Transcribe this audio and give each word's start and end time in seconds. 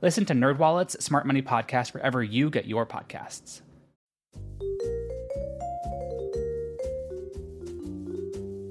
Listen 0.00 0.24
to 0.26 0.32
NerdWallet's 0.32 1.04
Smart 1.04 1.26
Money 1.26 1.42
Podcast 1.42 1.92
wherever 1.92 2.22
you 2.22 2.50
get 2.50 2.66
your 2.66 2.86
podcasts. 2.86 3.62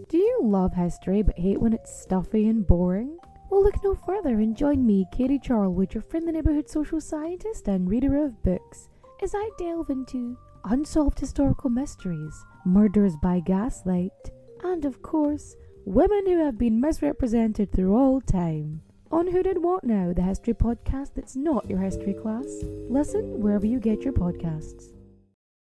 Do 0.08 0.18
you 0.18 0.40
love 0.42 0.74
history 0.74 1.22
but 1.24 1.38
hate 1.38 1.60
when 1.60 1.74
it's 1.74 1.94
stuffy 1.94 2.48
and 2.48 2.66
boring? 2.66 3.18
Well, 3.50 3.62
look 3.62 3.76
no 3.84 3.94
further 3.94 4.40
and 4.40 4.56
join 4.56 4.86
me, 4.86 5.06
Katie 5.12 5.38
Charlwood, 5.38 5.94
your 5.94 6.02
friendly 6.04 6.32
neighbourhood 6.32 6.70
social 6.70 7.02
scientist 7.02 7.68
and 7.68 7.90
reader 7.90 8.24
of 8.24 8.42
books, 8.42 8.88
as 9.22 9.34
I 9.36 9.50
delve 9.60 9.90
into 9.90 10.38
unsolved 10.64 11.20
historical 11.20 11.70
mysteries, 11.70 12.46
murders 12.66 13.18
by 13.22 13.42
gaslight, 13.42 14.32
and 14.64 14.86
of 14.86 15.02
course, 15.02 15.58
women 15.84 16.26
who 16.26 16.46
have 16.46 16.58
been 16.58 16.80
misrepresented 16.80 17.74
through 17.74 17.98
all 17.98 18.22
time. 18.22 18.82
On 19.10 19.26
Who 19.26 19.42
Did 19.42 19.64
What 19.64 19.86
Now, 19.86 20.12
the 20.14 20.22
history 20.22 20.54
podcast 20.54 21.12
that's 21.16 21.36
not 21.36 21.70
your 21.70 21.80
history 21.80 22.14
class. 22.14 22.46
Listen 22.90 23.40
wherever 23.40 23.66
you 23.66 23.80
get 23.80 24.02
your 24.04 24.12
podcasts. 24.12 24.92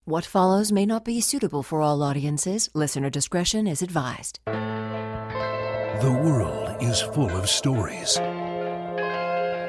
What 0.05 0.25
follows 0.25 0.71
may 0.71 0.85
not 0.85 1.05
be 1.05 1.21
suitable 1.21 1.61
for 1.61 1.81
all 1.81 2.01
audiences. 2.01 2.69
Listener 2.73 3.11
discretion 3.11 3.67
is 3.67 3.83
advised. 3.83 4.39
The 4.45 6.21
world 6.23 6.81
is 6.81 7.01
full 7.01 7.29
of 7.29 7.47
stories. 7.47 8.13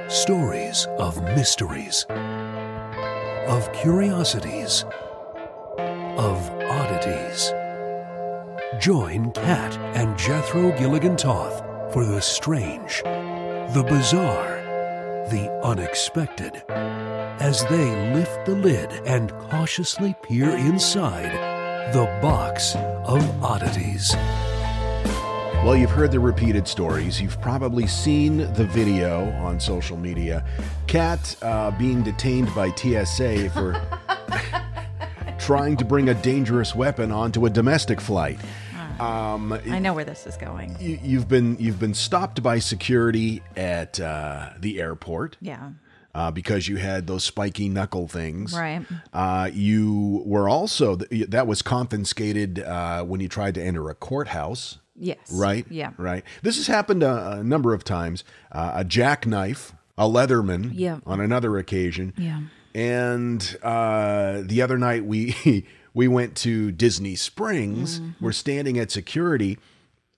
Stories 0.09 0.87
of 0.99 1.23
mysteries, 1.23 2.07
of 3.49 3.71
curiosities, 3.75 4.85
of 5.79 6.51
oddities. 6.71 7.53
Join 8.81 9.33
Kat 9.33 9.77
and 9.95 10.19
Jethro 10.19 10.77
Gilligan 10.79 11.17
Toth 11.17 11.63
for 11.93 12.05
the 12.05 12.21
strange, 12.21 13.03
the 13.75 13.83
bizarre, 13.83 14.63
the 15.31 15.51
unexpected 15.65 16.63
as 16.69 17.67
they 17.67 18.13
lift 18.15 18.47
the 18.47 18.55
lid 18.55 18.91
and 19.05 19.33
cautiously 19.51 20.15
peer 20.23 20.51
inside 20.51 21.33
the 21.93 22.05
box 22.23 22.77
of 22.77 23.45
oddities. 23.45 24.15
Well, 25.65 25.77
you've 25.77 25.91
heard 25.91 26.13
the 26.13 26.21
repeated 26.21 26.69
stories. 26.69 27.21
You've 27.21 27.41
probably 27.41 27.87
seen 27.89 28.39
the 28.55 28.65
video 28.65 29.31
on 29.33 29.59
social 29.59 29.97
media. 29.97 30.45
Kat 30.87 31.37
uh, 31.43 31.73
being 31.73 32.05
detained 32.05 32.55
by 32.55 32.71
TSA 32.71 33.51
for 33.51 33.81
trying 35.39 35.77
to 35.77 35.85
bring 35.85 36.09
a 36.09 36.15
dangerous 36.15 36.75
weapon 36.75 37.11
onto 37.11 37.47
a 37.47 37.51
domestic 37.51 38.01
flight. 38.01 38.39
Um, 39.01 39.53
I 39.53 39.79
know 39.79 39.93
where 39.95 40.05
this 40.05 40.27
is 40.27 40.37
going. 40.37 40.77
you, 40.81 40.99
you've 41.03 41.29
been 41.29 41.57
you've 41.61 41.79
been 41.79 41.95
stopped 41.95 42.43
by 42.43 42.59
security 42.59 43.43
at 43.57 44.01
uh, 44.01 44.51
the 44.59 44.81
airport 44.81 45.37
Yeah. 45.41 45.71
uh, 46.15 46.31
because 46.31 46.67
you 46.69 46.77
had 46.77 47.07
those 47.07 47.23
spiky 47.25 47.69
knuckle 47.69 48.09
things. 48.09 48.55
Right. 48.57 48.85
Uh, 49.13 49.51
you 49.53 50.23
were 50.25 50.49
also 50.49 50.97
that 50.97 51.47
was 51.47 51.61
confiscated 51.63 52.61
uh, 52.61 53.05
when 53.05 53.21
you 53.21 53.29
tried 53.29 53.55
to 53.57 53.63
enter 53.63 53.91
a 53.91 53.95
courthouse. 53.95 54.79
Yes. 54.99 55.19
Right. 55.31 55.67
Yeah. 55.69 55.91
Right. 55.99 56.25
This 56.43 56.57
has 56.57 56.69
happened 56.69 57.03
a, 57.03 57.33
a 57.41 57.45
number 57.45 57.75
of 57.75 57.85
times. 57.85 58.25
Uh, 58.51 58.73
a 58.77 58.85
jackknife, 58.85 59.75
a 59.99 60.05
Leatherman. 60.05 60.71
Yeah. 60.73 61.01
On 61.05 61.21
another 61.21 61.59
occasion. 61.59 62.15
Yeah. 62.17 62.41
And 62.75 63.57
uh, 63.63 64.41
the 64.45 64.63
other 64.63 64.79
night 64.79 65.05
we 65.05 65.67
we 65.97 66.07
went 66.07 66.37
to 66.37 66.71
Disney 66.73 67.17
Springs. 67.17 68.01
Mm-hmm. 68.01 68.23
We're 68.23 68.33
standing 68.33 68.79
at 68.79 68.91
security, 68.91 69.59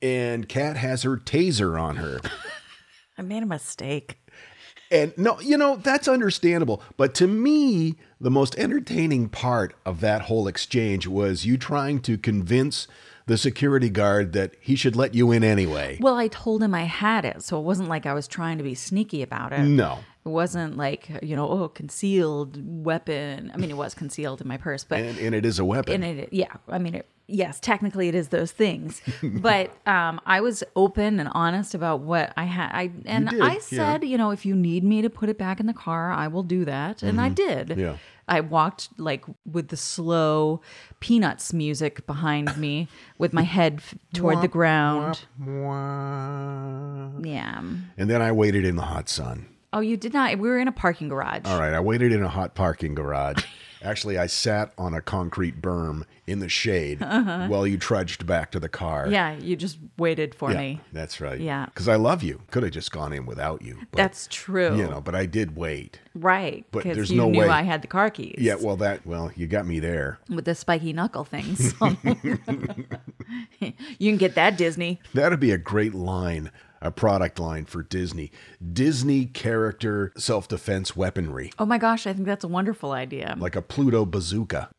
and 0.03 0.49
Kat 0.49 0.77
has 0.77 1.05
her 1.05 1.17
taser 1.17 1.81
on 1.81 1.97
her. 1.97 2.21
I 3.19 3.23
made 3.23 3.45
a 3.45 3.47
mistake. 3.47 4.19
And 4.91 5.17
no, 5.17 5.39
you 5.39 5.57
know, 5.57 5.77
that's 5.77 6.09
understandable. 6.09 6.83
But 6.97 7.15
to 7.17 7.29
me, 7.29 7.95
the 8.21 8.31
most 8.31 8.59
entertaining 8.59 9.29
part 9.29 9.77
of 9.87 10.01
that 10.01 10.23
whole 10.23 10.49
exchange 10.49 11.07
was 11.07 11.47
you 11.47 11.57
trying 11.57 12.01
to 12.01 12.19
convince 12.19 12.89
the 13.27 13.39
security 13.39 13.91
guard 13.91 14.33
that 14.33 14.57
he 14.61 14.75
should 14.75 14.97
let 14.97 15.15
you 15.15 15.31
in 15.31 15.45
anyway. 15.45 15.99
Well, 16.01 16.17
I 16.17 16.27
told 16.27 16.61
him 16.61 16.75
I 16.75 16.85
had 16.85 17.25
it, 17.25 17.43
so 17.43 17.57
it 17.57 17.63
wasn't 17.63 17.89
like 17.89 18.05
I 18.05 18.15
was 18.15 18.27
trying 18.27 18.59
to 18.59 18.65
be 18.65 18.75
sneaky 18.75 19.23
about 19.23 19.53
it. 19.53 19.61
No. 19.61 20.01
It 20.29 20.33
wasn't 20.33 20.77
like, 20.77 21.09
you 21.23 21.35
know, 21.35 21.49
oh, 21.49 21.69
concealed 21.69 22.59
weapon. 22.85 23.51
I 23.55 23.57
mean, 23.57 23.71
it 23.71 23.77
was 23.79 23.95
concealed 23.95 24.43
in 24.43 24.47
my 24.49 24.59
purse, 24.59 24.85
but 24.85 24.99
And, 24.99 25.19
and 25.19 25.35
it 25.35 25.47
is 25.47 25.59
a 25.59 25.65
weapon. 25.65 26.03
and 26.03 26.21
it, 26.21 26.29
yeah, 26.33 26.53
I 26.69 26.79
mean, 26.79 26.95
it, 26.97 27.07
yes, 27.27 27.59
technically 27.61 28.09
it 28.09 28.15
is 28.15 28.29
those 28.29 28.53
things, 28.53 29.01
but 29.23 29.71
um, 29.87 30.21
I 30.27 30.43
was 30.43 30.63
open 30.77 31.19
and 31.19 31.31
honest 31.33 31.75
about 31.75 32.01
what 32.01 32.35
I 32.37 32.45
had. 32.45 32.71
I 32.75 32.91
and 33.07 33.31
did, 33.31 33.41
I 33.41 33.55
yeah. 33.55 33.59
said, 33.61 34.05
you 34.05 34.19
know, 34.19 34.31
if 34.33 34.45
you 34.45 34.55
need 34.55 34.85
me 34.85 35.01
to 35.01 35.09
put 35.09 35.31
it 35.31 35.39
back 35.39 35.61
in 35.61 35.67
the 35.67 35.73
car, 35.73 36.13
I 36.13 36.29
will 36.29 36.43
do 36.43 36.67
that, 36.67 37.03
and 37.03 37.19
I 37.21 37.31
did. 37.31 37.69
Mm-hmm. 37.69 37.81
Yeah. 37.81 37.97
I 38.31 38.41
walked 38.41 38.91
like 38.99 39.25
with 39.51 39.69
the 39.69 39.77
slow 39.79 40.61
Peanuts 41.01 41.55
music 41.55 42.07
behind 42.07 42.55
me, 42.59 42.87
with 43.17 43.33
my 43.33 43.41
head 43.45 43.77
f- 43.79 43.95
toward 44.13 44.43
the 44.43 44.49
ground. 44.49 45.25
Yeah. 47.25 47.59
and 47.97 48.11
then 48.11 48.21
I 48.21 48.33
waited 48.33 48.67
in 48.67 48.77
the 48.77 48.83
hot 48.83 49.09
sun. 49.09 49.49
Oh, 49.73 49.81
you 49.81 49.97
did 49.97 50.15
not. 50.15 50.39
We 50.39 50.49
were 50.49 50.59
in 50.59 50.69
a 50.69 50.73
parking 50.73 51.09
garage. 51.09 51.43
All 51.45 51.59
right, 51.61 51.75
I 51.75 51.81
waited 51.81 52.11
in 52.13 52.23
a 52.23 52.29
hot 52.29 52.55
parking 52.55 52.95
garage. 52.95 53.45
Actually, 53.81 54.19
I 54.19 54.27
sat 54.27 54.73
on 54.77 54.93
a 54.93 55.01
concrete 55.01 55.63
berm 55.63 56.03
in 56.27 56.41
the 56.41 56.49
shade 56.49 57.01
while 57.01 57.65
you 57.65 57.79
trudged 57.79 58.27
back 58.27 58.51
to 58.51 58.59
the 58.59 58.69
car. 58.69 59.03
Uh-huh. 59.03 59.11
Yeah, 59.13 59.37
you 59.37 59.55
just 59.55 59.79
waited 59.97 60.35
for 60.35 60.51
Yeah, 60.51 60.59
me. 60.59 60.81
that's 60.93 61.21
right. 61.21 61.39
Yeah. 61.39 61.67
Because 61.67 61.87
I 61.87 61.95
love 61.95 62.25
you. 62.25 62.41
Could 62.51 62.65
have 62.65 62.73
just 62.73 62.91
gone 62.91 63.13
in 63.13 63.25
without 63.25 63.63
you. 63.63 63.77
But, 63.93 63.97
That's 63.99 64.27
true. 64.33 64.77
You 64.77 64.89
know, 64.89 65.01
but 65.01 65.15
I 65.15 65.27
did 65.27 65.55
wait. 65.55 66.01
right? 66.17 66.67
But 66.73 66.83
Because 66.83 66.97
there's 66.97 67.11
you 67.13 67.19
no 67.19 67.29
knew 67.31 67.39
way- 67.43 67.49
I 67.49 67.63
had 67.63 67.83
the 67.83 67.87
car 67.89 68.11
keys. 68.11 68.35
Yeah, 68.39 68.57
well, 68.57 68.75
that, 68.79 69.07
well, 69.07 69.31
you 69.37 69.47
got 69.47 69.65
me 69.65 69.79
there. 69.79 70.19
with 70.29 70.47
the 70.47 70.57
spiky 70.57 70.93
knuckle 70.93 71.23
things. 71.23 71.73
you 73.61 74.11
can 74.11 74.17
get 74.17 74.35
that 74.35 74.57
Disney. 74.57 75.01
That'd 75.15 75.39
be 75.41 75.53
a 75.53 75.59
great 75.59 75.95
line, 75.95 76.51
a 76.81 76.91
product 76.91 77.39
line 77.39 77.65
for 77.65 77.83
Disney. 77.83 78.31
Disney 78.73 79.27
character 79.27 80.13
self 80.17 80.49
defense 80.49 80.97
weaponry, 80.97 81.53
Oh 81.59 81.67
my 81.67 81.79
gosh, 81.79 82.07
I 82.07 82.13
think 82.13 82.27
that's 82.27 82.45
a 82.45 82.49
wonderful 82.49 82.93
idea. 82.93 83.35
like 83.39 83.57
a 83.57 83.63
Pluto 83.63 84.05
bazooka. 84.05 84.71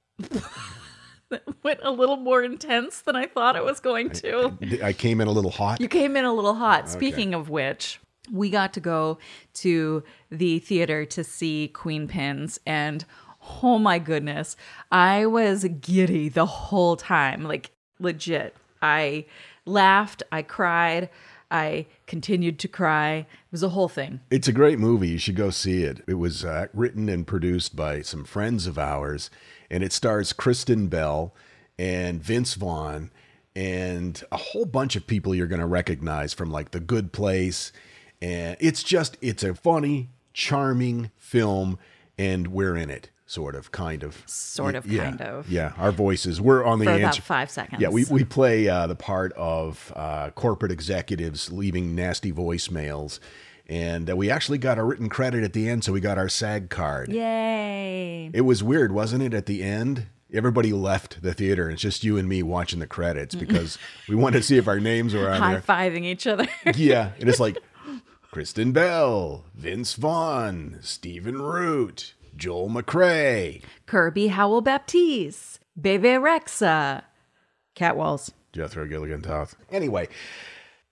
that 1.30 1.44
Went 1.64 1.80
a 1.84 1.92
little 1.92 2.18
more 2.18 2.44
intense 2.44 3.02
than 3.02 3.16
I 3.16 3.26
thought 3.28 3.56
it 3.56 3.64
was 3.64 3.80
going 3.80 4.10
to. 4.12 4.58
I 4.84 4.94
came 4.94 5.22
in 5.22 5.28
a 5.28 5.32
little 5.32 5.52
hot. 5.52 5.80
You 5.80 5.88
came 5.88 6.16
in 6.18 6.26
a 6.26 6.34
little 6.34 6.56
hot. 6.56 6.90
Speaking 6.90 7.34
of 7.36 7.50
which, 7.50 8.00
we 8.32 8.50
got 8.50 8.74
to 8.74 8.80
go 8.80 9.20
to 9.56 10.04
the 10.32 10.60
theater 10.60 11.06
to 11.06 11.24
see 11.24 11.72
Queenpins 11.74 12.58
and 12.66 13.06
oh 13.64 13.78
my 13.80 14.00
goodness, 14.00 14.56
I 14.92 15.26
was 15.28 15.64
giddy 15.82 16.30
the 16.30 16.46
whole 16.46 16.96
time. 16.96 17.44
Like 17.44 17.72
legit. 18.00 18.56
I 18.82 19.26
laughed, 19.66 20.24
I 20.32 20.42
cried, 20.42 21.10
I 21.52 21.88
continued 22.06 22.60
to 22.60 22.68
cry. 22.68 23.18
It 23.18 23.28
was 23.52 23.64
a 23.64 23.70
whole 23.70 23.90
thing. 23.90 24.20
It's 24.30 24.48
a 24.48 24.54
great 24.54 24.80
movie. 24.80 25.10
You 25.10 25.18
should 25.18 25.36
go 25.36 25.50
see 25.50 25.84
it. 25.84 26.04
It 26.08 26.16
was 26.16 26.46
uh, 26.46 26.68
written 26.74 27.10
and 27.10 27.26
produced 27.26 27.76
by 27.76 28.02
some 28.02 28.24
friends 28.24 28.68
of 28.68 28.78
ours, 28.78 29.30
and 29.70 29.84
it 29.84 29.92
stars 29.92 30.34
Kristen 30.34 30.88
Bell 30.88 31.34
and 31.78 32.22
Vince 32.22 32.54
Vaughn 32.54 33.12
and 33.56 34.24
a 34.32 34.38
whole 34.38 34.66
bunch 34.66 34.96
of 34.96 35.08
people 35.08 35.34
you're 35.34 35.48
going 35.48 35.60
to 35.60 35.66
recognize 35.66 36.34
from 36.34 36.52
like 36.52 36.72
The 36.72 36.80
Good 36.80 37.12
Place. 37.12 37.72
And 38.22 38.56
it's 38.60 38.84
just, 38.84 39.18
it's 39.22 39.44
a 39.44 39.56
funny, 39.56 40.10
charming 40.34 41.12
film, 41.18 41.80
and 42.18 42.50
we're 42.50 42.76
in 42.76 42.90
it, 42.90 43.10
sort 43.30 43.56
of, 43.56 43.72
kind 43.72 44.04
of. 44.04 44.24
Sort 44.26 44.76
of, 44.76 44.86
yeah, 44.86 45.04
kind 45.04 45.22
of. 45.22 45.50
Yeah, 45.50 45.74
our 45.78 45.92
voices. 45.92 46.42
We're 46.42 46.64
on 46.66 46.80
the 46.80 46.86
For 46.86 46.96
about 46.96 47.18
five 47.18 47.52
seconds. 47.52 47.82
Yeah, 47.82 47.90
we, 47.90 48.06
we 48.06 48.24
play 48.24 48.68
uh, 48.68 48.88
the 48.88 48.96
part 48.96 49.34
of 49.34 49.94
uh, 49.96 50.32
corporate 50.32 50.72
executives 50.72 51.52
leaving 51.52 51.96
nasty 51.96 52.32
voicemails. 52.32 53.20
And 53.68 54.10
uh, 54.10 54.16
we 54.16 54.32
actually 54.32 54.58
got 54.58 54.80
a 54.80 54.84
written 54.84 55.10
credit 55.10 55.44
at 55.44 55.54
the 55.54 55.70
end, 55.70 55.84
so 55.84 55.94
we 55.94 56.00
got 56.00 56.18
our 56.18 56.28
SAG 56.28 56.70
card. 56.72 57.10
Yay. 57.10 58.32
It 58.34 58.42
was 58.42 58.64
weird, 58.64 58.92
wasn't 58.92 59.22
it, 59.22 59.34
at 59.36 59.46
the 59.46 59.62
end? 59.62 60.08
Everybody 60.34 60.74
left 60.74 61.22
the 61.22 61.36
theater. 61.36 61.66
and 61.66 61.74
It's 61.74 61.82
just 61.84 62.04
you 62.04 62.18
and 62.18 62.28
me 62.28 62.42
watching 62.42 62.80
the 62.80 62.88
credits 62.88 63.36
because 63.44 63.78
we 64.08 64.16
wanted 64.16 64.38
to 64.40 64.44
see 64.44 64.58
if 64.58 64.68
our 64.68 64.80
names 64.80 65.14
were 65.14 65.30
on 65.30 65.40
there. 65.40 65.60
High 65.60 65.90
fiving 65.90 66.04
each 66.04 66.26
other. 66.26 66.48
Yeah, 66.76 67.12
and 67.20 67.30
it's 67.30 67.40
like, 67.40 67.60
Kristen 68.32 68.72
Bell, 68.72 69.44
Vince 69.56 69.94
Vaughn, 69.94 70.78
Stephen 70.82 71.42
Root, 71.42 72.14
Joel 72.40 72.70
McHale, 72.70 73.62
Kirby 73.86 74.28
Howell 74.28 74.62
Baptiste, 74.62 75.60
Bebe 75.80 76.08
Rexha, 76.08 77.04
Kat 77.76 77.98
Walls. 77.98 78.32
Jethro 78.54 78.88
Gilligan 78.88 79.22
Toth. 79.22 79.56
Anyway, 79.70 80.08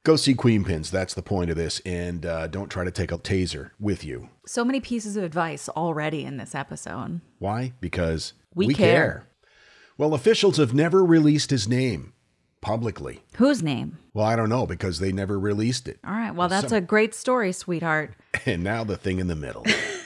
go 0.03 0.15
see 0.15 0.35
Queenpins. 0.35 0.91
That's 0.91 1.13
the 1.13 1.23
point 1.23 1.49
of 1.49 1.55
this. 1.55 1.79
And 1.85 2.25
uh, 2.25 2.47
don't 2.47 2.69
try 2.69 2.83
to 2.83 2.91
take 2.91 3.11
a 3.11 3.17
taser 3.17 3.71
with 3.79 4.03
you. 4.03 4.29
So 4.45 4.63
many 4.63 4.79
pieces 4.79 5.17
of 5.17 5.23
advice 5.23 5.69
already 5.69 6.23
in 6.23 6.37
this 6.37 6.53
episode. 6.53 7.21
Why? 7.39 7.73
Because 7.79 8.33
We 8.53 8.73
care. 8.73 9.27
Well, 9.97 10.13
officials 10.13 10.57
have 10.57 10.73
never 10.73 11.03
released 11.03 11.49
his 11.49 11.67
name 11.67 12.13
publicly. 12.61 13.23
Whose 13.37 13.63
name? 13.63 13.97
Well, 14.13 14.25
I 14.25 14.35
don't 14.35 14.49
know 14.49 14.67
because 14.67 14.99
they 14.99 15.11
never 15.11 15.39
released 15.39 15.87
it. 15.87 15.99
All 16.05 16.13
right. 16.13 16.35
Well, 16.35 16.49
that's 16.49 16.69
Some- 16.69 16.77
a 16.77 16.81
great 16.81 17.15
story, 17.15 17.51
sweetheart. 17.53 18.13
And 18.45 18.63
now 18.63 18.83
the 18.83 18.97
thing 18.97 19.17
in 19.19 19.27
the 19.27 19.35
middle. 19.35 19.65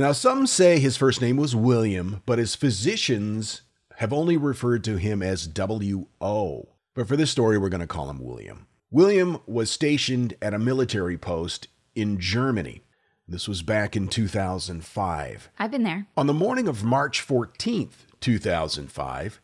now, 0.00 0.12
some 0.12 0.46
say 0.46 0.78
his 0.78 0.96
first 0.96 1.20
name 1.20 1.36
was 1.36 1.54
William, 1.54 2.22
but 2.24 2.38
his 2.38 2.54
physicians 2.54 3.62
have 3.96 4.12
only 4.12 4.36
referred 4.36 4.84
to 4.84 4.96
him 4.96 5.22
as 5.22 5.46
W.O. 5.46 6.68
But 6.94 7.08
for 7.08 7.16
this 7.16 7.30
story, 7.30 7.58
we're 7.58 7.68
going 7.68 7.80
to 7.80 7.86
call 7.86 8.08
him 8.08 8.18
William. 8.18 8.66
William 8.90 9.38
was 9.46 9.70
stationed 9.70 10.34
at 10.42 10.54
a 10.54 10.58
military 10.58 11.16
post 11.16 11.68
in 11.94 12.18
Germany. 12.18 12.82
This 13.28 13.46
was 13.48 13.62
back 13.62 13.96
in 13.96 14.08
2005. 14.08 15.50
I've 15.58 15.70
been 15.70 15.84
there. 15.84 16.06
On 16.16 16.26
the 16.26 16.34
morning 16.34 16.68
of 16.68 16.84
March 16.84 17.26
14th, 17.26 18.06
2005, 18.20 19.40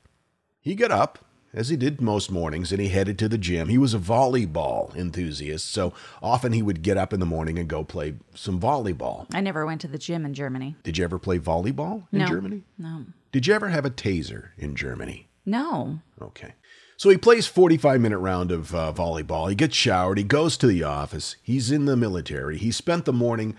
he 0.61 0.75
got 0.75 0.91
up, 0.91 1.25
as 1.53 1.69
he 1.71 1.77
did 1.77 2.01
most 2.01 2.31
mornings, 2.31 2.73
and 2.73 2.81
he 2.81 2.89
headed 2.89 3.19
to 3.19 3.29
the 3.29 3.39
gym. 3.39 3.69
He 3.69 3.79
was 3.79 3.95
a 3.95 3.99
volleyball 3.99 4.95
enthusiast, 4.95 5.71
so 5.71 5.93
often 6.23 6.53
he 6.53 6.63
would 6.63 6.83
get 6.83 6.97
up 6.97 7.13
in 7.13 7.21
the 7.21 7.27
morning 7.27 7.59
and 7.59 7.69
go 7.69 7.85
play 7.85 8.15
some 8.35 8.61
volleyball. 8.61 9.27
I 9.33 9.41
never 9.41 9.65
went 9.65 9.81
to 9.83 9.89
the 9.89 9.99
gym 9.99 10.25
in 10.27 10.35
Germany. 10.35 10.77
Did 10.83 10.99
you 10.99 11.05
ever 11.05 11.19
play 11.19 11.39
volleyball 11.39 12.05
in 12.13 12.19
No. 12.21 12.27
Germany? 12.27 12.63
No. 12.77 13.05
Did 13.33 13.47
you 13.47 13.55
ever 13.55 13.69
have 13.69 13.85
a 13.85 13.91
taser 13.91 14.49
in 14.59 14.75
Germany? 14.77 15.29
No. 15.47 16.01
Okay. 16.21 16.55
So 16.97 17.11
he 17.11 17.17
plays 17.17 17.47
45 17.47 18.01
minute 18.01 18.19
round 18.19 18.51
of 18.51 18.75
uh, 18.75 18.93
volleyball. 18.95 19.49
He 19.49 19.55
gets 19.55 19.77
showered. 19.77 20.19
He 20.19 20.25
goes 20.25 20.57
to 20.59 20.67
the 20.67 20.83
office. 20.83 21.37
He's 21.43 21.71
in 21.71 21.85
the 21.85 21.97
military. 21.97 22.59
He 22.59 22.73
spent 22.73 23.05
the 23.05 23.13
morning 23.13 23.57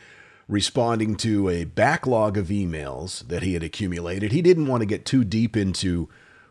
responding 0.47 1.15
to 1.15 1.47
a 1.49 1.63
backlog 1.63 2.37
of 2.37 2.47
emails 2.47 3.27
that 3.27 3.43
he 3.43 3.53
had 3.53 3.63
accumulated. 3.63 4.31
He 4.31 4.41
didn't 4.41 4.67
want 4.67 4.81
to 4.81 4.85
get 4.87 5.05
too 5.05 5.23
deep 5.23 5.55
into 5.55 6.09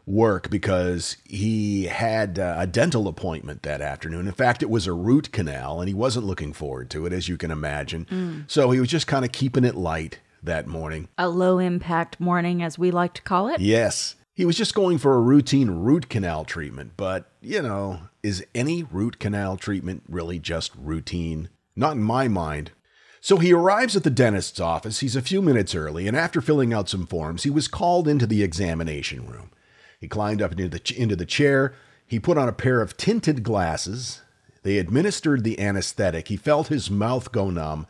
work 0.08 0.50
because 0.50 1.16
he 1.24 1.84
had 1.84 2.38
uh, 2.38 2.56
a 2.58 2.66
dental 2.66 3.06
appointment 3.06 3.62
that 3.62 3.80
afternoon. 3.80 4.26
In 4.26 4.32
fact, 4.32 4.62
it 4.62 4.70
was 4.70 4.86
a 4.86 4.92
root 4.92 5.30
canal 5.32 5.80
and 5.80 5.88
he 5.88 5.94
wasn't 5.94 6.26
looking 6.26 6.52
forward 6.52 6.90
to 6.90 7.06
it, 7.06 7.12
as 7.12 7.28
you 7.28 7.36
can 7.36 7.50
imagine. 7.50 8.44
So 8.48 8.70
he 8.70 8.80
was 8.80 8.88
just 8.88 9.06
kind 9.06 9.24
of 9.24 9.32
keeping 9.32 9.64
it 9.64 9.74
light 9.74 10.20
that 10.42 10.66
morning. 10.66 11.08
A 11.18 11.28
low 11.28 11.58
impact 11.58 12.18
morning, 12.18 12.62
as 12.62 12.78
we 12.78 12.90
like 12.90 13.12
to 13.14 13.22
call 13.22 13.48
it. 13.48 13.60
Yes. 13.60 14.14
He 14.32 14.44
was 14.44 14.56
just 14.56 14.74
going 14.74 14.98
for 14.98 15.14
a 15.14 15.20
routine 15.20 15.70
root 15.70 16.08
canal 16.08 16.44
treatment, 16.44 16.92
but, 16.96 17.30
you 17.40 17.60
know, 17.60 18.02
is 18.22 18.46
any 18.54 18.84
root 18.84 19.18
canal 19.18 19.56
treatment 19.56 20.04
really 20.08 20.38
just 20.38 20.72
routine? 20.76 21.48
Not 21.74 21.96
in 21.96 22.02
my 22.02 22.28
mind. 22.28 22.70
So 23.20 23.38
he 23.38 23.52
arrives 23.52 23.96
at 23.96 24.04
the 24.04 24.10
dentist's 24.10 24.60
office. 24.60 25.00
He's 25.00 25.16
a 25.16 25.22
few 25.22 25.42
minutes 25.42 25.74
early, 25.74 26.06
and 26.06 26.16
after 26.16 26.40
filling 26.40 26.72
out 26.72 26.88
some 26.88 27.04
forms, 27.04 27.42
he 27.42 27.50
was 27.50 27.66
called 27.66 28.06
into 28.06 28.28
the 28.28 28.44
examination 28.44 29.26
room. 29.26 29.50
He 30.00 30.08
climbed 30.08 30.42
up 30.42 30.52
into 30.52 30.68
the, 30.68 30.94
into 30.96 31.16
the 31.16 31.26
chair. 31.26 31.74
He 32.06 32.18
put 32.18 32.38
on 32.38 32.48
a 32.48 32.52
pair 32.52 32.80
of 32.80 32.96
tinted 32.96 33.42
glasses. 33.42 34.22
They 34.62 34.78
administered 34.78 35.44
the 35.44 35.60
anesthetic. 35.60 36.28
He 36.28 36.36
felt 36.36 36.68
his 36.68 36.90
mouth 36.90 37.32
go 37.32 37.50
numb. 37.50 37.86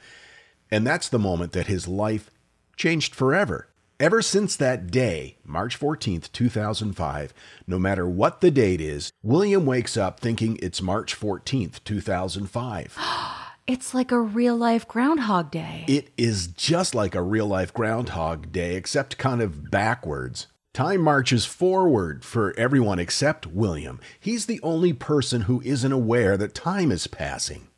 And 0.70 0.86
that's 0.86 1.08
the 1.08 1.18
moment 1.18 1.52
that 1.52 1.66
his 1.66 1.88
life 1.88 2.30
changed 2.76 3.14
forever. 3.14 3.68
Ever 4.00 4.22
since 4.22 4.54
that 4.56 4.92
day, 4.92 5.38
March 5.44 5.78
14th, 5.78 6.30
2005, 6.30 7.34
no 7.66 7.80
matter 7.80 8.08
what 8.08 8.40
the 8.40 8.50
date 8.52 8.80
is, 8.80 9.12
William 9.24 9.66
wakes 9.66 9.96
up 9.96 10.20
thinking 10.20 10.56
it's 10.62 10.80
March 10.80 11.18
14th, 11.18 11.82
2005. 11.84 12.96
It's 13.68 13.92
like 13.92 14.10
a 14.10 14.18
real 14.18 14.56
life 14.56 14.88
Groundhog 14.88 15.50
Day. 15.50 15.84
It 15.86 16.08
is 16.16 16.46
just 16.46 16.94
like 16.94 17.14
a 17.14 17.20
real 17.20 17.44
life 17.44 17.74
Groundhog 17.74 18.50
Day, 18.50 18.76
except 18.76 19.18
kind 19.18 19.42
of 19.42 19.70
backwards. 19.70 20.46
Time 20.74 21.00
marches 21.00 21.44
forward 21.44 22.24
for 22.24 22.54
everyone 22.56 22.98
except 22.98 23.46
William. 23.46 24.00
He's 24.20 24.46
the 24.46 24.60
only 24.62 24.92
person 24.92 25.42
who 25.42 25.60
isn't 25.62 25.92
aware 25.92 26.36
that 26.36 26.54
time 26.54 26.92
is 26.92 27.06
passing. 27.06 27.68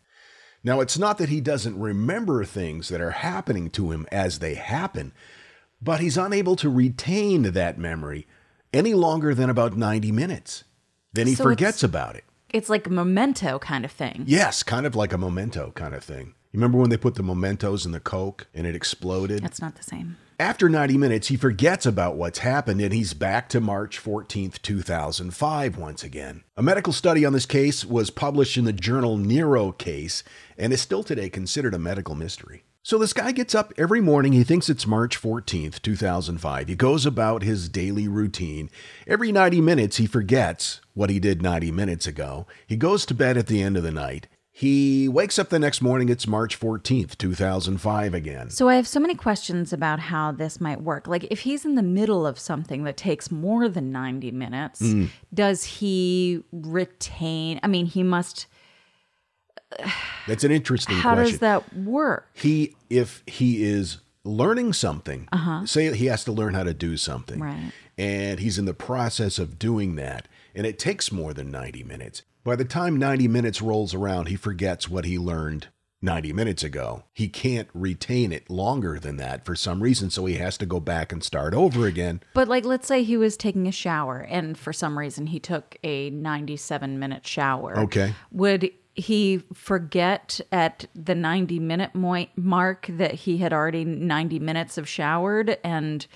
Now, 0.62 0.80
it's 0.80 0.98
not 0.98 1.16
that 1.18 1.30
he 1.30 1.40
doesn't 1.40 1.78
remember 1.78 2.44
things 2.44 2.88
that 2.88 3.00
are 3.00 3.12
happening 3.12 3.70
to 3.70 3.92
him 3.92 4.06
as 4.12 4.40
they 4.40 4.54
happen, 4.54 5.12
but 5.80 6.00
he's 6.00 6.18
unable 6.18 6.56
to 6.56 6.68
retain 6.68 7.42
that 7.42 7.78
memory 7.78 8.26
any 8.72 8.92
longer 8.92 9.34
than 9.34 9.48
about 9.48 9.76
90 9.76 10.12
minutes. 10.12 10.64
Then 11.12 11.26
he 11.26 11.34
So 11.34 11.44
forgets 11.44 11.82
about 11.82 12.16
it. 12.16 12.24
It's 12.50 12.68
like 12.68 12.86
a 12.86 12.90
memento 12.90 13.58
kind 13.58 13.84
of 13.84 13.92
thing. 13.92 14.24
Yes, 14.26 14.62
kind 14.62 14.84
of 14.84 14.94
like 14.94 15.12
a 15.14 15.18
memento 15.18 15.70
kind 15.74 15.94
of 15.94 16.04
thing. 16.04 16.34
You 16.52 16.58
remember 16.58 16.78
when 16.78 16.90
they 16.90 16.96
put 16.96 17.14
the 17.14 17.22
mementos 17.22 17.86
in 17.86 17.92
the 17.92 18.00
Coke 18.00 18.48
and 18.52 18.66
it 18.66 18.74
exploded? 18.74 19.42
That's 19.42 19.62
not 19.62 19.76
the 19.76 19.84
same. 19.84 20.18
After 20.40 20.70
90 20.70 20.96
minutes, 20.96 21.28
he 21.28 21.36
forgets 21.36 21.84
about 21.84 22.16
what's 22.16 22.38
happened 22.38 22.80
and 22.80 22.94
he's 22.94 23.12
back 23.12 23.50
to 23.50 23.60
March 23.60 24.02
14th, 24.02 24.62
2005 24.62 25.76
once 25.76 26.02
again. 26.02 26.44
A 26.56 26.62
medical 26.62 26.94
study 26.94 27.26
on 27.26 27.34
this 27.34 27.44
case 27.44 27.84
was 27.84 28.08
published 28.08 28.56
in 28.56 28.64
the 28.64 28.72
journal 28.72 29.18
Neurocase 29.18 30.22
and 30.56 30.72
is 30.72 30.80
still 30.80 31.02
today 31.02 31.28
considered 31.28 31.74
a 31.74 31.78
medical 31.78 32.14
mystery. 32.14 32.64
So 32.82 32.96
this 32.96 33.12
guy 33.12 33.32
gets 33.32 33.54
up 33.54 33.74
every 33.76 34.00
morning. 34.00 34.32
He 34.32 34.42
thinks 34.42 34.70
it's 34.70 34.86
March 34.86 35.20
14th, 35.20 35.82
2005. 35.82 36.68
He 36.68 36.74
goes 36.74 37.04
about 37.04 37.42
his 37.42 37.68
daily 37.68 38.08
routine. 38.08 38.70
Every 39.06 39.32
90 39.32 39.60
minutes, 39.60 39.98
he 39.98 40.06
forgets 40.06 40.80
what 40.94 41.10
he 41.10 41.20
did 41.20 41.42
90 41.42 41.70
minutes 41.70 42.06
ago. 42.06 42.46
He 42.66 42.76
goes 42.76 43.04
to 43.04 43.14
bed 43.14 43.36
at 43.36 43.46
the 43.46 43.62
end 43.62 43.76
of 43.76 43.82
the 43.82 43.92
night. 43.92 44.26
He 44.60 45.08
wakes 45.08 45.38
up 45.38 45.48
the 45.48 45.58
next 45.58 45.80
morning. 45.80 46.10
It's 46.10 46.26
March 46.26 46.60
14th, 46.60 47.16
2005 47.16 48.12
again. 48.12 48.50
So 48.50 48.68
I 48.68 48.74
have 48.74 48.86
so 48.86 49.00
many 49.00 49.14
questions 49.14 49.72
about 49.72 50.00
how 50.00 50.32
this 50.32 50.60
might 50.60 50.82
work. 50.82 51.06
Like 51.06 51.24
if 51.30 51.40
he's 51.40 51.64
in 51.64 51.76
the 51.76 51.82
middle 51.82 52.26
of 52.26 52.38
something 52.38 52.84
that 52.84 52.98
takes 52.98 53.30
more 53.30 53.70
than 53.70 53.90
90 53.90 54.30
minutes, 54.32 54.82
Mm. 54.82 55.08
does 55.32 55.64
he 55.64 56.44
retain 56.52 57.58
I 57.62 57.68
mean, 57.68 57.86
he 57.86 58.02
must 58.02 58.48
That's 60.26 60.44
an 60.44 60.50
interesting 60.52 60.96
question. 60.96 61.08
How 61.08 61.14
question. 61.14 61.30
does 61.32 61.40
that 61.40 61.74
work? 61.74 62.28
he 62.34 62.76
if 62.90 63.22
he 63.26 63.64
is 63.64 63.98
learning 64.24 64.74
something 64.74 65.26
say 65.64 65.90
he 65.96 66.04
has 66.06 66.22
to 66.24 66.32
learn 66.32 66.52
how 66.52 66.64
to 66.64 66.74
do 66.74 66.98
something 66.98 67.40
Right. 67.40 67.72
and 67.96 68.38
he's 68.40 68.58
in 68.58 68.66
the 68.66 68.74
process 68.74 69.38
of 69.38 69.58
doing 69.58 69.94
that 69.96 70.28
and 70.54 70.66
it 70.66 70.78
takes 70.78 71.10
more 71.10 71.32
than 71.32 71.50
90 71.50 71.82
minutes 71.82 72.20
by 72.44 72.56
the 72.56 72.64
time 72.64 72.96
90 72.96 73.28
minutes 73.28 73.60
rolls 73.62 73.94
around 73.94 74.26
he 74.26 74.36
forgets 74.36 74.88
what 74.88 75.04
he 75.04 75.18
learned 75.18 75.68
90 76.02 76.32
minutes 76.32 76.62
ago 76.62 77.04
he 77.12 77.28
can't 77.28 77.68
retain 77.74 78.32
it 78.32 78.48
longer 78.48 78.98
than 78.98 79.16
that 79.18 79.44
for 79.44 79.54
some 79.54 79.82
reason 79.82 80.08
so 80.08 80.24
he 80.24 80.36
has 80.36 80.56
to 80.56 80.64
go 80.64 80.80
back 80.80 81.12
and 81.12 81.22
start 81.22 81.52
over 81.52 81.86
again 81.86 82.20
But 82.32 82.48
like 82.48 82.64
let's 82.64 82.88
say 82.88 83.02
he 83.02 83.16
was 83.18 83.36
taking 83.36 83.66
a 83.66 83.72
shower 83.72 84.20
and 84.20 84.56
for 84.56 84.72
some 84.72 84.98
reason 84.98 85.26
he 85.26 85.38
took 85.38 85.76
a 85.84 86.08
97 86.10 86.98
minute 86.98 87.26
shower. 87.26 87.78
Okay. 87.80 88.14
Would 88.32 88.70
he 88.94 89.42
forget 89.52 90.40
at 90.50 90.86
the 90.94 91.14
90 91.14 91.58
minute 91.60 91.94
mark 91.94 92.86
that 92.88 93.14
he 93.14 93.38
had 93.38 93.52
already 93.52 93.84
90 93.84 94.38
minutes 94.38 94.78
of 94.78 94.88
showered 94.88 95.58
and 95.62 96.06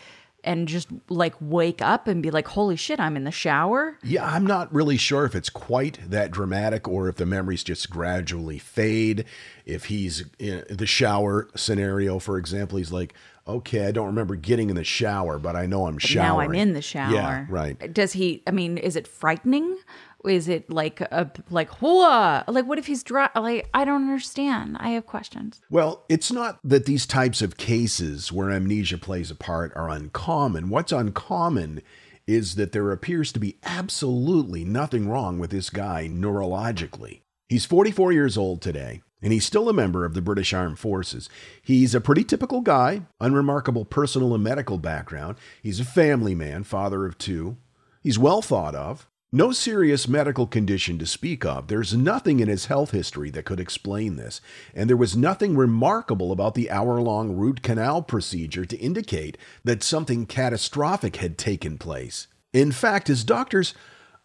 and 0.44 0.68
just 0.68 0.88
like 1.08 1.34
wake 1.40 1.82
up 1.82 2.06
and 2.06 2.22
be 2.22 2.30
like 2.30 2.48
holy 2.48 2.76
shit 2.76 3.00
I'm 3.00 3.16
in 3.16 3.24
the 3.24 3.30
shower? 3.30 3.98
Yeah, 4.02 4.24
I'm 4.24 4.46
not 4.46 4.72
really 4.72 4.96
sure 4.96 5.24
if 5.24 5.34
it's 5.34 5.50
quite 5.50 5.98
that 6.08 6.30
dramatic 6.30 6.86
or 6.86 7.08
if 7.08 7.16
the 7.16 7.26
memories 7.26 7.64
just 7.64 7.90
gradually 7.90 8.58
fade. 8.58 9.24
If 9.66 9.86
he's 9.86 10.24
in 10.38 10.64
the 10.68 10.86
shower 10.86 11.48
scenario, 11.56 12.18
for 12.18 12.36
example, 12.38 12.78
he's 12.78 12.92
like, 12.92 13.14
okay, 13.46 13.86
I 13.86 13.92
don't 13.92 14.06
remember 14.06 14.36
getting 14.36 14.70
in 14.70 14.76
the 14.76 14.84
shower, 14.84 15.38
but 15.38 15.56
I 15.56 15.66
know 15.66 15.86
I'm 15.86 15.98
showering. 15.98 16.28
Now 16.28 16.40
I'm 16.40 16.54
in 16.54 16.72
the 16.72 16.82
shower. 16.82 17.12
Yeah, 17.12 17.46
right. 17.48 17.92
Does 17.92 18.12
he? 18.12 18.42
I 18.46 18.50
mean, 18.50 18.78
is 18.78 18.96
it 18.96 19.06
frightening? 19.06 19.78
Is 20.24 20.48
it 20.48 20.70
like 20.70 21.00
a 21.00 21.30
like 21.50 21.70
whoa? 21.82 22.42
Like 22.48 22.66
what 22.66 22.78
if 22.78 22.86
he's 22.86 23.02
dry? 23.02 23.28
Like 23.34 23.68
I 23.74 23.84
don't 23.84 24.02
understand. 24.02 24.76
I 24.80 24.90
have 24.90 25.06
questions. 25.06 25.60
Well, 25.70 26.04
it's 26.08 26.32
not 26.32 26.58
that 26.64 26.86
these 26.86 27.06
types 27.06 27.42
of 27.42 27.56
cases 27.56 28.32
where 28.32 28.50
amnesia 28.50 28.98
plays 28.98 29.30
a 29.30 29.34
part 29.34 29.72
are 29.76 29.88
uncommon. 29.88 30.68
What's 30.68 30.92
uncommon 30.92 31.82
is 32.26 32.54
that 32.54 32.72
there 32.72 32.90
appears 32.90 33.32
to 33.32 33.38
be 33.38 33.58
absolutely 33.64 34.64
nothing 34.64 35.08
wrong 35.08 35.38
with 35.38 35.50
this 35.50 35.70
guy 35.70 36.08
neurologically. 36.10 37.20
He's 37.48 37.66
44 37.66 38.12
years 38.12 38.38
old 38.38 38.62
today, 38.62 39.02
and 39.22 39.32
he's 39.32 39.44
still 39.44 39.68
a 39.68 39.74
member 39.74 40.04
of 40.04 40.14
the 40.14 40.22
British 40.22 40.54
Armed 40.54 40.78
Forces. 40.78 41.28
He's 41.62 41.94
a 41.94 42.00
pretty 42.00 42.24
typical 42.24 42.62
guy, 42.62 43.02
unremarkable 43.20 43.84
personal 43.84 44.34
and 44.34 44.42
medical 44.42 44.78
background. 44.78 45.36
He's 45.62 45.80
a 45.80 45.84
family 45.84 46.34
man, 46.34 46.64
father 46.64 47.04
of 47.04 47.18
two. 47.18 47.58
He's 48.02 48.18
well 48.18 48.42
thought 48.42 48.74
of. 48.74 49.06
No 49.34 49.50
serious 49.50 50.06
medical 50.06 50.46
condition 50.46 50.96
to 51.00 51.06
speak 51.06 51.44
of. 51.44 51.66
There's 51.66 51.92
nothing 51.92 52.38
in 52.38 52.46
his 52.46 52.66
health 52.66 52.92
history 52.92 53.30
that 53.30 53.44
could 53.44 53.58
explain 53.58 54.14
this. 54.14 54.40
And 54.76 54.88
there 54.88 54.96
was 54.96 55.16
nothing 55.16 55.56
remarkable 55.56 56.30
about 56.30 56.54
the 56.54 56.70
hour 56.70 57.00
long 57.00 57.36
root 57.36 57.60
canal 57.60 58.00
procedure 58.00 58.64
to 58.64 58.76
indicate 58.76 59.36
that 59.64 59.82
something 59.82 60.26
catastrophic 60.26 61.16
had 61.16 61.36
taken 61.36 61.78
place. 61.78 62.28
In 62.52 62.70
fact, 62.70 63.08
his 63.08 63.24
doctors 63.24 63.74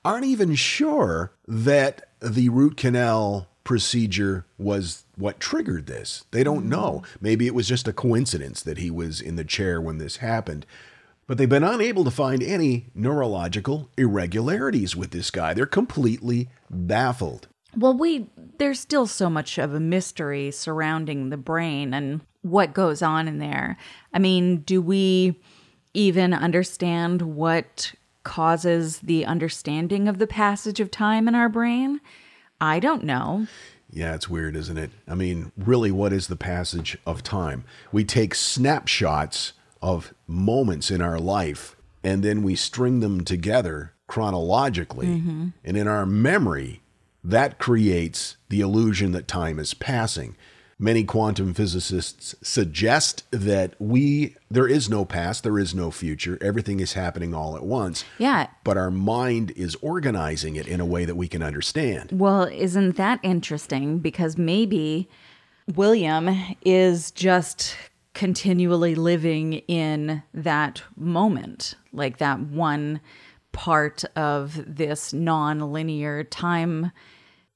aren't 0.05 0.27
even 0.27 0.53
sure 0.53 1.33
that 1.47 2.09
the 2.19 2.49
root 2.49 2.77
canal 2.77 3.47
procedure 3.63 4.45
was 4.59 5.05
what 5.15 5.39
triggered 5.39 5.87
this. 5.87 6.25
They 6.29 6.43
don't 6.43 6.65
hmm. 6.65 6.69
know. 6.69 7.03
Maybe 7.19 7.47
it 7.47 7.55
was 7.55 7.67
just 7.67 7.87
a 7.87 7.93
coincidence 7.93 8.61
that 8.61 8.77
he 8.77 8.91
was 8.91 9.21
in 9.21 9.37
the 9.37 9.43
chair 9.43 9.81
when 9.81 9.97
this 9.97 10.17
happened. 10.17 10.67
But 11.29 11.38
they've 11.38 11.48
been 11.48 11.63
unable 11.63 12.03
to 12.05 12.09
find 12.09 12.41
any 12.41 12.88
neurological 12.95 13.91
irregularities 13.95 14.95
with 14.95 15.12
this 15.12 15.29
guy. 15.29 15.53
They're 15.53 15.67
completely 15.67 16.50
baffled. 16.71 17.48
Well, 17.77 17.95
we 17.95 18.31
there's 18.57 18.79
still 18.79 19.05
so 19.05 19.29
much 19.29 19.59
of 19.59 19.75
a 19.75 19.79
mystery 19.79 20.50
surrounding 20.50 21.29
the 21.29 21.38
brain 21.38 21.93
and 21.93 22.21
what 22.41 22.74
goes 22.74 23.03
on 23.03 23.27
in 23.27 23.38
there. 23.38 23.77
I 24.12 24.17
mean, 24.17 24.62
do 24.62 24.81
we 24.81 25.39
even 25.93 26.33
understand 26.33 27.21
what 27.21 27.93
causes 28.24 28.98
the 28.98 29.24
understanding 29.24 30.07
of 30.07 30.17
the 30.17 30.25
passage 30.25 30.79
of 30.79 30.89
time 30.89 31.27
in 31.27 31.36
our 31.36 31.48
brain? 31.48 32.01
I 32.59 32.79
don't 32.79 33.03
know. 33.03 33.45
Yeah, 33.91 34.15
it's 34.15 34.29
weird, 34.29 34.55
isn't 34.55 34.79
it? 34.79 34.89
I 35.07 35.13
mean, 35.13 35.51
really, 35.55 35.91
what 35.91 36.12
is 36.12 36.25
the 36.25 36.36
passage 36.36 36.98
of 37.05 37.21
time? 37.21 37.65
We 37.91 38.03
take 38.03 38.33
snapshots 38.33 39.53
of 39.81 40.13
moments 40.27 40.91
in 40.91 41.01
our 41.01 41.19
life 41.19 41.75
and 42.03 42.24
then 42.24 42.43
we 42.43 42.55
string 42.55 43.00
them 43.00 43.24
together 43.24 43.93
chronologically. 44.07 45.07
Mm-hmm. 45.07 45.48
And 45.63 45.77
in 45.77 45.88
our 45.88 46.05
memory, 46.05 46.81
that 47.24 47.59
creates 47.59 48.38
the 48.50 48.62
illusion 48.62 49.12
that 49.12 49.27
time 49.27 49.59
is 49.59 49.74
passing. 49.74 50.36
Many 50.81 51.03
quantum 51.03 51.53
physicists 51.53 52.36
suggest 52.41 53.29
that 53.31 53.75
we 53.79 54.36
there 54.50 54.67
is 54.67 54.89
no 54.89 55.03
past, 55.03 55.43
there 55.43 55.59
is 55.59 55.75
no 55.75 55.91
future. 55.91 56.38
Everything 56.39 56.79
is 56.79 56.93
happening 56.93 57.33
all 57.33 57.57
at 57.57 57.63
once. 57.63 58.05
Yeah. 58.17 58.48
But 58.63 58.77
our 58.77 58.89
mind 58.89 59.51
is 59.57 59.75
organizing 59.81 60.55
it 60.55 60.69
in 60.69 60.79
a 60.79 60.86
way 60.86 61.03
that 61.03 61.15
we 61.15 61.27
can 61.27 61.43
understand. 61.43 62.12
Well, 62.13 62.43
isn't 62.43 62.95
that 62.95 63.19
interesting? 63.24 64.00
Because 64.00 64.38
maybe 64.38 65.09
William 65.75 66.29
is 66.63 67.12
just 67.12 67.75
continually 68.19 68.95
living 68.95 69.53
in 69.69 70.21
that 70.33 70.81
moment, 70.97 71.75
like 71.93 72.17
that 72.17 72.38
one 72.38 72.99
part 73.53 74.03
of 74.13 74.61
this 74.67 75.13
non 75.13 75.71
linear 75.71 76.25
time 76.25 76.91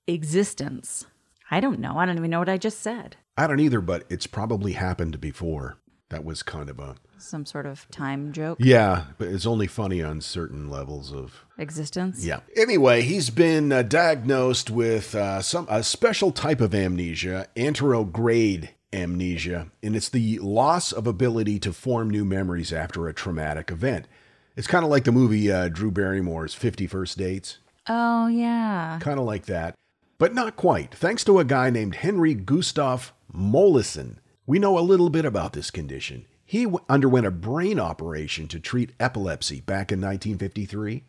existence. 0.08 1.06
I 1.52 1.60
don't 1.60 1.82
know. 1.82 1.98
I 1.98 2.06
don't 2.06 2.18
even 2.18 2.32
know 2.32 2.40
what 2.40 2.48
I 2.48 2.58
just 2.58 2.80
said. 2.80 3.18
I 3.38 3.46
don't 3.46 3.60
either, 3.60 3.82
but 3.82 4.06
it's 4.10 4.26
probably 4.26 4.72
happened 4.72 5.20
before. 5.20 5.80
That 6.08 6.24
was 6.24 6.44
kind 6.44 6.70
of 6.70 6.80
a 6.80 6.96
Some 7.18 7.46
sort 7.46 7.66
of 7.66 7.86
time 7.92 8.32
joke 8.32 8.60
yeah, 8.62 9.08
but 9.18 9.28
it's 9.28 9.46
only 9.46 9.68
funny 9.68 10.02
on 10.02 10.22
certain 10.22 10.70
levels 10.70 11.12
of 11.12 11.44
existence. 11.58 12.24
yeah. 12.24 12.40
Anyway, 12.56 13.02
he's 13.02 13.30
been 13.30 13.74
uh, 13.74 13.82
diagnosed 13.82 14.70
with 14.70 15.14
uh, 15.14 15.42
some 15.42 15.68
a 15.70 15.84
special 15.84 16.32
type 16.32 16.62
of 16.62 16.74
amnesia, 16.74 17.48
anterograde 17.58 18.70
amnesia, 18.94 19.68
and 19.82 19.96
it's 19.96 20.10
the 20.10 20.40
loss 20.40 20.92
of 20.92 21.08
ability 21.08 21.60
to 21.60 21.74
form 21.74 22.10
new 22.10 22.24
memories 22.24 22.72
after 22.72 23.08
a 23.08 23.14
traumatic 23.14 23.72
event. 23.72 24.08
It's 24.56 24.68
kind 24.68 24.86
of 24.86 24.92
like 24.92 25.04
the 25.04 25.12
movie 25.12 25.52
uh, 25.52 25.70
Drew 25.70 25.92
Barrymore's 25.92 26.54
Fifty 26.54 26.88
First 26.88 27.18
Dates. 27.18 27.58
Oh, 27.90 28.28
yeah. 28.28 28.98
kind 29.02 29.20
of 29.20 29.26
like 29.26 29.46
that, 29.48 29.76
but 30.18 30.34
not 30.34 30.56
quite. 30.56 30.96
Thanks 30.96 31.24
to 31.26 31.40
a 31.40 31.44
guy 31.44 31.70
named 31.70 31.96
Henry 31.96 32.34
Gustav 32.34 33.12
Molaison, 33.36 34.18
we 34.46 34.60
know 34.60 34.78
a 34.78 34.82
little 34.82 35.10
bit 35.10 35.26
about 35.26 35.54
this 35.54 35.70
condition. 35.72 36.26
He 36.46 36.64
w- 36.66 36.84
underwent 36.88 37.26
a 37.26 37.32
brain 37.32 37.80
operation 37.80 38.48
to 38.50 38.60
treat 38.60 38.92
epilepsy 39.00 39.60
back 39.62 39.92
in 39.92 40.00
1953, 40.00 41.04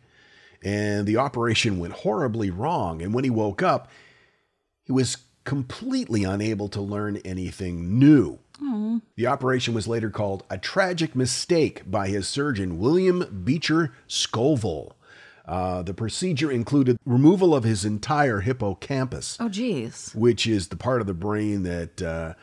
and 0.63 1.05
the 1.05 1.17
operation 1.17 1.79
went 1.79 1.93
horribly 1.93 2.49
wrong. 2.49 3.01
And 3.01 3.13
when 3.13 3.23
he 3.23 3.29
woke 3.29 3.61
up, 3.61 3.89
he 4.83 4.91
was 4.91 5.17
completely 5.45 6.23
unable 6.23 6.67
to 6.69 6.81
learn 6.81 7.17
anything 7.17 7.97
new. 7.97 8.39
The 9.17 9.27
operation 9.27 9.73
was 9.73 9.87
later 9.87 10.09
called 10.09 10.43
a 10.49 10.57
tragic 10.57 11.13
mistake 11.15 11.83
by 11.89 12.07
his 12.07 12.25
surgeon, 12.27 12.79
William 12.79 13.41
Beecher 13.43 13.93
Scoville. 14.07 14.95
Uh, 15.45 15.81
the 15.83 15.93
procedure 15.93 16.49
included 16.51 16.97
removal 17.05 17.53
of 17.53 17.63
his 17.65 17.83
entire 17.85 18.39
hippocampus, 18.39 19.37
Oh, 19.39 19.49
geez. 19.49 20.11
which 20.15 20.47
is 20.47 20.69
the 20.69 20.75
part 20.77 21.01
of 21.01 21.07
the 21.07 21.13
brain 21.13 21.63
that 21.63 22.01
uh, 22.01 22.33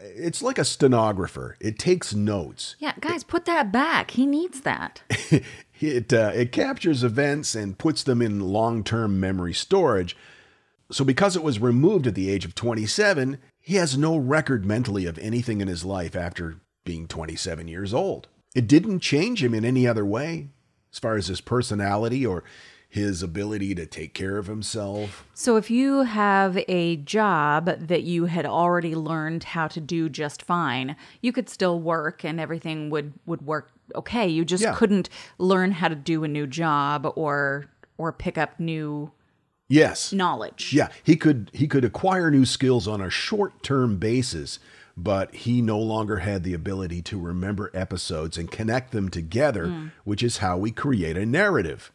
it's 0.00 0.40
like 0.40 0.56
a 0.58 0.64
stenographer. 0.64 1.56
It 1.60 1.78
takes 1.78 2.14
notes. 2.14 2.76
Yeah, 2.78 2.94
guys, 3.00 3.24
put 3.24 3.44
that 3.46 3.70
back. 3.72 4.12
He 4.12 4.24
needs 4.26 4.60
that. 4.62 5.02
It 5.78 6.10
uh, 6.10 6.32
it 6.34 6.52
captures 6.52 7.04
events 7.04 7.54
and 7.54 7.76
puts 7.76 8.02
them 8.02 8.22
in 8.22 8.40
long-term 8.40 9.20
memory 9.20 9.52
storage. 9.52 10.16
So 10.90 11.04
because 11.04 11.34
it 11.36 11.42
was 11.42 11.58
removed 11.58 12.06
at 12.06 12.14
the 12.14 12.30
age 12.30 12.44
of 12.44 12.54
27, 12.54 13.38
he 13.60 13.74
has 13.76 13.98
no 13.98 14.16
record 14.16 14.64
mentally 14.64 15.06
of 15.06 15.18
anything 15.18 15.60
in 15.60 15.68
his 15.68 15.84
life 15.84 16.14
after 16.14 16.56
being 16.84 17.08
27 17.08 17.66
years 17.68 17.92
old. 17.92 18.28
It 18.54 18.68
didn't 18.68 19.00
change 19.00 19.42
him 19.42 19.52
in 19.54 19.64
any 19.64 19.86
other 19.86 20.04
way 20.06 20.48
as 20.92 20.98
far 20.98 21.16
as 21.16 21.26
his 21.26 21.40
personality 21.40 22.24
or 22.24 22.44
his 22.88 23.22
ability 23.22 23.74
to 23.74 23.84
take 23.84 24.14
care 24.14 24.38
of 24.38 24.46
himself. 24.46 25.26
So, 25.34 25.56
if 25.56 25.70
you 25.70 26.02
have 26.02 26.56
a 26.68 26.96
job 26.98 27.66
that 27.66 28.04
you 28.04 28.26
had 28.26 28.46
already 28.46 28.94
learned 28.94 29.42
how 29.44 29.66
to 29.68 29.80
do 29.80 30.08
just 30.08 30.40
fine, 30.40 30.96
you 31.20 31.32
could 31.32 31.48
still 31.50 31.80
work 31.80 32.24
and 32.24 32.40
everything 32.40 32.88
would 32.90 33.12
would 33.26 33.42
work 33.42 33.72
okay. 33.96 34.28
You 34.28 34.44
just 34.44 34.62
Yeah. 34.62 34.74
couldn't 34.74 35.08
learn 35.36 35.72
how 35.72 35.88
to 35.88 35.94
do 35.96 36.22
a 36.24 36.28
new 36.28 36.46
job 36.46 37.12
or 37.16 37.66
or 37.98 38.12
pick 38.12 38.38
up 38.38 38.58
new 38.60 39.10
Yes. 39.68 40.12
knowledge. 40.12 40.72
Yeah, 40.72 40.88
he 41.02 41.16
could 41.16 41.50
he 41.52 41.66
could 41.66 41.84
acquire 41.84 42.30
new 42.30 42.44
skills 42.44 42.86
on 42.86 43.00
a 43.00 43.10
short-term 43.10 43.98
basis, 43.98 44.58
but 44.96 45.34
he 45.34 45.60
no 45.60 45.78
longer 45.78 46.18
had 46.18 46.44
the 46.44 46.54
ability 46.54 47.02
to 47.02 47.18
remember 47.18 47.70
episodes 47.74 48.38
and 48.38 48.50
connect 48.50 48.92
them 48.92 49.08
together, 49.08 49.66
hmm. 49.68 49.86
which 50.04 50.22
is 50.22 50.38
how 50.38 50.56
we 50.56 50.70
create 50.70 51.16
a 51.16 51.26
narrative. 51.26 51.92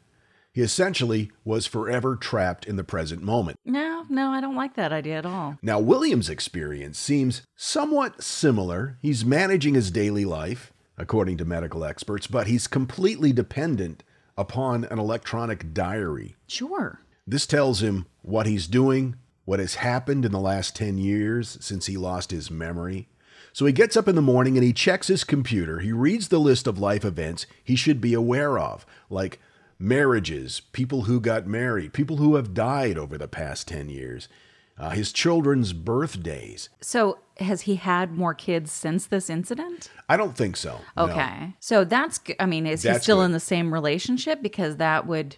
He 0.53 0.61
essentially 0.61 1.31
was 1.45 1.65
forever 1.65 2.17
trapped 2.17 2.65
in 2.65 2.75
the 2.75 2.83
present 2.83 3.23
moment. 3.23 3.57
No, 3.63 4.05
no, 4.09 4.31
I 4.31 4.41
don't 4.41 4.55
like 4.55 4.75
that 4.75 4.91
idea 4.91 5.17
at 5.17 5.25
all. 5.25 5.57
Now, 5.61 5.79
William's 5.79 6.29
experience 6.29 6.99
seems 6.99 7.43
somewhat 7.55 8.21
similar. 8.21 8.97
He's 9.01 9.23
managing 9.23 9.75
his 9.75 9.91
daily 9.91 10.25
life, 10.25 10.73
according 10.97 11.37
to 11.37 11.45
medical 11.45 11.85
experts, 11.85 12.27
but 12.27 12.47
he's 12.47 12.67
completely 12.67 13.31
dependent 13.31 14.03
upon 14.37 14.83
an 14.85 14.99
electronic 14.99 15.73
diary. 15.73 16.35
Sure. 16.47 16.99
This 17.25 17.45
tells 17.45 17.81
him 17.81 18.07
what 18.21 18.45
he's 18.45 18.67
doing, 18.67 19.15
what 19.45 19.59
has 19.59 19.75
happened 19.75 20.25
in 20.25 20.31
the 20.31 20.39
last 20.39 20.75
10 20.75 20.97
years 20.97 21.57
since 21.61 21.85
he 21.85 21.97
lost 21.97 22.31
his 22.31 22.49
memory. 22.49 23.07
So 23.53 23.65
he 23.65 23.73
gets 23.73 23.97
up 23.97 24.07
in 24.07 24.15
the 24.15 24.21
morning 24.21 24.57
and 24.57 24.63
he 24.63 24.73
checks 24.73 25.07
his 25.07 25.23
computer. 25.23 25.79
He 25.79 25.91
reads 25.91 26.29
the 26.29 26.39
list 26.39 26.67
of 26.67 26.79
life 26.79 27.03
events 27.03 27.45
he 27.63 27.75
should 27.75 27.99
be 27.99 28.13
aware 28.13 28.57
of, 28.57 28.85
like 29.09 29.39
marriages, 29.77 30.61
people 30.71 31.03
who 31.03 31.19
got 31.19 31.47
married, 31.47 31.93
people 31.93 32.17
who 32.17 32.35
have 32.35 32.53
died 32.53 32.97
over 32.97 33.17
the 33.17 33.27
past 33.27 33.67
10 33.67 33.89
years, 33.89 34.29
uh, 34.77 34.91
his 34.91 35.11
children's 35.11 35.73
birthdays. 35.73 36.69
So, 36.79 37.19
has 37.39 37.61
he 37.61 37.75
had 37.75 38.11
more 38.11 38.33
kids 38.33 38.71
since 38.71 39.07
this 39.07 39.29
incident? 39.29 39.89
I 40.07 40.15
don't 40.15 40.37
think 40.37 40.55
so. 40.55 40.79
no. 40.95 41.03
Okay. 41.03 41.55
So 41.59 41.83
that's 41.83 42.19
I 42.39 42.45
mean, 42.45 42.67
is 42.67 42.83
he 42.83 42.93
still 42.99 43.17
good. 43.17 43.25
in 43.25 43.31
the 43.31 43.39
same 43.39 43.73
relationship 43.73 44.41
because 44.41 44.77
that 44.77 45.07
would 45.07 45.37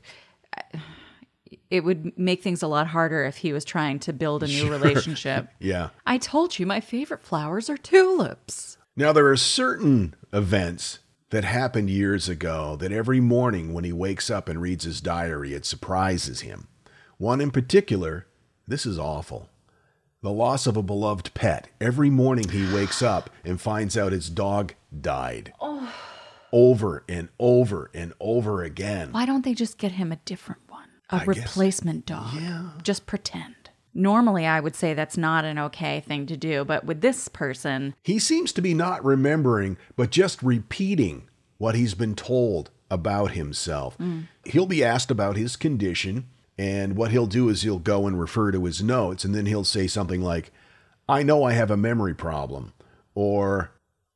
it 1.69 1.83
would 1.83 2.17
make 2.17 2.43
things 2.43 2.61
a 2.61 2.67
lot 2.67 2.87
harder 2.87 3.23
if 3.25 3.37
he 3.37 3.53
was 3.53 3.65
trying 3.65 3.99
to 3.99 4.13
build 4.13 4.43
a 4.43 4.47
new 4.47 4.69
relationship. 4.77 5.47
Yeah. 5.59 5.89
I 6.05 6.17
told 6.17 6.57
you 6.59 6.65
my 6.65 6.79
favorite 6.79 7.23
flowers 7.23 7.69
are 7.69 7.77
tulips. 7.77 8.77
Now, 8.95 9.11
there 9.11 9.27
are 9.27 9.37
certain 9.37 10.13
events 10.31 10.99
that 11.31 11.43
happened 11.43 11.89
years 11.89 12.29
ago 12.29 12.75
that 12.75 12.91
every 12.91 13.19
morning 13.19 13.73
when 13.73 13.83
he 13.83 13.91
wakes 13.91 14.29
up 14.29 14.47
and 14.47 14.61
reads 14.61 14.83
his 14.83 15.01
diary, 15.01 15.53
it 15.53 15.65
surprises 15.65 16.41
him. 16.41 16.67
One 17.17 17.41
in 17.41 17.49
particular, 17.49 18.27
this 18.67 18.85
is 18.85 18.99
awful. 18.99 19.49
The 20.21 20.31
loss 20.31 20.67
of 20.67 20.77
a 20.77 20.83
beloved 20.83 21.33
pet. 21.33 21.69
Every 21.81 22.09
morning 22.09 22.49
he 22.49 22.71
wakes 22.73 23.01
up 23.01 23.29
and 23.43 23.59
finds 23.59 23.97
out 23.97 24.11
his 24.11 24.29
dog 24.29 24.73
died. 25.01 25.53
Oh. 25.59 25.93
Over 26.51 27.03
and 27.09 27.29
over 27.39 27.89
and 27.93 28.13
over 28.19 28.61
again. 28.63 29.11
Why 29.11 29.25
don't 29.25 29.43
they 29.43 29.53
just 29.53 29.77
get 29.77 29.93
him 29.93 30.11
a 30.11 30.17
different? 30.17 30.61
A 31.09 31.15
I 31.15 31.19
guess- 31.19 31.27
replacement 31.27 32.05
dog. 32.05 32.33
Yeah. 32.35 32.69
Just 32.81 33.05
pretend. 33.05 33.55
Normally 33.93 34.45
I 34.47 34.59
would 34.59 34.75
say 34.75 34.93
that's 34.95 35.17
not 35.17 35.45
an 35.45 35.59
okay 35.59 35.99
thing 35.99 36.25
to 36.25 36.35
do, 36.35 36.65
but 36.65 36.83
with 36.85 37.01
this 37.01 37.27
person, 37.27 37.93
He 38.03 38.17
seems 38.17 38.51
to 38.53 38.61
be 38.61 38.73
not 38.73 39.05
remembering, 39.05 39.77
but 39.95 40.09
just 40.09 40.41
repeating 40.41 41.27
what 41.59 41.75
he's 41.75 41.93
been 41.93 42.15
told 42.15 42.71
about 42.89 43.31
himself. 43.31 43.95
Mm. 43.99 44.27
He'll 44.45 44.65
be 44.65 44.83
asked 44.83 45.11
about 45.11 45.35
his 45.37 45.55
condition, 45.55 46.25
and 46.57 46.95
what 46.95 47.11
he'll 47.11 47.27
do 47.27 47.49
is 47.49 47.61
he'll 47.61 47.77
go 47.79 48.07
and 48.07 48.19
refer 48.19 48.51
to 48.51 48.65
his 48.65 48.81
notes, 48.81 49.23
and 49.23 49.33
then 49.35 49.45
he'll 49.45 49.63
say 49.63 49.85
something 49.87 50.21
like, 50.21 50.51
I 51.07 51.21
know 51.21 51.43
I 51.43 51.53
have 51.53 51.69
a 51.69 51.77
memory 51.77 52.15
problem, 52.15 52.73
or 53.13 53.71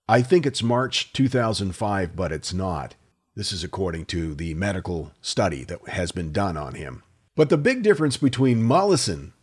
I 0.10 0.22
think 0.24 0.46
it's 0.48 0.64
March 0.64 1.14
2005, 1.14 2.16
but 2.16 2.32
it's 2.32 2.54
not. 2.54 2.96
This 3.38 3.54
is 3.54 3.64
according 3.64 4.06
to 4.08 4.34
the 4.34 4.56
medical 4.56 5.12
study 5.22 5.64
that 5.66 5.90
has 5.90 6.12
been 6.12 6.32
done 6.32 6.58
on 6.58 6.74
him. 6.74 7.04
But 7.36 7.50
the 7.50 7.58
big 7.58 7.84
difference 7.84 8.18
between 8.18 8.64
Molaison 8.64 9.34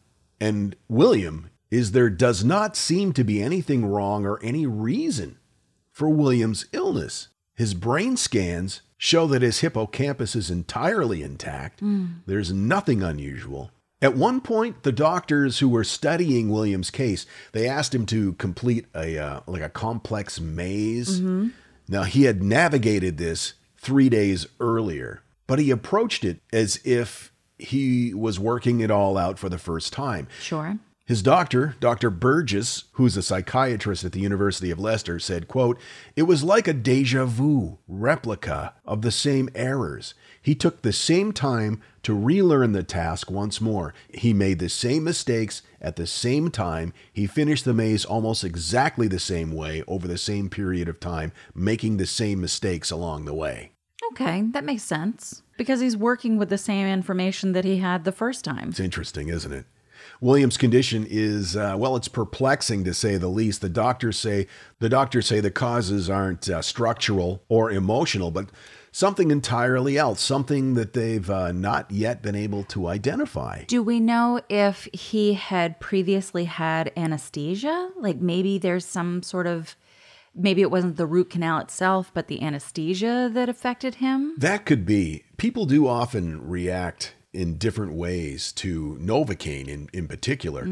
and 0.40 0.74
William 0.88 1.50
is 1.70 1.92
there 1.92 2.10
does 2.10 2.42
not 2.42 2.74
seem 2.76 3.12
to 3.12 3.22
be 3.22 3.40
anything 3.40 3.86
wrong 3.86 4.26
or 4.26 4.42
any 4.42 4.66
reason 4.66 5.38
for 5.92 6.08
William's 6.08 6.66
illness. 6.72 7.28
His 7.54 7.72
brain 7.72 8.16
scans 8.16 8.80
show 8.98 9.28
that 9.28 9.42
his 9.42 9.60
hippocampus 9.60 10.34
is 10.34 10.50
entirely 10.50 11.22
intact. 11.22 11.80
There's 12.26 12.52
nothing 12.52 13.00
unusual. 13.00 13.70
At 14.02 14.16
one 14.16 14.40
point, 14.40 14.82
the 14.82 14.90
doctors 14.90 15.60
who 15.60 15.68
were 15.68 15.84
studying 15.84 16.48
William's 16.48 16.90
case, 16.90 17.26
they 17.52 17.68
asked 17.68 17.94
him 17.94 18.06
to 18.06 18.32
complete 18.34 18.86
a 18.92 19.18
uh, 19.18 19.40
like 19.46 19.62
a 19.62 19.68
complex 19.68 20.40
maze. 20.40 21.20
Now 21.88 22.02
he 22.02 22.24
had 22.24 22.42
navigated 22.42 23.18
this 23.18 23.54
3 23.84 24.08
days 24.08 24.46
earlier, 24.58 25.22
but 25.46 25.58
he 25.58 25.70
approached 25.70 26.24
it 26.24 26.40
as 26.52 26.80
if 26.84 27.32
he 27.58 28.12
was 28.12 28.40
working 28.40 28.80
it 28.80 28.90
all 28.90 29.16
out 29.16 29.38
for 29.38 29.48
the 29.48 29.58
first 29.58 29.92
time. 29.92 30.26
Sure. 30.40 30.78
His 31.06 31.20
doctor, 31.20 31.76
Dr. 31.80 32.08
Burgess, 32.08 32.84
who's 32.92 33.14
a 33.18 33.22
psychiatrist 33.22 34.04
at 34.04 34.12
the 34.12 34.20
University 34.20 34.70
of 34.70 34.80
Leicester, 34.80 35.18
said, 35.18 35.48
quote, 35.48 35.78
It 36.16 36.22
was 36.22 36.42
like 36.42 36.66
a 36.66 36.72
deja 36.72 37.26
vu 37.26 37.76
replica 37.86 38.72
of 38.86 39.02
the 39.02 39.10
same 39.10 39.50
errors. 39.54 40.14
He 40.40 40.54
took 40.54 40.80
the 40.80 40.94
same 40.94 41.32
time 41.32 41.82
to 42.04 42.18
relearn 42.18 42.72
the 42.72 42.82
task 42.82 43.30
once 43.30 43.60
more. 43.60 43.92
He 44.14 44.32
made 44.32 44.60
the 44.60 44.70
same 44.70 45.04
mistakes 45.04 45.60
at 45.78 45.96
the 45.96 46.06
same 46.06 46.50
time. 46.50 46.94
He 47.12 47.26
finished 47.26 47.66
the 47.66 47.74
maze 47.74 48.06
almost 48.06 48.42
exactly 48.42 49.06
the 49.06 49.18
same 49.18 49.52
way 49.52 49.84
over 49.86 50.08
the 50.08 50.16
same 50.16 50.48
period 50.48 50.88
of 50.88 51.00
time, 51.00 51.32
making 51.54 51.98
the 51.98 52.06
same 52.06 52.40
mistakes 52.40 52.90
along 52.90 53.26
the 53.26 53.34
way. 53.34 53.72
Okay, 54.14 54.42
that 54.52 54.64
makes 54.64 54.84
sense. 54.84 55.42
Because 55.56 55.80
he's 55.80 55.96
working 55.96 56.38
with 56.38 56.48
the 56.48 56.58
same 56.58 56.86
information 56.86 57.52
that 57.52 57.64
he 57.64 57.78
had 57.78 58.04
the 58.04 58.12
first 58.12 58.44
time. 58.44 58.68
It's 58.68 58.78
interesting, 58.78 59.28
isn't 59.28 59.52
it? 59.52 59.66
William's 60.20 60.56
condition 60.56 61.04
is 61.08 61.56
uh, 61.56 61.74
well, 61.76 61.96
it's 61.96 62.06
perplexing 62.06 62.84
to 62.84 62.94
say 62.94 63.16
the 63.16 63.28
least. 63.28 63.60
The 63.60 63.68
doctors 63.68 64.18
say 64.18 64.46
the 64.78 64.88
doctors 64.88 65.26
say 65.26 65.40
the 65.40 65.50
causes 65.50 66.08
aren't 66.08 66.48
uh, 66.48 66.62
structural 66.62 67.42
or 67.48 67.72
emotional, 67.72 68.30
but 68.30 68.50
something 68.92 69.32
entirely 69.32 69.98
else, 69.98 70.20
something 70.20 70.74
that 70.74 70.92
they've 70.92 71.28
uh, 71.28 71.50
not 71.50 71.90
yet 71.90 72.22
been 72.22 72.36
able 72.36 72.62
to 72.64 72.86
identify. 72.86 73.64
Do 73.64 73.82
we 73.82 73.98
know 73.98 74.40
if 74.48 74.88
he 74.92 75.34
had 75.34 75.80
previously 75.80 76.44
had 76.44 76.92
anesthesia? 76.96 77.90
Like 77.96 78.18
maybe 78.18 78.58
there's 78.58 78.86
some 78.86 79.24
sort 79.24 79.48
of 79.48 79.74
maybe 80.34 80.62
it 80.62 80.70
wasn't 80.70 80.96
the 80.96 81.06
root 81.06 81.30
canal 81.30 81.58
itself, 81.58 82.10
but 82.14 82.28
the 82.28 82.42
anesthesia 82.42 83.30
that 83.32 83.48
affected 83.48 83.96
him? 83.96 84.34
That 84.38 84.66
could 84.66 84.84
be. 84.84 85.24
People 85.36 85.66
do 85.66 85.86
often 85.86 86.46
react 86.46 87.14
in 87.32 87.58
different 87.58 87.92
ways 87.92 88.52
to 88.52 88.96
Novocaine 89.00 89.68
in, 89.68 89.88
in 89.92 90.06
particular. 90.06 90.62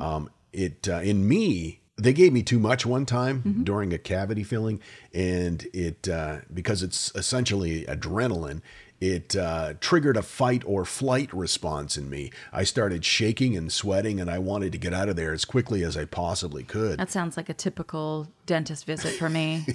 Um, 0.00 0.30
it 0.52 0.88
uh, 0.88 1.00
in 1.00 1.26
me, 1.26 1.80
they 1.96 2.12
gave 2.12 2.32
me 2.32 2.42
too 2.42 2.58
much 2.58 2.86
one 2.86 3.06
time 3.06 3.60
during 3.64 3.92
a 3.92 3.98
cavity 3.98 4.44
filling, 4.44 4.80
and 5.12 5.66
it 5.72 6.08
uh, 6.08 6.38
because 6.52 6.82
it's 6.82 7.12
essentially 7.14 7.84
adrenaline. 7.84 8.60
It 9.02 9.34
uh, 9.34 9.74
triggered 9.80 10.16
a 10.16 10.22
fight 10.22 10.62
or 10.64 10.84
flight 10.84 11.34
response 11.34 11.96
in 11.96 12.08
me. 12.08 12.30
I 12.52 12.62
started 12.62 13.04
shaking 13.04 13.56
and 13.56 13.72
sweating, 13.72 14.20
and 14.20 14.30
I 14.30 14.38
wanted 14.38 14.70
to 14.70 14.78
get 14.78 14.94
out 14.94 15.08
of 15.08 15.16
there 15.16 15.32
as 15.32 15.44
quickly 15.44 15.82
as 15.82 15.96
I 15.96 16.04
possibly 16.04 16.62
could. 16.62 17.00
That 17.00 17.10
sounds 17.10 17.36
like 17.36 17.48
a 17.48 17.52
typical 17.52 18.28
dentist 18.46 18.84
visit 18.86 19.14
for 19.14 19.28
me. 19.28 19.66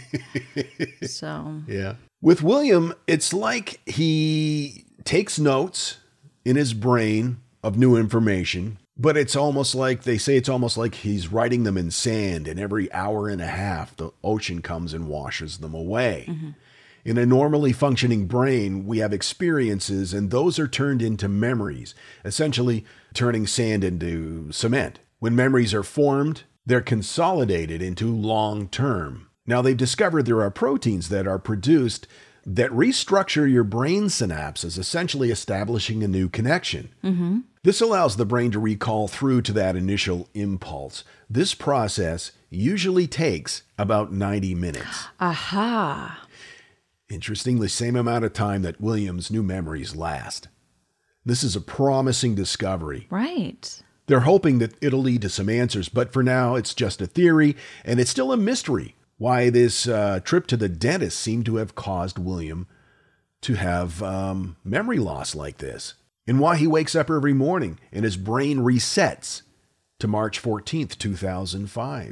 so, 1.06 1.60
Yeah. 1.68 1.96
With 2.22 2.42
William, 2.42 2.94
it's 3.06 3.34
like 3.34 3.82
he 3.86 4.86
takes 5.04 5.38
notes 5.38 5.98
in 6.46 6.56
his 6.56 6.74
brain 6.74 7.42
of 7.62 7.78
new 7.78 7.98
information, 7.98 8.78
but 8.98 9.18
it's 9.18 9.36
almost 9.36 9.76
like 9.76 10.04
they 10.04 10.18
say 10.18 10.38
it's 10.38 10.48
almost 10.48 10.78
like 10.78 10.96
he's 10.96 11.34
writing 11.34 11.64
them 11.64 11.78
in 11.78 11.92
sand, 11.92 12.48
and 12.48 12.58
every 12.62 12.90
hour 12.94 13.28
and 13.28 13.42
a 13.42 13.48
half, 13.48 13.94
the 13.98 14.12
ocean 14.24 14.62
comes 14.62 14.94
and 14.94 15.10
washes 15.10 15.58
them 15.58 15.74
away. 15.74 16.54
In 17.08 17.18
a 17.18 17.26
normally 17.26 17.72
functioning 17.72 18.28
brain, 18.28 18.86
we 18.86 18.98
have 18.98 19.14
experiences, 19.14 20.14
and 20.14 20.30
those 20.30 20.60
are 20.60 20.68
turned 20.68 21.02
into 21.02 21.30
memories, 21.30 21.96
essentially 22.26 22.84
turning 23.14 23.48
sand 23.48 23.86
into 23.86 24.52
cement. 24.52 25.00
When 25.20 25.34
memories 25.34 25.74
are 25.74 25.84
formed, 25.84 26.44
they're 26.66 26.82
consolidated 26.82 27.82
into 27.82 28.14
long 28.14 28.68
term. 28.68 29.30
Now, 29.46 29.62
they've 29.62 29.78
discovered 29.78 30.26
there 30.26 30.42
are 30.42 30.52
proteins 30.52 31.08
that 31.08 31.26
are 31.26 31.40
produced 31.40 32.08
that 32.46 32.72
restructure 32.72 33.50
your 33.50 33.64
brain 33.64 34.08
synapses, 34.08 34.78
essentially 34.78 35.32
establishing 35.32 36.04
a 36.04 36.10
new 36.10 36.28
connection. 36.28 36.90
Mm-hmm. 37.06 37.40
This 37.64 37.80
allows 37.80 38.18
the 38.18 38.26
brain 38.26 38.52
to 38.52 38.60
recall 38.60 39.08
through 39.08 39.44
to 39.44 39.54
that 39.54 39.78
initial 39.78 40.28
impulse. 40.34 41.06
This 41.30 41.54
process 41.54 42.34
usually 42.50 43.08
takes 43.08 43.64
about 43.78 44.12
90 44.12 44.56
minutes. 44.56 45.08
aha. 45.22 46.27
Interestingly, 47.10 47.68
same 47.68 47.96
amount 47.96 48.26
of 48.26 48.34
time 48.34 48.62
that 48.64 48.82
Williams' 48.82 49.32
new 49.32 49.44
memories 49.44 49.96
last. 49.96 50.50
This 51.26 51.44
is 51.44 51.56
a 51.56 51.62
promising 51.62 52.36
discovery. 52.36 53.08
Right. 53.10 53.82
They're 54.08 54.22
hoping 54.22 54.60
that 54.60 54.76
it'll 54.82 55.02
lead 55.02 55.22
to 55.24 55.30
some 55.30 55.50
answers, 55.50 55.90
but 55.90 56.14
for 56.14 56.24
now, 56.24 56.56
it's 56.56 56.74
just 56.74 57.02
a 57.02 57.08
theory, 57.08 57.56
and 57.84 58.00
it's 58.00 58.12
still 58.12 58.32
a 58.32 58.38
mystery 58.38 58.96
why 59.18 59.50
this 59.50 59.88
uh, 59.88 60.20
trip 60.24 60.48
to 60.48 60.58
the 60.58 60.70
dentist 60.70 61.20
seemed 61.20 61.46
to 61.46 61.56
have 61.56 61.76
caused 61.76 62.20
William 62.20 62.68
to 63.42 63.56
have 63.56 64.02
um, 64.04 64.56
memory 64.64 65.00
loss 65.00 65.36
like 65.36 65.58
this, 65.58 65.96
and 66.28 66.40
why 66.40 66.56
he 66.56 66.68
wakes 66.68 66.96
up 66.96 67.10
every 67.10 67.34
morning 67.34 67.80
and 67.92 68.04
his 68.06 68.18
brain 68.18 68.60
resets 68.60 69.42
to 70.00 70.08
March 70.08 70.42
14th, 70.42 70.98
2005. 70.98 72.12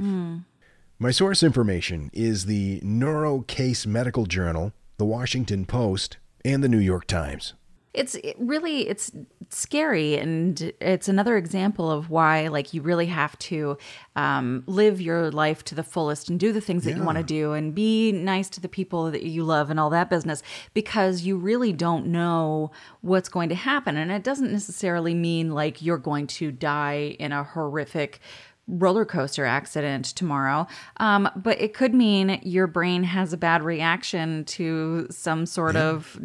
My 0.98 1.12
source 1.12 1.44
information 1.44 2.10
is 2.14 2.46
the 2.46 2.80
Neurocase 2.82 3.86
Medical 3.86 4.26
Journal, 4.26 4.74
the 4.98 5.06
Washington 5.06 5.66
Post, 5.66 6.18
and 6.44 6.64
the 6.64 6.70
New 6.70 6.80
York 6.80 7.08
Times. 7.08 7.54
It's 7.94 8.16
it 8.16 8.36
really 8.38 8.88
it's 8.90 9.12
scary 9.50 10.16
and 10.16 10.74
it's 10.82 11.08
another 11.08 11.38
example 11.38 11.90
of 11.90 12.10
why 12.10 12.48
like 12.48 12.74
you 12.74 12.82
really 12.82 13.06
have 13.06 13.38
to 13.40 13.78
um, 14.16 14.64
live 14.68 15.00
your 15.00 15.32
life 15.32 15.64
to 15.66 15.76
the 15.76 15.84
fullest 15.84 16.30
and 16.30 16.40
do 16.40 16.52
the 16.52 16.62
things 16.62 16.84
that 16.84 16.96
you 16.96 17.04
want 17.04 17.18
to 17.18 17.24
do 17.24 17.54
and 17.54 17.74
be 17.74 18.12
nice 18.12 18.50
to 18.50 18.60
the 18.60 18.68
people 18.68 19.12
that 19.12 19.24
you 19.24 19.44
love 19.44 19.70
and 19.70 19.80
all 19.80 19.90
that 19.92 20.10
business 20.10 20.42
because 20.74 21.22
you 21.22 21.38
really 21.38 21.72
don't 21.72 22.08
know 22.08 22.72
what's 23.02 23.30
going 23.30 23.50
to 23.50 23.56
happen 23.56 23.98
and 23.98 24.12
it 24.12 24.24
doesn't 24.24 24.52
necessarily 24.52 25.14
mean 25.14 25.52
like 25.52 25.82
you're 25.82 25.98
going 25.98 26.28
to 26.28 26.52
die 26.52 27.16
in 27.20 27.32
a 27.32 27.44
horrific 27.44 28.20
roller 28.68 29.06
coaster 29.06 29.46
accident 29.46 30.06
tomorrow. 30.06 30.68
Um, 30.98 31.30
but 31.36 31.60
it 31.62 31.74
could 31.74 31.94
mean 31.94 32.40
your 32.44 32.68
brain 32.68 33.04
has 33.04 33.34
a 33.34 33.38
bad 33.38 33.64
reaction 33.64 34.46
to 34.46 35.08
some 35.10 35.46
sort 35.46 35.76
of 35.76 36.20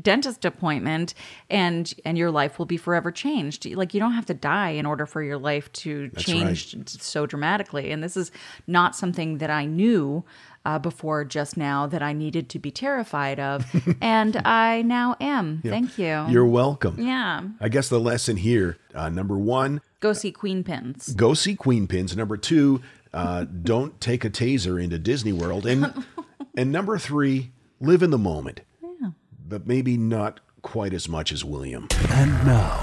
dentist 0.00 0.44
appointment 0.44 1.14
and 1.50 1.94
and 2.04 2.16
your 2.16 2.30
life 2.30 2.58
will 2.58 2.66
be 2.66 2.76
forever 2.76 3.10
changed. 3.10 3.66
Like 3.74 3.94
you 3.94 4.00
don't 4.00 4.12
have 4.12 4.26
to 4.26 4.34
die 4.34 4.70
in 4.70 4.86
order 4.86 5.06
for 5.06 5.22
your 5.22 5.38
life 5.38 5.72
to 5.72 6.08
change 6.10 6.76
so 6.88 7.26
dramatically. 7.26 7.90
And 7.90 8.02
this 8.02 8.16
is 8.16 8.30
not 8.66 8.94
something 8.94 9.38
that 9.38 9.50
i 9.50 9.64
knew 9.64 10.24
uh, 10.64 10.78
before 10.78 11.24
just 11.24 11.56
now 11.56 11.86
that 11.86 12.02
i 12.02 12.12
needed 12.12 12.48
to 12.48 12.58
be 12.58 12.70
terrified 12.70 13.38
of 13.40 13.64
and 14.00 14.36
i 14.44 14.82
now 14.82 15.16
am 15.20 15.60
thank 15.64 15.98
you 15.98 16.24
You're 16.28 16.46
welcome. 16.46 16.96
yeah 16.98 17.42
I 17.60 17.68
guess 17.68 17.88
the 17.88 18.00
lesson 18.00 18.36
here 18.36 18.76
uh, 18.94 19.08
number 19.08 19.38
one, 19.38 19.80
go 20.00 20.12
see 20.12 20.32
Queenpins 20.32 21.16
go 21.16 21.32
see 21.34 21.56
Queenpins. 21.56 22.14
Number 22.16 22.36
two, 22.36 22.82
uh, 23.12 23.44
don't 23.62 23.98
take 24.00 24.24
a 24.24 24.30
taser 24.30 24.82
into 24.82 24.98
Disney 24.98 25.32
World. 25.32 25.66
And 25.66 26.04
and 26.56 26.70
number 26.70 26.98
three, 26.98 27.52
live 27.80 28.02
in 28.02 28.10
the 28.10 28.18
moment. 28.18 28.60
Yeah. 28.82 29.10
But 29.48 29.66
maybe 29.66 29.96
not 29.96 30.40
quite 30.62 30.92
as 30.92 31.08
much 31.08 31.32
as 31.32 31.44
William. 31.44 31.88
And 32.10 32.30
now, 32.46 32.76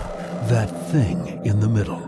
that 0.49 0.67
thing 0.91 1.45
in 1.45 1.59
the 1.59 1.69
middle. 1.69 2.01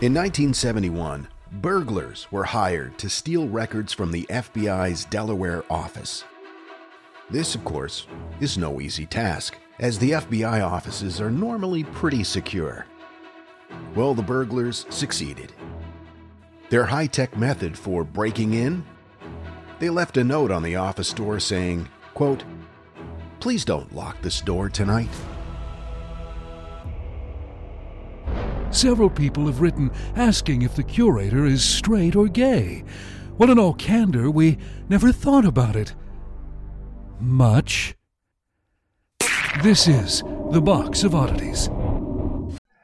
In 0.00 0.12
1971, 0.12 1.28
burglars 1.60 2.26
were 2.30 2.44
hired 2.44 2.98
to 2.98 3.08
steal 3.08 3.48
records 3.48 3.92
from 3.92 4.10
the 4.10 4.26
FBI's 4.28 5.04
Delaware 5.04 5.64
office. 5.70 6.24
This, 7.30 7.54
of 7.54 7.64
course, 7.64 8.06
is 8.40 8.58
no 8.58 8.80
easy 8.80 9.06
task, 9.06 9.56
as 9.78 9.98
the 9.98 10.12
FBI 10.12 10.64
offices 10.64 11.20
are 11.20 11.30
normally 11.30 11.84
pretty 11.84 12.24
secure. 12.24 12.86
Well, 13.94 14.14
the 14.14 14.22
burglars 14.22 14.86
succeeded. 14.90 15.52
Their 16.70 16.84
high 16.84 17.06
tech 17.06 17.36
method 17.36 17.78
for 17.78 18.04
breaking 18.04 18.54
in? 18.54 18.84
They 19.78 19.90
left 19.90 20.16
a 20.16 20.24
note 20.24 20.50
on 20.50 20.62
the 20.62 20.76
office 20.76 21.12
door 21.12 21.40
saying, 21.40 21.88
quote, 22.14 22.44
Please 23.40 23.64
don't 23.64 23.94
lock 23.94 24.20
this 24.22 24.40
door 24.40 24.68
tonight. 24.68 25.10
Several 28.70 29.10
people 29.10 29.46
have 29.46 29.60
written 29.60 29.90
asking 30.16 30.62
if 30.62 30.74
the 30.74 30.82
curator 30.82 31.44
is 31.44 31.64
straight 31.64 32.16
or 32.16 32.28
gay. 32.28 32.84
Well, 33.38 33.50
in 33.50 33.58
all 33.58 33.74
candor, 33.74 34.30
we 34.30 34.58
never 34.88 35.12
thought 35.12 35.44
about 35.44 35.76
it. 35.76 35.94
Much. 37.20 37.94
This 39.62 39.86
is 39.88 40.22
the 40.50 40.60
Box 40.60 41.04
of 41.04 41.14
Oddities. 41.14 41.68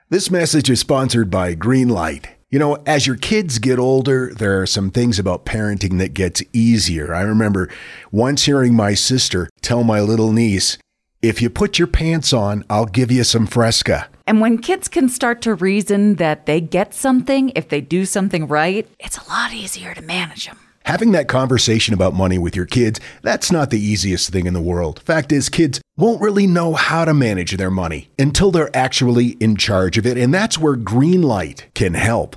This 0.08 0.30
message 0.30 0.70
is 0.70 0.80
sponsored 0.80 1.30
by 1.30 1.54
Greenlight. 1.54 2.26
You 2.50 2.58
know, 2.58 2.82
as 2.84 3.06
your 3.06 3.16
kids 3.16 3.60
get 3.60 3.78
older, 3.78 4.32
there 4.34 4.60
are 4.60 4.66
some 4.66 4.90
things 4.90 5.20
about 5.20 5.44
parenting 5.46 5.98
that 5.98 6.14
gets 6.14 6.42
easier. 6.52 7.14
I 7.14 7.20
remember 7.20 7.68
once 8.10 8.44
hearing 8.44 8.74
my 8.74 8.94
sister 8.94 9.48
tell 9.62 9.84
my 9.84 10.00
little 10.00 10.32
niece, 10.32 10.78
if 11.22 11.40
you 11.40 11.48
put 11.48 11.78
your 11.78 11.86
pants 11.86 12.32
on, 12.32 12.64
I'll 12.68 12.86
give 12.86 13.12
you 13.12 13.22
some 13.22 13.46
fresca. 13.46 14.08
And 14.30 14.40
when 14.40 14.58
kids 14.58 14.86
can 14.86 15.08
start 15.08 15.42
to 15.42 15.56
reason 15.56 16.14
that 16.14 16.46
they 16.46 16.60
get 16.60 16.94
something 16.94 17.50
if 17.56 17.68
they 17.68 17.80
do 17.80 18.04
something 18.04 18.46
right, 18.46 18.86
it's 19.00 19.18
a 19.18 19.28
lot 19.28 19.52
easier 19.52 19.92
to 19.92 20.02
manage 20.02 20.46
them. 20.46 20.56
Having 20.84 21.10
that 21.12 21.26
conversation 21.26 21.94
about 21.94 22.14
money 22.14 22.38
with 22.38 22.54
your 22.54 22.64
kids, 22.64 23.00
that's 23.22 23.50
not 23.50 23.70
the 23.70 23.80
easiest 23.80 24.30
thing 24.30 24.46
in 24.46 24.54
the 24.54 24.60
world. 24.60 25.02
Fact 25.02 25.32
is, 25.32 25.48
kids 25.48 25.80
won't 25.96 26.22
really 26.22 26.46
know 26.46 26.74
how 26.74 27.04
to 27.04 27.12
manage 27.12 27.56
their 27.56 27.72
money 27.72 28.08
until 28.20 28.52
they're 28.52 28.74
actually 28.74 29.30
in 29.40 29.56
charge 29.56 29.98
of 29.98 30.06
it, 30.06 30.16
and 30.16 30.32
that's 30.32 30.56
where 30.56 30.76
Greenlight 30.76 31.64
can 31.74 31.94
help. 31.94 32.36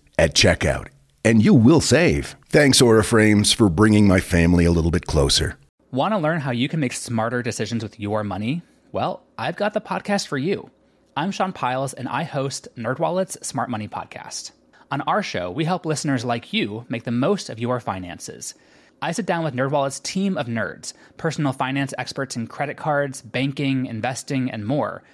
at 0.17 0.33
checkout, 0.33 0.87
and 1.23 1.43
you 1.43 1.53
will 1.53 1.81
save. 1.81 2.35
Thanks, 2.47 2.81
Aura 2.81 3.03
Frames, 3.03 3.53
for 3.53 3.69
bringing 3.69 4.07
my 4.07 4.19
family 4.19 4.65
a 4.65 4.71
little 4.71 4.91
bit 4.91 5.05
closer. 5.05 5.57
Want 5.91 6.13
to 6.13 6.17
learn 6.17 6.41
how 6.41 6.51
you 6.51 6.69
can 6.69 6.79
make 6.79 6.93
smarter 6.93 7.41
decisions 7.41 7.83
with 7.83 7.99
your 7.99 8.23
money? 8.23 8.61
Well, 8.91 9.23
I've 9.37 9.55
got 9.55 9.73
the 9.73 9.81
podcast 9.81 10.27
for 10.27 10.37
you. 10.37 10.69
I'm 11.17 11.31
Sean 11.31 11.53
Pyles, 11.53 11.93
and 11.93 12.07
I 12.07 12.23
host 12.23 12.67
NerdWallet's 12.77 13.45
Smart 13.45 13.69
Money 13.69 13.87
Podcast. 13.87 14.51
On 14.91 15.01
our 15.01 15.23
show, 15.23 15.51
we 15.51 15.65
help 15.65 15.85
listeners 15.85 16.25
like 16.25 16.53
you 16.53 16.85
make 16.89 17.03
the 17.03 17.11
most 17.11 17.49
of 17.49 17.59
your 17.59 17.79
finances. 17.79 18.53
I 19.01 19.11
sit 19.11 19.25
down 19.25 19.43
with 19.43 19.55
NerdWallet's 19.55 19.99
team 19.99 20.37
of 20.37 20.47
nerds, 20.47 20.93
personal 21.17 21.53
finance 21.53 21.93
experts 21.97 22.35
in 22.35 22.47
credit 22.47 22.77
cards, 22.77 23.21
banking, 23.21 23.85
investing, 23.85 24.51
and 24.51 24.65
more– 24.65 25.03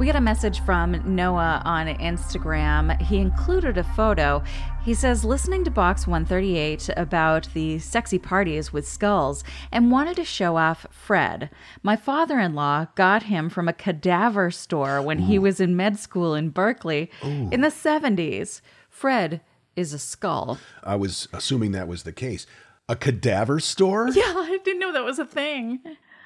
We 0.00 0.06
got 0.06 0.16
a 0.16 0.20
message 0.20 0.58
from 0.60 1.14
Noah 1.14 1.62
on 1.64 1.86
Instagram. 1.86 3.00
He 3.00 3.18
included 3.18 3.78
a 3.78 3.84
photo. 3.84 4.42
He 4.82 4.92
says, 4.92 5.24
listening 5.24 5.62
to 5.64 5.70
Box 5.70 6.04
138 6.04 6.90
about 6.96 7.48
the 7.54 7.78
sexy 7.78 8.18
parties 8.18 8.72
with 8.72 8.88
skulls 8.88 9.44
and 9.70 9.92
wanted 9.92 10.16
to 10.16 10.24
show 10.24 10.56
off 10.56 10.84
Fred. 10.90 11.48
My 11.84 11.94
father 11.94 12.40
in 12.40 12.54
law 12.54 12.88
got 12.96 13.24
him 13.24 13.48
from 13.48 13.68
a 13.68 13.72
cadaver 13.72 14.50
store 14.50 15.00
when 15.00 15.20
he 15.20 15.38
was 15.38 15.60
in 15.60 15.76
med 15.76 15.96
school 16.00 16.34
in 16.34 16.50
Berkeley 16.50 17.08
in 17.22 17.60
the 17.60 17.68
70s. 17.68 18.62
Fred 18.90 19.42
is 19.76 19.92
a 19.92 19.98
skull. 20.00 20.58
I 20.82 20.96
was 20.96 21.28
assuming 21.32 21.70
that 21.72 21.86
was 21.88 22.02
the 22.02 22.12
case. 22.12 22.46
A 22.88 22.96
cadaver 22.96 23.60
store? 23.60 24.08
Yeah, 24.14 24.24
I 24.36 24.58
didn't 24.64 24.80
know 24.80 24.92
that 24.92 25.04
was 25.04 25.20
a 25.20 25.24
thing. 25.24 25.78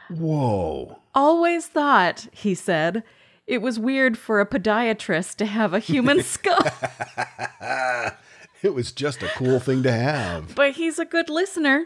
Whoa. 0.09 1.01
Always 1.15 1.67
thought, 1.67 2.29
he 2.33 2.55
said, 2.55 3.05
it 3.49 3.63
was 3.63 3.79
weird 3.79 4.17
for 4.17 4.41
a 4.41 4.47
podiatrist 4.47 5.37
to 5.37 5.47
have 5.47 5.75
a 5.75 5.79
human 5.81 6.23
skull. 6.35 6.59
It 8.61 8.75
was 8.75 8.91
just 8.91 9.23
a 9.23 9.29
cool 9.29 9.61
thing 9.61 9.85
to 9.85 9.93
have. 9.93 10.57
but 10.57 10.73
he's 10.73 10.99
a 10.99 11.05
good 11.05 11.31
listener. 11.31 11.85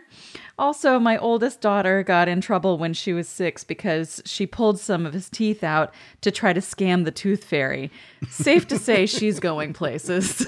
Also, 0.58 0.98
my 0.98 1.18
oldest 1.18 1.60
daughter 1.60 2.02
got 2.02 2.28
in 2.28 2.40
trouble 2.40 2.78
when 2.78 2.94
she 2.94 3.12
was 3.12 3.28
six 3.28 3.62
because 3.62 4.22
she 4.24 4.46
pulled 4.46 4.80
some 4.80 5.04
of 5.04 5.12
his 5.12 5.28
teeth 5.28 5.62
out 5.62 5.92
to 6.22 6.30
try 6.30 6.54
to 6.54 6.60
scam 6.62 7.04
the 7.04 7.10
tooth 7.10 7.44
fairy. 7.44 7.90
Safe 8.30 8.66
to 8.68 8.78
say 8.78 9.04
she's 9.04 9.38
going 9.38 9.74
places. 9.74 10.46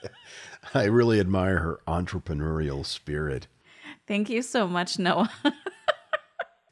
I 0.74 0.84
really 0.84 1.18
admire 1.18 1.60
her 1.60 1.80
entrepreneurial 1.88 2.84
spirit. 2.84 3.46
Thank 4.06 4.28
you 4.28 4.42
so 4.42 4.68
much, 4.68 4.98
Noah. 4.98 5.30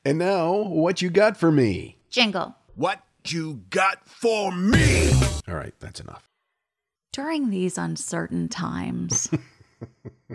And 0.05 0.18
now, 0.18 0.52
what 0.55 1.00
you 1.00 1.09
got 1.09 1.38
for 1.38 1.50
me? 1.50 1.96
Jingle. 2.11 2.55
What 2.74 3.00
you 3.32 3.62
got 3.70 4.08
for 4.08 4.52
me? 4.52 5.10
All 5.48 5.54
right, 5.54 5.74
that's 5.80 6.00
enough. 6.00 6.30
During 7.12 7.50
these 7.50 7.78
uncertain 7.78 8.48
times, 8.48 9.30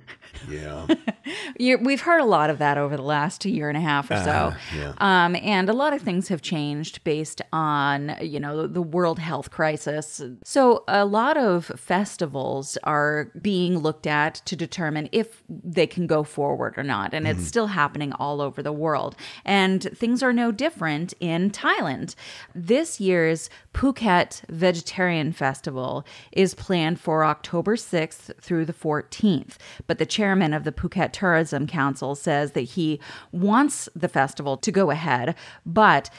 Yeah. 0.49 0.87
you 1.59 1.77
we've 1.77 2.01
heard 2.01 2.21
a 2.21 2.25
lot 2.25 2.49
of 2.49 2.57
that 2.59 2.77
over 2.77 2.95
the 2.95 3.03
last 3.03 3.45
year 3.45 3.69
and 3.69 3.77
a 3.77 3.81
half 3.81 4.09
or 4.09 4.17
so. 4.17 4.31
Uh, 4.31 4.55
yeah. 4.75 4.93
Um, 4.97 5.35
and 5.35 5.69
a 5.69 5.73
lot 5.73 5.93
of 5.93 6.01
things 6.01 6.29
have 6.29 6.41
changed 6.41 7.03
based 7.03 7.41
on, 7.51 8.15
you 8.21 8.39
know, 8.39 8.67
the 8.67 8.81
world 8.81 9.19
health 9.19 9.51
crisis. 9.51 10.21
So 10.43 10.83
a 10.87 11.05
lot 11.05 11.37
of 11.37 11.65
festivals 11.75 12.77
are 12.83 13.31
being 13.41 13.79
looked 13.79 14.07
at 14.07 14.35
to 14.45 14.55
determine 14.55 15.09
if 15.11 15.43
they 15.49 15.87
can 15.87 16.07
go 16.07 16.23
forward 16.23 16.77
or 16.77 16.83
not. 16.83 17.13
And 17.13 17.27
it's 17.27 17.45
still 17.45 17.67
happening 17.67 18.13
all 18.13 18.41
over 18.41 18.63
the 18.63 18.71
world. 18.71 19.15
And 19.45 19.83
things 19.95 20.23
are 20.23 20.33
no 20.33 20.51
different 20.51 21.13
in 21.19 21.51
Thailand. 21.51 22.15
This 22.55 22.99
year's 22.99 23.49
Phuket 23.73 24.41
Vegetarian 24.49 25.31
Festival 25.31 26.05
is 26.31 26.53
planned 26.53 26.99
for 26.99 27.23
October 27.23 27.75
6th 27.75 28.35
through 28.41 28.65
the 28.65 28.73
14th. 28.73 29.57
But 29.91 29.97
the 29.97 30.05
chairman 30.05 30.53
of 30.53 30.63
the 30.63 30.71
Phuket 30.71 31.11
Tourism 31.11 31.67
Council 31.67 32.15
says 32.15 32.53
that 32.53 32.61
he 32.61 33.01
wants 33.33 33.89
the 33.93 34.07
festival 34.07 34.55
to 34.55 34.71
go 34.71 34.89
ahead, 34.89 35.35
but 35.65 36.09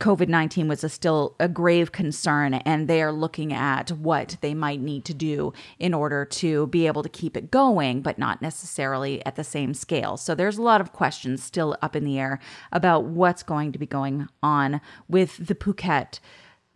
COVID 0.00 0.28
19 0.28 0.68
was 0.68 0.84
a 0.84 0.90
still 0.90 1.34
a 1.40 1.48
grave 1.48 1.92
concern, 1.92 2.52
and 2.52 2.88
they 2.88 3.00
are 3.00 3.12
looking 3.12 3.54
at 3.54 3.90
what 3.92 4.36
they 4.42 4.52
might 4.52 4.82
need 4.82 5.06
to 5.06 5.14
do 5.14 5.54
in 5.78 5.94
order 5.94 6.26
to 6.26 6.66
be 6.66 6.86
able 6.86 7.02
to 7.02 7.08
keep 7.08 7.38
it 7.38 7.50
going, 7.50 8.02
but 8.02 8.18
not 8.18 8.42
necessarily 8.42 9.24
at 9.24 9.36
the 9.36 9.44
same 9.44 9.72
scale. 9.72 10.18
So 10.18 10.34
there's 10.34 10.58
a 10.58 10.62
lot 10.62 10.82
of 10.82 10.92
questions 10.92 11.42
still 11.42 11.74
up 11.80 11.96
in 11.96 12.04
the 12.04 12.18
air 12.18 12.38
about 12.70 13.04
what's 13.04 13.42
going 13.42 13.72
to 13.72 13.78
be 13.78 13.86
going 13.86 14.28
on 14.42 14.82
with 15.08 15.38
the 15.38 15.54
Phuket 15.54 16.20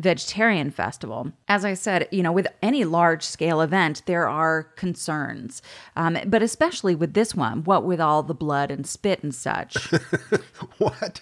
vegetarian 0.00 0.70
festival. 0.70 1.32
As 1.48 1.64
I 1.64 1.74
said, 1.74 2.08
you 2.10 2.22
know, 2.22 2.32
with 2.32 2.48
any 2.62 2.84
large 2.84 3.22
scale 3.22 3.60
event, 3.60 4.02
there 4.06 4.28
are 4.28 4.64
concerns, 4.76 5.62
um, 5.96 6.18
but 6.26 6.42
especially 6.42 6.94
with 6.94 7.14
this 7.14 7.34
one, 7.34 7.64
what 7.64 7.84
with 7.84 8.00
all 8.00 8.22
the 8.22 8.34
blood 8.34 8.70
and 8.70 8.86
spit 8.86 9.22
and 9.22 9.34
such. 9.34 9.76
what? 10.78 11.20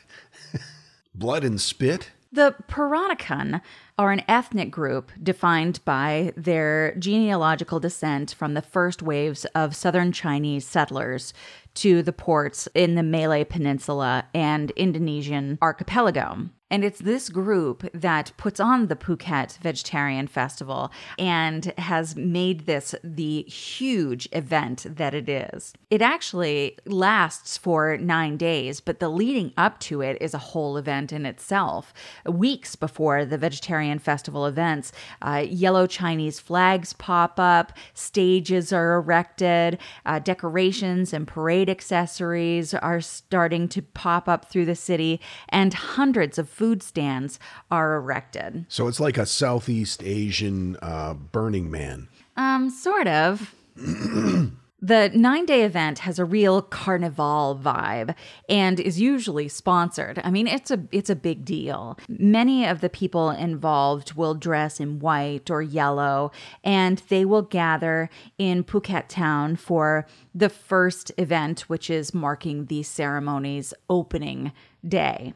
Blood 1.14 1.44
and 1.44 1.60
spit? 1.60 2.10
The 2.30 2.54
Peranakan 2.68 3.60
are 3.98 4.12
an 4.12 4.22
ethnic 4.28 4.70
group 4.70 5.10
defined 5.20 5.80
by 5.84 6.32
their 6.36 6.94
genealogical 6.96 7.80
descent 7.80 8.32
from 8.32 8.54
the 8.54 8.62
first 8.62 9.02
waves 9.02 9.44
of 9.54 9.74
southern 9.74 10.12
Chinese 10.12 10.64
settlers 10.64 11.34
to 11.74 12.02
the 12.02 12.12
ports 12.12 12.68
in 12.74 12.94
the 12.94 13.02
Malay 13.02 13.44
Peninsula 13.44 14.26
and 14.34 14.70
Indonesian 14.72 15.58
archipelago. 15.60 16.48
And 16.70 16.84
it's 16.84 16.98
this 16.98 17.30
group 17.30 17.88
that 17.94 18.32
puts 18.36 18.60
on 18.60 18.88
the 18.88 18.96
Phuket 18.96 19.56
Vegetarian 19.58 20.26
Festival 20.26 20.92
and 21.18 21.72
has 21.78 22.14
made 22.14 22.66
this 22.66 22.94
the 23.02 23.42
huge 23.44 24.28
event 24.32 24.84
that 24.86 25.14
it 25.14 25.30
is. 25.30 25.72
It 25.88 26.02
actually 26.02 26.76
lasts 26.84 27.56
for 27.56 27.96
nine 27.96 28.36
days, 28.36 28.80
but 28.80 29.00
the 29.00 29.08
leading 29.08 29.54
up 29.56 29.80
to 29.80 30.02
it 30.02 30.18
is 30.20 30.34
a 30.34 30.38
whole 30.38 30.76
event 30.76 31.10
in 31.10 31.24
itself. 31.24 31.94
Weeks 32.26 32.76
before 32.76 33.24
the 33.24 33.38
Vegetarian 33.38 33.87
Festival 33.98 34.44
events, 34.44 34.92
uh, 35.22 35.46
yellow 35.48 35.86
Chinese 35.86 36.38
flags 36.38 36.92
pop 36.92 37.40
up, 37.40 37.72
stages 37.94 38.72
are 38.72 38.96
erected, 38.96 39.78
uh, 40.04 40.18
decorations 40.18 41.12
and 41.12 41.26
parade 41.26 41.70
accessories 41.70 42.74
are 42.74 43.00
starting 43.00 43.68
to 43.68 43.80
pop 43.80 44.28
up 44.28 44.50
through 44.50 44.66
the 44.66 44.74
city, 44.74 45.20
and 45.48 45.72
hundreds 45.72 46.38
of 46.38 46.48
food 46.48 46.82
stands 46.82 47.38
are 47.70 47.94
erected. 47.94 48.66
So 48.68 48.88
it's 48.88 49.00
like 49.00 49.16
a 49.16 49.26
Southeast 49.26 50.02
Asian 50.02 50.76
uh, 50.82 51.14
Burning 51.14 51.70
Man. 51.70 52.08
Um, 52.36 52.68
sort 52.70 53.06
of. 53.06 53.54
The 54.80 55.10
nine 55.12 55.44
day 55.44 55.64
event 55.64 56.00
has 56.00 56.20
a 56.20 56.24
real 56.24 56.62
carnival 56.62 57.60
vibe 57.60 58.14
and 58.48 58.78
is 58.78 59.00
usually 59.00 59.48
sponsored. 59.48 60.20
I 60.22 60.30
mean, 60.30 60.46
it's 60.46 60.70
a 60.70 60.84
it's 60.92 61.10
a 61.10 61.16
big 61.16 61.44
deal. 61.44 61.98
Many 62.08 62.64
of 62.64 62.80
the 62.80 62.88
people 62.88 63.30
involved 63.30 64.14
will 64.14 64.34
dress 64.34 64.78
in 64.78 65.00
white 65.00 65.50
or 65.50 65.62
yellow, 65.62 66.30
and 66.62 67.02
they 67.08 67.24
will 67.24 67.42
gather 67.42 68.08
in 68.38 68.62
Phuket 68.62 69.08
town 69.08 69.56
for 69.56 70.06
the 70.32 70.48
first 70.48 71.10
event, 71.18 71.62
which 71.62 71.90
is 71.90 72.14
marking 72.14 72.66
the 72.66 72.84
ceremony's 72.84 73.74
opening 73.90 74.52
day. 74.86 75.34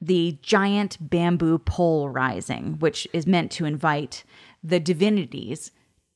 The 0.00 0.38
giant 0.40 0.96
bamboo 0.98 1.58
pole 1.58 2.08
rising, 2.08 2.78
which 2.78 3.06
is 3.12 3.26
meant 3.26 3.50
to 3.52 3.66
invite 3.66 4.24
the 4.64 4.80
divinities 4.80 5.72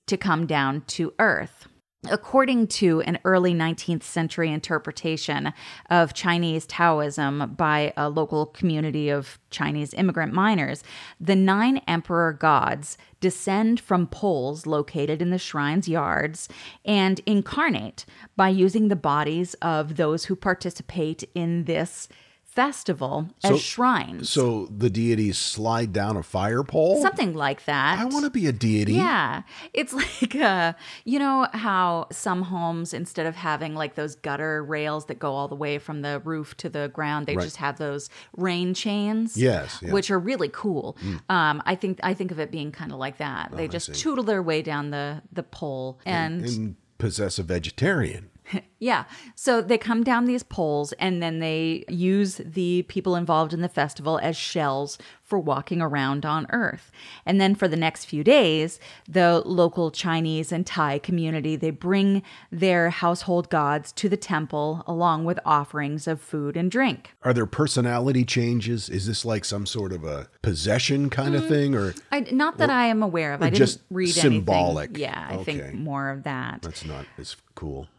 to 0.06 0.16
come 0.16 0.46
down 0.46 0.82
to 0.86 1.12
earth. 1.18 1.68
According 2.10 2.66
to 2.68 3.00
an 3.02 3.20
early 3.24 3.54
19th 3.54 4.02
century 4.02 4.50
interpretation 4.50 5.52
of 5.88 6.14
Chinese 6.14 6.66
Taoism 6.66 7.54
by 7.56 7.92
a 7.96 8.08
local 8.08 8.46
community 8.46 9.08
of 9.08 9.38
Chinese 9.50 9.94
immigrant 9.94 10.32
miners, 10.32 10.82
the 11.20 11.36
nine 11.36 11.76
emperor 11.86 12.32
gods 12.32 12.98
descend 13.20 13.78
from 13.78 14.08
poles 14.08 14.66
located 14.66 15.22
in 15.22 15.30
the 15.30 15.38
shrine's 15.38 15.88
yards 15.88 16.48
and 16.84 17.20
incarnate 17.24 18.04
by 18.36 18.48
using 18.48 18.88
the 18.88 18.96
bodies 18.96 19.54
of 19.62 19.94
those 19.94 20.24
who 20.24 20.34
participate 20.34 21.22
in 21.36 21.64
this 21.64 22.08
festival 22.54 23.28
as 23.42 23.50
So- 23.52 23.56
shrines. 23.58 24.28
So 24.30 24.66
the 24.66 24.90
deities 24.90 25.38
slide 25.38 25.92
down 25.92 26.16
a 26.16 26.22
fire 26.22 26.62
pole? 26.62 27.00
Something 27.00 27.34
like 27.34 27.64
that. 27.64 27.98
I 27.98 28.04
want 28.04 28.24
to 28.24 28.30
be 28.30 28.46
a 28.46 28.52
deity. 28.52 28.94
Yeah. 28.94 29.42
It's 29.72 29.92
like 30.02 30.36
uh 30.36 30.74
you 31.04 31.18
know 31.18 31.48
how 31.52 32.06
some 32.12 32.42
homes 32.42 32.92
instead 32.92 33.26
of 33.26 33.36
having 33.36 33.74
like 33.74 33.94
those 33.94 34.16
gutter 34.16 34.62
rails 34.62 35.06
that 35.06 35.18
go 35.18 35.32
all 35.32 35.48
the 35.48 35.54
way 35.54 35.78
from 35.78 36.02
the 36.02 36.20
roof 36.24 36.54
to 36.58 36.68
the 36.68 36.90
ground, 36.92 37.26
they 37.26 37.36
Right. 37.36 37.44
just 37.44 37.56
have 37.56 37.78
those 37.78 38.10
rain 38.36 38.74
chains. 38.74 39.36
Yes, 39.36 39.78
yeah. 39.80 39.88
Mm. 39.88 39.92
Which 39.92 40.10
are 40.10 40.18
really 40.18 40.50
cool. 40.52 40.96
Um 41.28 41.62
I 41.64 41.74
think 41.74 42.00
I 42.02 42.12
think 42.14 42.30
of 42.30 42.38
it 42.38 42.50
being 42.50 42.70
kind 42.70 42.92
of 42.92 42.98
like 42.98 43.16
that. 43.18 43.52
They 43.56 43.66
just 43.68 43.94
tootle 43.94 44.24
their 44.24 44.42
way 44.42 44.60
down 44.62 44.90
the 44.90 45.22
the 45.32 45.42
pole 45.42 45.98
and, 46.04 46.44
And 46.44 46.76
possess 46.98 47.38
a 47.38 47.42
vegetarian. 47.42 48.28
yeah. 48.78 49.04
So 49.34 49.60
they 49.60 49.78
come 49.78 50.02
down 50.04 50.24
these 50.26 50.42
poles 50.42 50.92
and 50.94 51.22
then 51.22 51.38
they 51.38 51.84
use 51.88 52.40
the 52.44 52.82
people 52.88 53.16
involved 53.16 53.52
in 53.52 53.60
the 53.60 53.68
festival 53.68 54.18
as 54.22 54.36
shells 54.36 54.98
for 55.22 55.38
walking 55.38 55.80
around 55.80 56.26
on 56.26 56.46
Earth. 56.50 56.90
And 57.24 57.40
then 57.40 57.54
for 57.54 57.66
the 57.66 57.76
next 57.76 58.04
few 58.04 58.22
days, 58.22 58.78
the 59.08 59.40
local 59.46 59.90
Chinese 59.90 60.52
and 60.52 60.66
Thai 60.66 60.98
community, 60.98 61.56
they 61.56 61.70
bring 61.70 62.22
their 62.50 62.90
household 62.90 63.48
gods 63.48 63.92
to 63.92 64.10
the 64.10 64.16
temple 64.18 64.84
along 64.86 65.24
with 65.24 65.40
offerings 65.46 66.06
of 66.06 66.20
food 66.20 66.54
and 66.56 66.70
drink. 66.70 67.14
Are 67.22 67.32
there 67.32 67.46
personality 67.46 68.24
changes? 68.26 68.90
Is 68.90 69.06
this 69.06 69.24
like 69.24 69.46
some 69.46 69.64
sort 69.64 69.92
of 69.92 70.04
a 70.04 70.28
possession 70.42 71.08
kind 71.08 71.34
Mm. 71.34 71.38
of 71.38 71.48
thing? 71.48 71.74
Or 71.74 71.94
I, 72.10 72.20
not 72.32 72.58
that 72.58 72.68
I 72.68 72.86
am 72.86 73.02
aware 73.02 73.32
of. 73.32 73.40
I 73.42 73.46
didn't 73.46 73.56
just 73.58 73.80
read 73.90 74.08
symbolic? 74.10 74.90
anything. 74.90 75.02
Yeah, 75.02 75.26
I 75.30 75.34
Okay. 75.36 75.58
think 75.60 75.74
more 75.74 76.10
of 76.10 76.24
that. 76.24 76.60
that's 76.60 76.84
not 76.84 77.06
as 77.18 77.36
cool. 77.54 77.88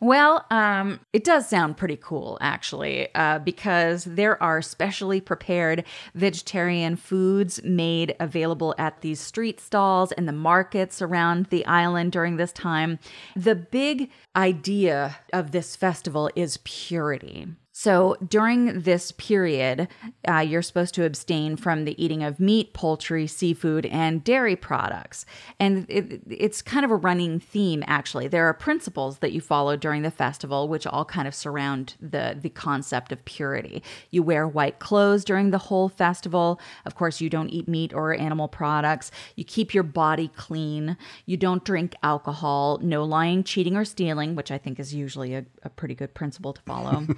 Well, 0.00 0.46
um, 0.50 1.00
it 1.12 1.24
does 1.24 1.48
sound 1.48 1.76
pretty 1.76 1.96
cool, 1.96 2.38
actually, 2.40 3.12
uh, 3.16 3.40
because 3.40 4.04
there 4.04 4.40
are 4.40 4.62
specially 4.62 5.20
prepared 5.20 5.84
vegetarian 6.14 6.94
foods 6.94 7.60
made 7.64 8.14
available 8.20 8.76
at 8.78 9.00
these 9.00 9.18
street 9.18 9.58
stalls 9.58 10.12
and 10.12 10.28
the 10.28 10.32
markets 10.32 11.02
around 11.02 11.46
the 11.46 11.66
island 11.66 12.12
during 12.12 12.36
this 12.36 12.52
time. 12.52 13.00
The 13.34 13.56
big 13.56 14.10
idea 14.36 15.18
of 15.32 15.50
this 15.50 15.74
festival 15.74 16.30
is 16.36 16.58
purity. 16.58 17.48
So 17.80 18.16
during 18.26 18.80
this 18.80 19.12
period, 19.12 19.86
uh, 20.26 20.40
you're 20.40 20.62
supposed 20.62 20.94
to 20.94 21.04
abstain 21.04 21.54
from 21.54 21.84
the 21.84 21.94
eating 22.04 22.24
of 22.24 22.40
meat, 22.40 22.74
poultry, 22.74 23.28
seafood, 23.28 23.86
and 23.86 24.24
dairy 24.24 24.56
products. 24.56 25.24
And 25.60 25.86
it, 25.88 26.22
it's 26.28 26.60
kind 26.60 26.84
of 26.84 26.90
a 26.90 26.96
running 26.96 27.38
theme, 27.38 27.84
actually. 27.86 28.26
There 28.26 28.46
are 28.46 28.52
principles 28.52 29.18
that 29.18 29.30
you 29.30 29.40
follow 29.40 29.76
during 29.76 30.02
the 30.02 30.10
festival, 30.10 30.66
which 30.66 30.88
all 30.88 31.04
kind 31.04 31.28
of 31.28 31.36
surround 31.36 31.94
the, 32.00 32.36
the 32.42 32.48
concept 32.48 33.12
of 33.12 33.24
purity. 33.24 33.84
You 34.10 34.24
wear 34.24 34.48
white 34.48 34.80
clothes 34.80 35.24
during 35.24 35.52
the 35.52 35.58
whole 35.58 35.88
festival. 35.88 36.60
Of 36.84 36.96
course, 36.96 37.20
you 37.20 37.30
don't 37.30 37.50
eat 37.50 37.68
meat 37.68 37.94
or 37.94 38.12
animal 38.12 38.48
products. 38.48 39.12
You 39.36 39.44
keep 39.44 39.72
your 39.72 39.84
body 39.84 40.32
clean. 40.34 40.96
You 41.26 41.36
don't 41.36 41.64
drink 41.64 41.94
alcohol. 42.02 42.80
No 42.82 43.04
lying, 43.04 43.44
cheating, 43.44 43.76
or 43.76 43.84
stealing, 43.84 44.34
which 44.34 44.50
I 44.50 44.58
think 44.58 44.80
is 44.80 44.92
usually 44.92 45.36
a, 45.36 45.44
a 45.62 45.68
pretty 45.68 45.94
good 45.94 46.12
principle 46.12 46.52
to 46.54 46.62
follow. 46.62 47.06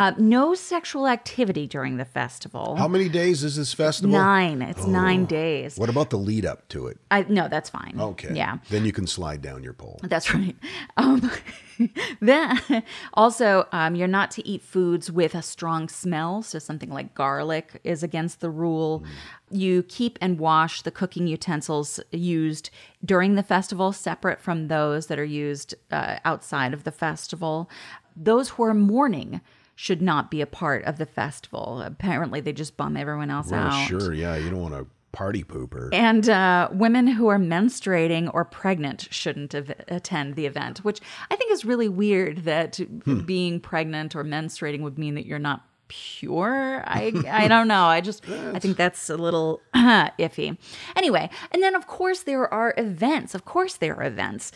Uh, 0.00 0.14
no 0.16 0.54
sexual 0.54 1.06
activity 1.06 1.66
during 1.66 1.98
the 1.98 2.06
festival. 2.06 2.74
How 2.74 2.88
many 2.88 3.06
days 3.06 3.44
is 3.44 3.56
this 3.56 3.74
festival? 3.74 4.12
Nine. 4.12 4.62
It's 4.62 4.86
nine 4.86 5.26
days. 5.26 5.76
What 5.76 5.90
about 5.90 6.08
the 6.08 6.16
lead 6.16 6.46
up 6.46 6.66
to 6.70 6.86
it? 6.86 6.96
I 7.10 7.26
no, 7.28 7.48
that's 7.48 7.68
fine. 7.68 7.96
Okay. 8.00 8.34
Yeah. 8.34 8.56
Then 8.70 8.86
you 8.86 8.92
can 8.92 9.06
slide 9.06 9.42
down 9.42 9.62
your 9.62 9.74
pole. 9.74 10.00
That's 10.02 10.32
right. 10.32 10.56
Um, 10.96 11.30
then 12.20 12.58
also, 13.14 13.66
um, 13.72 13.94
you're 13.94 14.08
not 14.08 14.30
to 14.32 14.46
eat 14.46 14.62
foods 14.62 15.10
with 15.10 15.34
a 15.34 15.42
strong 15.42 15.88
smell. 15.88 16.42
So 16.42 16.58
something 16.58 16.90
like 16.90 17.14
garlic 17.14 17.80
is 17.84 18.02
against 18.02 18.40
the 18.40 18.50
rule. 18.50 19.04
You 19.50 19.82
keep 19.82 20.18
and 20.22 20.38
wash 20.38 20.80
the 20.82 20.90
cooking 20.90 21.26
utensils 21.26 22.00
used 22.10 22.70
during 23.04 23.34
the 23.34 23.42
festival 23.42 23.92
separate 23.92 24.40
from 24.40 24.68
those 24.68 25.08
that 25.08 25.18
are 25.18 25.24
used 25.24 25.74
uh, 25.90 26.18
outside 26.24 26.72
of 26.72 26.84
the 26.84 26.92
festival. 26.92 27.68
Those 28.16 28.50
who 28.50 28.62
are 28.64 28.74
mourning 28.74 29.40
should 29.82 30.02
not 30.02 30.30
be 30.30 30.42
a 30.42 30.46
part 30.46 30.84
of 30.84 30.98
the 30.98 31.06
festival. 31.06 31.80
Apparently, 31.80 32.38
they 32.42 32.52
just 32.52 32.76
bum 32.76 32.98
everyone 32.98 33.30
else 33.30 33.50
Well, 33.50 33.62
out. 33.68 33.88
sure, 33.88 34.12
yeah. 34.12 34.36
You 34.36 34.50
don't 34.50 34.60
want 34.60 34.74
to 34.74 34.86
party 35.12 35.42
pooper. 35.42 35.88
And 35.90 36.28
uh, 36.28 36.68
women 36.70 37.06
who 37.06 37.28
are 37.28 37.38
menstruating 37.38 38.30
or 38.34 38.44
pregnant 38.44 39.08
shouldn't 39.10 39.54
av- 39.54 39.72
attend 39.88 40.34
the 40.36 40.44
event, 40.44 40.80
which 40.84 41.00
I 41.30 41.36
think 41.36 41.50
is 41.50 41.64
really 41.64 41.88
weird 41.88 42.44
that 42.44 42.78
being 43.24 43.58
pregnant 43.58 44.14
or 44.14 44.22
menstruating 44.22 44.82
would 44.82 44.98
mean 44.98 45.14
that 45.14 45.24
you're 45.24 45.38
not 45.38 45.64
pure. 45.90 46.82
I 46.86 47.12
I 47.30 47.48
don't 47.48 47.68
know. 47.68 47.84
I 47.84 48.00
just 48.00 48.26
I 48.30 48.58
think 48.58 48.78
that's 48.78 49.10
a 49.10 49.16
little 49.16 49.60
iffy. 49.74 50.56
Anyway, 50.96 51.28
and 51.50 51.62
then 51.62 51.74
of 51.74 51.86
course 51.86 52.22
there 52.22 52.52
are 52.52 52.72
events. 52.78 53.34
Of 53.34 53.44
course 53.44 53.76
there 53.76 53.96
are 53.96 54.04
events. 54.04 54.52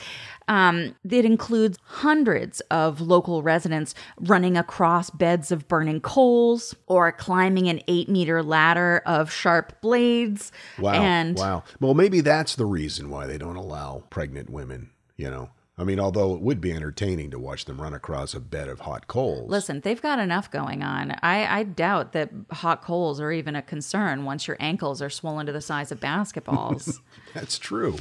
Um, 0.47 0.95
it 1.09 1.25
includes 1.25 1.79
hundreds 1.85 2.61
of 2.71 3.01
local 3.01 3.43
residents 3.43 3.95
running 4.21 4.57
across 4.57 5.11
beds 5.11 5.51
of 5.51 5.69
burning 5.69 6.01
coals 6.01 6.75
or 6.87 7.11
climbing 7.13 7.69
an 7.69 7.81
eight 7.89 8.09
meter 8.09 8.43
ladder 8.43 9.03
of 9.07 9.31
sharp 9.31 9.81
blades. 9.81 10.53
Wow. 10.79 10.93
And 10.93 11.37
wow. 11.37 11.65
Well, 11.81 11.95
maybe 11.95 12.21
that's 12.21 12.57
the 12.57 12.67
reason 12.67 13.11
why 13.11 13.27
they 13.27 13.39
don't 13.39 13.57
allow 13.57 14.05
pregnant 14.11 14.51
women, 14.51 14.91
you 15.17 15.31
know. 15.31 15.51
I 15.77 15.83
mean, 15.83 15.99
although 15.99 16.35
it 16.35 16.41
would 16.41 16.61
be 16.61 16.73
entertaining 16.73 17.33
to 17.33 17.39
watch 17.39 17.65
them 17.65 17.81
run 17.81 17.95
across 17.95 18.33
a 18.33 18.41
bed 18.41 18.69
of 18.69 18.81
hot 18.81 19.09
coals. 19.09 19.51
Listen, 19.51 19.81
they've 19.81 20.01
got 20.01 20.21
enough 20.21 20.49
going 20.51 20.85
on. 20.85 21.17
I, 21.23 21.61
I 21.61 21.63
doubt 21.65 22.13
that 22.13 22.31
hot 22.53 22.83
coals 22.83 23.21
are 23.21 23.33
even 23.33 23.57
a 23.57 23.63
concern 23.63 24.25
once 24.25 24.47
your 24.47 24.57
ankles 24.61 25.03
are 25.03 25.11
swollen 25.11 25.47
to 25.47 25.53
the 25.53 25.61
size 25.61 25.91
of 25.91 25.99
basketballs. 25.99 27.01
That's 27.35 27.59
true. 27.59 27.97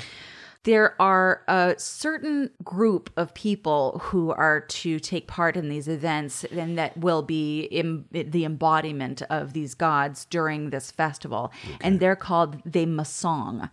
There 0.64 1.00
are 1.02 1.42
a 1.48 1.76
certain 1.78 2.50
group 2.64 3.10
of 3.18 3.34
people 3.34 4.00
who 4.04 4.32
are 4.32 4.62
to 4.62 5.00
take 5.00 5.28
part 5.28 5.58
in 5.58 5.68
these 5.68 5.88
events 5.88 6.46
and 6.46 6.78
that 6.78 6.98
will 6.98 7.22
be 7.22 7.64
Im- 7.64 8.06
the 8.12 8.46
embodiment 8.46 9.22
of 9.24 9.54
these 9.54 9.74
gods 9.74 10.26
during 10.26 10.70
this 10.70 10.90
festival. 10.90 11.52
And 11.82 12.00
they're 12.00 12.16
called 12.16 12.62
the 12.66 12.86
masong. 12.86 13.70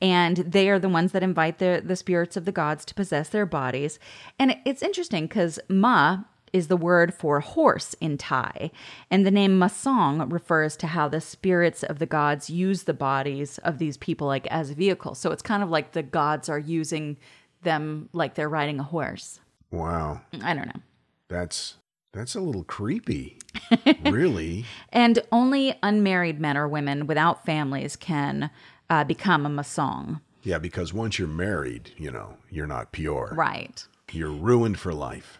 And 0.00 0.38
they 0.38 0.70
are 0.70 0.78
the 0.78 0.88
ones 0.88 1.12
that 1.12 1.22
invite 1.22 1.58
the, 1.58 1.82
the 1.84 1.96
spirits 1.96 2.36
of 2.36 2.46
the 2.46 2.52
gods 2.52 2.84
to 2.86 2.94
possess 2.94 3.28
their 3.28 3.46
bodies. 3.46 3.98
And 4.38 4.56
it's 4.64 4.82
interesting 4.82 5.26
because 5.26 5.60
ma 5.68 6.20
is 6.52 6.68
the 6.68 6.76
word 6.76 7.14
for 7.14 7.40
horse 7.40 7.94
in 8.00 8.18
Thai, 8.18 8.70
and 9.10 9.24
the 9.26 9.30
name 9.30 9.58
Masong 9.58 10.30
refers 10.32 10.76
to 10.78 10.88
how 10.88 11.08
the 11.08 11.20
spirits 11.20 11.82
of 11.82 11.98
the 11.98 12.06
gods 12.06 12.50
use 12.50 12.84
the 12.84 12.94
bodies 12.94 13.58
of 13.58 13.78
these 13.78 13.96
people 13.96 14.26
like 14.26 14.46
as 14.48 14.70
vehicles. 14.70 15.18
So 15.18 15.30
it's 15.30 15.42
kind 15.42 15.62
of 15.62 15.70
like 15.70 15.92
the 15.92 16.02
gods 16.02 16.48
are 16.48 16.58
using 16.58 17.16
them 17.62 18.08
like 18.12 18.34
they're 18.34 18.48
riding 18.48 18.80
a 18.80 18.84
horse. 18.84 19.40
Wow. 19.70 20.20
I 20.42 20.54
don't 20.54 20.66
know. 20.66 20.82
That's 21.28 21.76
that's 22.12 22.34
a 22.34 22.40
little 22.40 22.64
creepy. 22.64 23.38
really? 24.04 24.64
And 24.92 25.20
only 25.30 25.78
unmarried 25.82 26.40
men 26.40 26.56
or 26.56 26.66
women 26.66 27.06
without 27.06 27.44
families 27.44 27.96
can 27.96 28.50
uh, 28.88 29.04
become 29.04 29.46
a 29.46 29.48
Masong. 29.48 30.20
Yeah, 30.42 30.58
because 30.58 30.92
once 30.92 31.18
you're 31.18 31.28
married, 31.28 31.92
you 31.96 32.10
know, 32.10 32.36
you're 32.50 32.66
not 32.66 32.92
pure. 32.92 33.32
Right. 33.34 33.86
You're 34.10 34.32
ruined 34.32 34.78
for 34.78 34.92
life. 34.92 35.38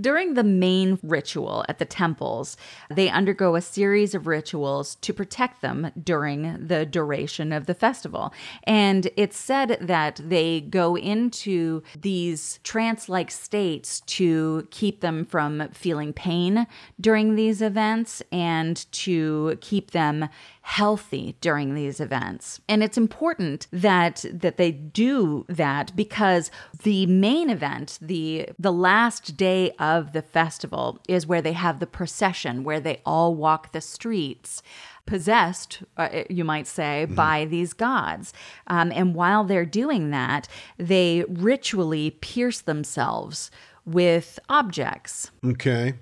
During 0.00 0.34
the 0.34 0.44
main 0.44 0.98
ritual 1.02 1.64
at 1.68 1.78
the 1.78 1.84
temples, 1.84 2.56
they 2.90 3.08
undergo 3.08 3.56
a 3.56 3.60
series 3.60 4.14
of 4.14 4.26
rituals 4.26 4.96
to 4.96 5.12
protect 5.12 5.60
them 5.62 5.90
during 6.02 6.66
the 6.66 6.86
duration 6.86 7.52
of 7.52 7.66
the 7.66 7.74
festival. 7.74 8.32
And 8.64 9.08
it's 9.16 9.36
said 9.36 9.78
that 9.80 10.20
they 10.22 10.60
go 10.60 10.96
into 10.96 11.82
these 11.98 12.60
trance 12.62 13.08
like 13.08 13.30
states 13.30 14.00
to 14.00 14.66
keep 14.70 15.00
them 15.00 15.24
from 15.24 15.68
feeling 15.72 16.12
pain 16.12 16.66
during 17.00 17.34
these 17.34 17.62
events 17.62 18.22
and 18.30 18.90
to 18.92 19.58
keep 19.60 19.90
them 19.90 20.28
healthy 20.66 21.36
during 21.42 21.74
these 21.74 22.00
events. 22.00 22.58
And 22.70 22.82
it's 22.82 22.96
important 22.96 23.66
that 23.70 24.24
that 24.32 24.56
they 24.56 24.72
do 24.72 25.44
that 25.46 25.94
because 25.94 26.50
the 26.84 27.04
main 27.04 27.50
event, 27.50 27.98
the 28.00 28.48
the 28.58 28.72
last 28.72 29.36
day 29.36 29.72
of 29.72 30.14
the 30.14 30.22
festival 30.22 30.98
is 31.06 31.26
where 31.26 31.42
they 31.42 31.52
have 31.52 31.80
the 31.80 31.86
procession 31.86 32.64
where 32.64 32.80
they 32.80 33.02
all 33.04 33.34
walk 33.34 33.72
the 33.72 33.82
streets 33.82 34.62
possessed, 35.04 35.82
uh, 35.98 36.22
you 36.30 36.44
might 36.44 36.66
say, 36.66 37.04
by 37.04 37.44
these 37.44 37.74
gods. 37.74 38.32
Um, 38.66 38.90
and 38.90 39.14
while 39.14 39.44
they're 39.44 39.66
doing 39.66 40.12
that, 40.12 40.48
they 40.78 41.26
ritually 41.28 42.12
pierce 42.22 42.62
themselves 42.62 43.50
with 43.84 44.38
objects. 44.48 45.30
Okay. 45.44 45.92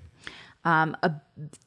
Um, 0.65 0.95
a, 1.03 1.11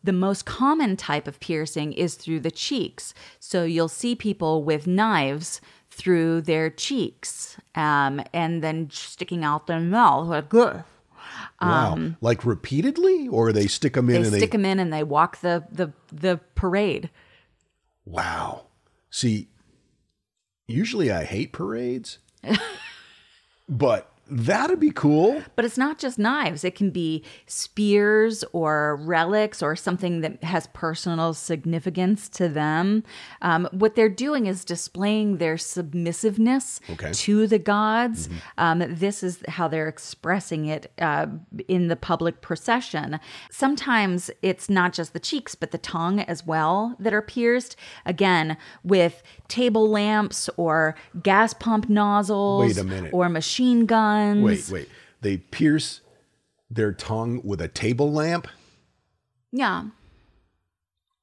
the 0.02 0.12
most 0.12 0.46
common 0.46 0.96
type 0.96 1.28
of 1.28 1.38
piercing 1.40 1.92
is 1.92 2.14
through 2.14 2.40
the 2.40 2.50
cheeks. 2.50 3.12
So 3.38 3.64
you'll 3.64 3.88
see 3.88 4.14
people 4.14 4.64
with 4.64 4.86
knives 4.86 5.60
through 5.90 6.42
their 6.42 6.70
cheeks 6.70 7.56
um, 7.74 8.22
and 8.32 8.62
then 8.62 8.88
sticking 8.90 9.44
out 9.44 9.66
their 9.66 9.80
mouth 9.80 10.28
like 10.28 10.50
this. 10.50 10.82
Wow. 11.60 11.96
like 12.20 12.44
repeatedly 12.44 13.28
or 13.28 13.52
they 13.52 13.66
stick 13.66 13.94
them 13.94 14.08
in 14.10 14.16
Um, 14.16 14.22
They 14.22 14.28
and 14.28 14.36
stick 14.36 14.50
they 14.50 14.56
them 14.56 14.64
in 14.64 14.78
and 14.78 14.92
they 14.92 15.02
walk 15.02 15.40
the, 15.40 15.64
the, 15.70 15.92
the 16.12 16.40
parade. 16.54 17.10
Wow. 18.04 18.66
See, 19.10 19.48
usually 20.66 21.10
I 21.10 21.24
hate 21.24 21.52
parades. 21.52 22.18
but 23.68 24.12
that'd 24.28 24.80
be 24.80 24.90
cool. 24.90 25.42
But 25.54 25.64
it's 25.64 25.78
not 25.78 25.98
just 25.98 26.18
knives. 26.18 26.64
It 26.64 26.74
can 26.74 26.90
be 26.90 27.22
spears 27.46 28.44
or 28.52 28.96
relics 28.96 29.62
or 29.62 29.76
something 29.76 30.20
that 30.22 30.42
has 30.42 30.66
personal 30.68 31.34
significance 31.34 32.28
to 32.30 32.48
them. 32.48 33.04
Um, 33.42 33.68
what 33.72 33.94
they're 33.94 34.08
doing 34.08 34.46
is 34.46 34.64
displaying 34.64 35.36
their 35.38 35.56
submissiveness 35.56 36.80
Okay. 36.90 37.12
to 37.12 37.46
the 37.46 37.58
gods. 37.58 38.28
Um, 38.58 38.82
this 38.88 39.22
is 39.22 39.42
how 39.48 39.68
they're 39.68 39.88
expressing 39.88 40.66
it 40.66 40.90
uh, 40.98 41.26
in 41.68 41.88
the 41.88 41.96
public 41.96 42.40
procession. 42.40 43.18
Sometimes 43.50 44.30
it's 44.42 44.68
not 44.68 44.92
just 44.92 45.12
the 45.12 45.20
cheeks, 45.20 45.54
but 45.54 45.70
the 45.70 45.78
tongue 45.78 46.20
as 46.20 46.46
well 46.46 46.96
that 46.98 47.12
are 47.14 47.22
pierced. 47.22 47.76
Again, 48.04 48.56
with 48.84 49.22
table 49.48 49.88
lamps 49.88 50.48
or 50.56 50.94
gas 51.22 51.52
pump 51.54 51.88
nozzles 51.88 52.66
Wait 52.66 52.78
a 52.78 52.84
minute. 52.84 53.12
or 53.14 53.28
machine 53.28 53.86
guns. 53.86 54.15
Wait, 54.42 54.68
wait. 54.70 54.88
They 55.20 55.36
pierce 55.38 56.00
their 56.70 56.92
tongue 56.92 57.40
with 57.44 57.60
a 57.60 57.68
table 57.68 58.12
lamp 58.12 58.48
Yeah. 59.52 59.86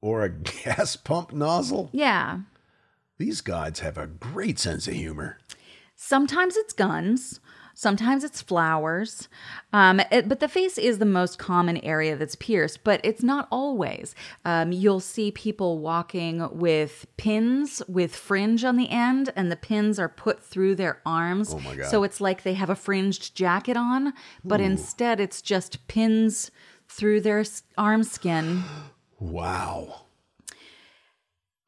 or 0.00 0.22
a 0.22 0.28
gas 0.64 0.96
pump 0.96 1.32
nozzle? 1.32 1.90
Yeah. 1.92 2.40
These 3.18 3.40
gods 3.42 3.80
have 3.80 3.96
a 3.98 4.06
great 4.06 4.58
sense 4.58 4.88
of 4.88 4.94
humor. 4.94 5.38
Sometimes 5.94 6.56
it's 6.56 6.72
guns. 6.72 7.40
Sometimes 7.76 8.22
it's 8.24 8.40
flowers. 8.40 9.28
Um, 9.72 10.00
it- 10.12 10.28
but 10.28 10.38
the 10.40 10.48
face 10.48 10.78
is 10.78 10.98
the 10.98 11.04
most 11.04 11.38
common 11.38 11.78
area 11.78 12.16
that's 12.16 12.36
pierced, 12.36 12.84
but 12.84 13.00
it's 13.02 13.22
not 13.22 13.48
always. 13.50 14.14
Um, 14.44 14.70
you'll 14.72 15.00
see 15.00 15.30
people 15.32 15.78
walking 15.80 16.48
with 16.56 17.06
pins 17.16 17.82
with 17.88 18.14
fringe 18.14 18.64
on 18.64 18.76
the 18.76 18.88
end, 18.90 19.32
and 19.34 19.50
the 19.50 19.56
pins 19.56 19.98
are 19.98 20.08
put 20.08 20.42
through 20.42 20.76
their 20.76 21.00
arms. 21.04 21.52
Oh 21.52 21.58
my 21.60 21.74
God. 21.74 21.86
So 21.90 22.04
it's 22.04 22.20
like 22.20 22.42
they 22.44 22.54
have 22.54 22.70
a 22.70 22.76
fringed 22.76 23.34
jacket 23.34 23.76
on, 23.76 24.12
but 24.44 24.60
instead 24.60 25.18
it's 25.20 25.42
just 25.42 25.86
pins 25.88 26.50
through 26.88 27.20
their 27.22 27.44
arm 27.76 28.04
skin. 28.04 28.62
Wow. 29.20 30.02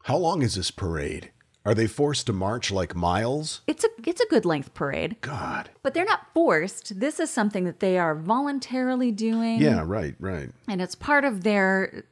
How 0.03 0.17
long 0.17 0.43
is 0.43 0.57
this 0.57 0.71
parade? 0.71 1.31
Are 1.67 1.75
they 1.75 1.89
forced 1.89 2.27
to 2.27 2.33
march 2.33 2.71
like 2.71 2.95
miles? 2.95 3.61
It's 3.67 3.85
a 3.85 3.89
it's 4.07 4.21
a 4.21 4.27
good 4.29 4.45
length 4.45 4.73
parade. 4.73 5.17
God. 5.21 5.69
But 5.83 5.95
they're 5.95 6.05
not 6.05 6.33
forced. 6.33 7.01
This 7.01 7.19
is 7.19 7.29
something 7.29 7.65
that 7.65 7.81
they 7.81 7.99
are 7.99 8.15
voluntarily 8.15 9.11
doing. 9.11 9.61
Yeah, 9.61 9.83
right, 9.85 10.15
right. 10.21 10.51
And 10.69 10.81
it's 10.81 10.95
part 10.95 11.25
of 11.25 11.43
their 11.43 12.05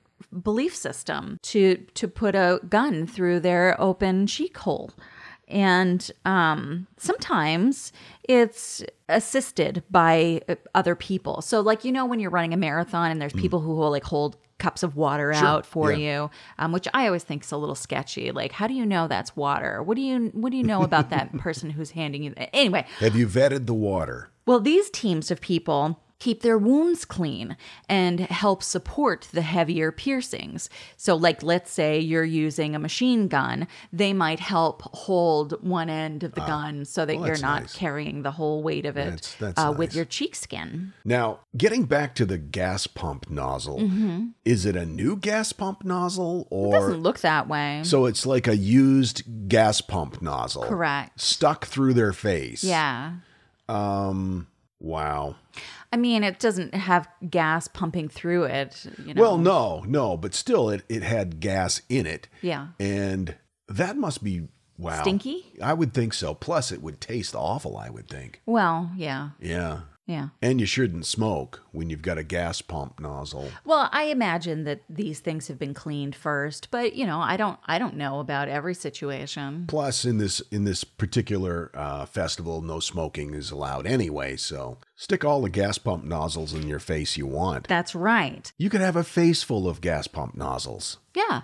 belief 0.43 0.75
system 0.75 1.39
to 1.43 1.77
to 1.95 2.09
put 2.09 2.35
a 2.35 2.61
gun 2.69 3.07
through 3.07 3.41
their 3.41 3.81
open 3.81 4.27
cheek 4.27 4.59
hole. 4.59 4.91
And 5.47 6.11
um, 6.25 6.89
sometimes 6.97 7.93
it's 8.25 8.83
assisted 9.09 9.85
by 9.91 10.41
uh, 10.49 10.55
other 10.75 10.97
people. 10.97 11.43
So, 11.43 11.61
like 11.61 11.85
you 11.85 11.93
know, 11.93 12.07
when 12.07 12.19
you're 12.19 12.31
running 12.31 12.55
a 12.55 12.57
marathon 12.57 13.13
and 13.13 13.21
there's 13.21 13.33
people 13.35 13.61
who 13.61 13.75
will 13.75 13.91
like 13.91 14.05
hold 14.05 14.37
cups 14.59 14.83
of 14.83 14.97
water 14.97 15.33
out 15.33 15.67
for 15.67 15.93
yeah. 15.93 16.23
you, 16.23 16.31
um, 16.59 16.73
which 16.73 16.89
I 16.95 17.07
always 17.07 17.25
think 17.25 17.45
is 17.45 17.53
a 17.53 17.57
little 17.57 17.75
sketchy. 17.75 18.31
Like, 18.31 18.53
how 18.53 18.67
do 18.67 18.75
you 18.75 18.87
know 18.87 19.09
that's 19.09 19.37
water? 19.37 19.83
What 19.83 19.97
do 19.97 20.03
you 20.03 20.31
what 20.35 20.51
do 20.51 20.57
you 20.57 20.65
know 20.65 20.83
about 20.83 21.11
that 21.11 21.37
person 21.39 21.71
who's 21.71 21.91
handing 21.93 22.23
you? 22.23 22.35
Anyway, 22.53 22.87
Have 22.99 23.17
you 23.17 23.27
vetted 23.27 23.67
the 23.67 23.75
water? 23.75 24.31
well, 24.47 24.61
these 24.61 24.91
teams 24.91 25.31
of 25.31 25.41
people 25.41 26.01
keep 26.25 26.41
their 26.41 26.57
wounds 26.59 27.05
clean 27.05 27.57
and 27.89 28.19
help 28.21 28.63
support 28.63 29.29
the 29.33 29.43
heavier 29.43 29.93
piercings. 29.93 30.71
So, 30.97 31.15
like, 31.15 31.43
let's 31.43 31.71
say 31.71 32.01
you're 32.01 32.25
using 32.47 32.75
a 32.75 32.79
machine 32.79 33.29
gun, 33.29 33.69
they 33.93 34.13
might 34.15 34.41
help 34.41 34.81
hold 34.95 35.63
one 35.63 35.91
end 35.91 36.23
of 36.25 36.33
the 36.35 36.41
gun 36.41 36.85
so 36.87 37.05
that 37.05 37.17
well, 37.17 37.27
you're 37.27 37.39
not 37.53 37.63
nice. 37.63 37.77
carrying 37.77 38.23
the 38.23 38.31
whole 38.31 38.63
weight 38.63 38.87
of 38.87 38.97
it 38.97 39.05
That's- 39.11 39.35
that's 39.39 39.61
uh, 39.61 39.75
with 39.77 39.95
your 39.95 40.07
cheek 40.07 40.35
skin. 40.35 40.93
Now, 41.05 41.41
getting 41.57 41.85
back 41.85 42.15
to 42.17 42.25
the 42.25 42.39
gas 42.39 42.87
pump 42.87 43.29
nozzle, 43.29 43.79
Mm-hmm. 43.81 44.29
is 44.45 44.65
it 44.65 44.77
a 44.77 44.87
new 44.87 45.17
gas 45.17 45.53
pump 45.53 45.85
nozzle 45.85 46.47
or 46.51 46.73
Doesn't 46.73 47.03
look 47.03 47.21
that 47.21 47.49
way. 47.49 47.83
so 47.85 48.07
it's 48.07 48.25
like 48.25 48.47
a 48.49 48.57
used 48.57 49.49
gas 49.49 49.81
pump 49.83 50.23
nozzle? 50.23 50.63
Correct. 50.63 51.21
Stuck 51.21 51.67
through 51.67 51.93
their 51.95 52.13
face. 52.15 52.65
yeah. 52.65 53.17
Um 53.69 54.47
wow. 54.85 55.37
I 55.93 55.97
mean, 55.97 56.25
it 56.25 56.39
doesn't 56.39 56.75
have 56.75 57.09
gas 57.29 57.69
pumping 57.69 58.09
through 58.09 58.45
it. 58.45 58.87
You 59.05 59.15
know. 59.15 59.23
Well, 59.23 59.39
no, 59.39 59.85
no, 59.87 60.17
but 60.17 60.35
still 60.35 60.69
it 60.71 60.85
it 60.89 61.03
had 61.03 61.41
gas 61.41 61.83
in 61.89 62.07
it. 62.07 62.29
Yeah. 62.43 62.69
And 62.79 63.37
that 63.69 63.97
must 63.97 64.23
be 64.23 64.49
wow. 64.79 65.01
Stinky? 65.03 65.53
I 65.63 65.73
would 65.73 65.95
think 65.95 66.13
so. 66.15 66.35
Plus 66.35 66.73
it 66.73 66.83
would 66.83 67.01
taste 67.01 67.35
awful, 67.35 67.77
I 67.77 67.91
would 67.91 68.09
think. 68.09 68.41
Well, 68.47 68.91
yeah. 68.97 69.31
Yeah. 69.41 69.81
Yeah. 70.07 70.29
And 70.43 70.61
you 70.61 70.67
shouldn't 70.67 71.07
smoke 71.07 71.63
when 71.73 71.89
you've 71.89 72.03
got 72.03 72.19
a 72.19 72.23
gas 72.23 72.61
pump 72.61 73.01
nozzle. 73.01 73.51
Well, 73.65 73.89
I 73.91 74.05
imagine 74.05 74.65
that 74.65 74.83
these 74.89 75.21
things 75.21 75.49
have 75.49 75.59
been 75.59 75.73
cleaned 75.73 76.15
first, 76.15 76.71
but 76.71 76.95
you 76.95 77.07
know, 77.07 77.21
I 77.21 77.39
don't 77.39 77.59
I 77.67 77.79
don't 77.79 77.97
know 77.97 78.21
about 78.21 78.49
every 78.49 78.75
situation. 78.75 79.65
Plus, 79.67 80.05
in 80.05 80.19
this 80.19 80.41
in 80.51 80.65
this 80.65 80.85
particular 80.85 81.71
uh, 81.75 82.05
festival, 82.05 82.61
no 82.61 82.81
smoking 82.81 83.33
is 83.33 83.51
allowed 83.51 83.87
anyway. 83.87 84.37
So 84.37 84.79
stick 84.95 85.25
all 85.25 85.41
the 85.41 85.51
gas 85.51 85.79
pump 85.79 86.05
nozzles 86.05 86.53
in 86.53 86.69
your 86.69 86.81
face 86.81 87.17
you 87.17 87.27
want. 87.27 87.67
That's 87.69 87.95
right. 87.95 88.53
You 88.59 88.69
could 88.69 88.83
have 88.83 88.97
a 88.97 89.05
face 89.05 89.43
full 89.43 89.67
of 89.69 89.81
gas 89.81 90.07
pump 90.07 90.37
nozzles. 90.37 90.99
Yeah. 91.17 91.43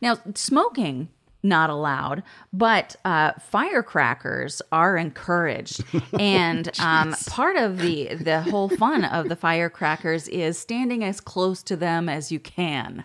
Now, 0.00 0.18
smoking 0.34 1.08
not 1.42 1.70
allowed, 1.70 2.22
but 2.52 2.96
uh, 3.04 3.32
firecrackers 3.40 4.60
are 4.72 4.96
encouraged, 4.96 5.84
and 6.18 6.70
um, 6.80 7.14
part 7.26 7.56
of 7.56 7.78
the 7.78 8.14
the 8.14 8.42
whole 8.42 8.68
fun 8.68 9.04
of 9.04 9.28
the 9.28 9.36
firecrackers 9.36 10.28
is 10.28 10.58
standing 10.58 11.04
as 11.04 11.20
close 11.20 11.62
to 11.64 11.76
them 11.76 12.08
as 12.08 12.30
you 12.30 12.38
can. 12.38 13.04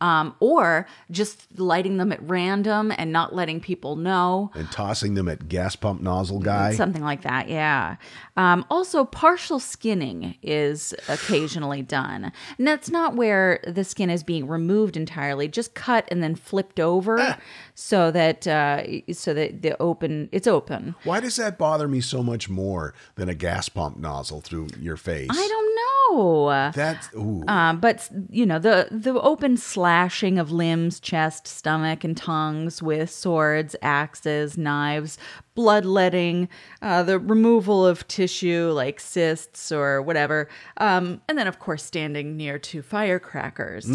Um, 0.00 0.34
or 0.40 0.86
just 1.10 1.58
lighting 1.58 1.96
them 1.96 2.12
at 2.12 2.22
random 2.22 2.92
and 2.96 3.12
not 3.12 3.34
letting 3.34 3.60
people 3.60 3.96
know. 3.96 4.50
And 4.54 4.70
tossing 4.70 5.14
them 5.14 5.28
at 5.28 5.48
gas 5.48 5.74
pump 5.74 6.02
nozzle 6.02 6.40
guy. 6.40 6.74
Something 6.74 7.02
like 7.02 7.22
that, 7.22 7.48
yeah. 7.48 7.96
Um, 8.36 8.66
also, 8.70 9.04
partial 9.04 9.58
skinning 9.58 10.36
is 10.42 10.94
occasionally 11.08 11.80
done. 11.80 12.30
And 12.58 12.66
that's 12.66 12.90
not 12.90 13.16
where 13.16 13.60
the 13.66 13.84
skin 13.84 14.10
is 14.10 14.22
being 14.22 14.46
removed 14.46 14.96
entirely, 14.96 15.48
just 15.48 15.74
cut 15.74 16.06
and 16.08 16.22
then 16.22 16.34
flipped 16.34 16.78
over 16.78 17.38
so 17.74 18.10
that 18.10 18.46
uh, 18.46 18.82
so 19.12 19.32
that 19.34 19.62
the 19.62 19.80
open 19.80 20.28
it's 20.32 20.46
open. 20.46 20.94
Why 21.04 21.20
does 21.20 21.36
that 21.36 21.58
bother 21.58 21.88
me 21.88 22.00
so 22.00 22.22
much 22.22 22.48
more 22.48 22.94
than 23.14 23.28
a 23.28 23.34
gas 23.34 23.68
pump 23.68 23.96
nozzle 23.96 24.40
through 24.40 24.68
your 24.80 24.96
face? 24.96 25.28
I 25.30 25.48
don't 25.48 25.65
know. 26.10 26.70
That's 26.74 27.08
ooh. 27.14 27.44
Um, 27.48 27.80
but 27.80 28.08
you 28.30 28.46
know 28.46 28.58
the 28.58 28.88
the 28.90 29.20
open 29.20 29.56
slashing 29.56 30.38
of 30.38 30.50
limbs, 30.52 31.00
chest, 31.00 31.46
stomach, 31.46 32.04
and 32.04 32.16
tongues 32.16 32.82
with 32.82 33.10
swords, 33.10 33.76
axes, 33.82 34.56
knives, 34.56 35.18
bloodletting, 35.54 36.48
uh, 36.82 37.02
the 37.02 37.18
removal 37.18 37.86
of 37.86 38.06
tissue 38.08 38.70
like 38.72 39.00
cysts 39.00 39.72
or 39.72 40.02
whatever, 40.02 40.48
um, 40.78 41.20
and 41.28 41.38
then 41.38 41.46
of 41.46 41.58
course 41.58 41.84
standing 41.84 42.36
near 42.36 42.58
to 42.58 42.82
firecrackers. 42.82 43.86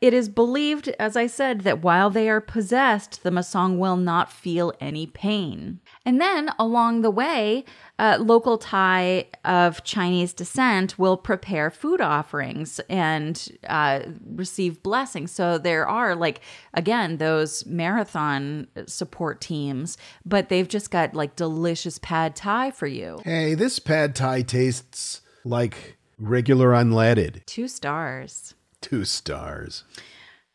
It 0.00 0.12
is 0.12 0.28
believed, 0.28 0.88
as 0.98 1.16
I 1.16 1.26
said, 1.26 1.62
that 1.62 1.82
while 1.82 2.10
they 2.10 2.28
are 2.28 2.40
possessed, 2.40 3.22
the 3.22 3.30
Masong 3.30 3.78
will 3.78 3.96
not 3.96 4.30
feel 4.30 4.74
any 4.78 5.06
pain. 5.06 5.80
And 6.06 6.20
then 6.20 6.50
along 6.58 7.00
the 7.00 7.10
way, 7.10 7.64
uh, 7.98 8.18
local 8.20 8.58
Thai 8.58 9.26
of 9.44 9.82
Chinese 9.84 10.34
descent 10.34 10.98
will 10.98 11.16
prepare 11.16 11.70
food 11.70 12.00
offerings 12.00 12.78
and 12.90 13.48
uh, 13.66 14.00
receive 14.26 14.82
blessings. 14.82 15.32
So 15.32 15.56
there 15.56 15.88
are, 15.88 16.14
like, 16.14 16.40
again, 16.74 17.16
those 17.16 17.64
marathon 17.64 18.66
support 18.86 19.40
teams, 19.40 19.96
but 20.26 20.50
they've 20.50 20.68
just 20.68 20.90
got 20.90 21.14
like 21.14 21.36
delicious 21.36 21.98
pad 21.98 22.36
Thai 22.36 22.70
for 22.70 22.86
you. 22.86 23.20
hey, 23.24 23.54
this 23.54 23.78
pad 23.78 24.14
thai 24.14 24.42
tastes 24.42 25.22
like 25.44 25.96
regular 26.18 26.70
unleaded. 26.70 27.44
Two 27.46 27.68
stars. 27.68 28.54
Two 28.80 29.04
stars. 29.04 29.84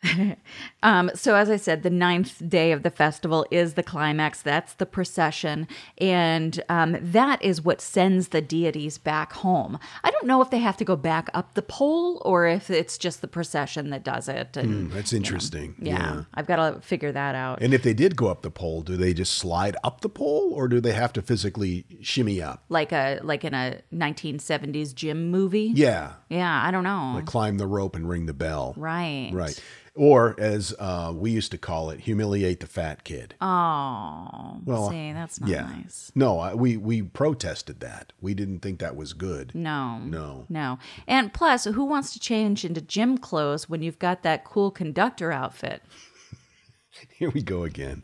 Um, 0.82 1.12
so, 1.14 1.36
as 1.36 1.50
I 1.50 1.58
said, 1.58 1.84
the 1.84 1.90
ninth 1.90 2.42
day 2.48 2.72
of 2.72 2.84
the 2.84 2.90
festival 2.90 3.46
is 3.52 3.74
the 3.74 3.84
climax. 3.84 4.42
That's 4.42 4.74
the 4.76 4.86
procession. 4.86 5.68
And 5.98 6.64
um, 6.70 6.98
that 7.02 7.42
is 7.44 7.62
what 7.62 7.82
sends 7.82 8.30
the 8.30 8.42
deities 8.42 8.98
back 8.98 9.34
home. 9.34 9.78
I 10.06 10.10
don't 10.10 10.26
know 10.26 10.42
if 10.42 10.52
they 10.52 10.60
have 10.60 10.78
to 10.78 10.86
go 10.86 10.96
back 10.96 11.30
up 11.34 11.54
the 11.54 11.62
pole 11.62 12.22
or 12.24 12.48
if 12.48 12.70
it's 12.70 12.98
just 12.98 13.20
the 13.20 13.28
procession 13.28 13.90
that 13.90 14.06
does 14.06 14.30
it. 14.30 14.56
And, 14.56 14.90
That's 14.94 15.12
interesting. 15.12 15.76
yeah, 15.82 16.24
I've 16.34 16.48
got 16.48 16.56
to 16.76 16.80
figure 16.80 17.12
that 17.12 17.36
out. 17.36 17.62
And 17.62 17.74
if 17.74 17.84
they 17.84 17.94
did 17.94 18.16
go 18.16 18.28
up 18.28 18.42
the 18.42 18.52
pole, 18.52 18.82
do 18.82 18.96
they 18.96 19.14
just 19.14 19.34
slide 19.34 19.76
up 19.84 20.00
the 20.00 20.10
pole 20.10 20.54
or 20.54 20.70
do 20.70 20.80
they 20.80 20.94
have 20.94 21.12
to 21.14 21.22
physically 21.22 21.86
shimmy 22.02 22.42
up? 22.42 22.64
like 22.70 22.94
a 22.94 23.20
like 23.24 23.44
in 23.44 23.54
a 23.54 23.82
1970s 23.94 24.96
gym 24.96 25.30
movie. 25.30 25.72
Yeah. 25.76 26.14
Yeah, 26.30 26.62
I 26.64 26.72
don't 26.72 26.84
know. 26.86 27.14
Like 27.16 27.26
climb 27.26 27.58
the 27.58 27.68
rope 27.68 27.98
and 27.98 28.08
ring 28.08 28.28
the 28.28 28.34
bell. 28.34 28.74
right. 28.78 29.30
Right. 29.34 29.62
Or 29.96 30.36
as 30.40 30.74
uh, 30.80 31.12
we 31.16 31.32
used 31.32 31.52
to 31.52 31.58
call 31.58 31.90
it, 31.90 32.02
humiliate 32.02 32.60
the 32.60 32.68
fat 32.68 33.04
kid. 33.04 33.36
Oh, 33.42 34.60
Well, 34.64 34.90
see, 34.90 35.12
that's 35.14 35.42
not 35.42 35.50
yeah. 35.50 35.62
nice. 35.64 36.12
No, 36.16 36.40
I, 36.40 36.54
we 36.54 36.78
we 36.78 37.02
protested 37.02 37.80
that. 37.82 38.14
We 38.22 38.34
didn't 38.34 38.60
think 38.60 38.80
that 38.80 38.96
was 38.96 39.14
good. 39.14 39.54
No. 39.54 39.98
No. 40.00 40.46
No. 40.48 40.80
And 41.08 41.34
plus, 41.34 41.66
who 41.66 41.84
wants 41.86 42.14
to 42.14 42.20
change 42.20 42.64
into 42.64 42.82
gym 42.82 43.18
clothes 43.18 43.68
when 43.70 43.82
you've 43.82 44.00
got 44.00 44.24
that 44.24 44.46
cool 44.46 44.72
conductor 44.72 45.32
outfit? 45.32 45.82
Here 47.18 47.30
we 47.30 47.42
go 47.42 47.64
again. 47.64 48.04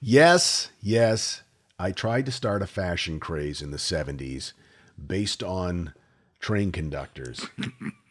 Yes, 0.00 0.70
yes. 0.80 1.42
I 1.78 1.92
tried 1.92 2.26
to 2.26 2.32
start 2.32 2.62
a 2.62 2.66
fashion 2.66 3.18
craze 3.18 3.62
in 3.62 3.70
the 3.72 3.76
70s 3.76 4.52
based 5.04 5.42
on 5.42 5.94
train 6.40 6.70
conductors. 6.72 7.46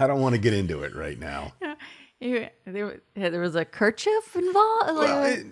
I 0.00 0.06
don't 0.06 0.20
want 0.20 0.34
to 0.34 0.40
get 0.40 0.54
into 0.54 0.82
it 0.82 0.94
right 0.94 1.18
now. 1.18 1.52
You- 2.22 2.48
There, 2.66 3.00
there 3.14 3.40
was 3.40 3.54
a 3.56 3.64
kerchief 3.64 4.36
involved? 4.36 4.88
Like, 4.92 5.08
Well, 5.08 5.24
it, 5.24 5.46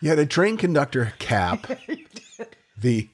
you 0.00 0.08
had 0.08 0.20
a 0.20 0.26
train 0.26 0.56
conductor 0.56 1.14
cap. 1.18 1.66
the 2.78 3.08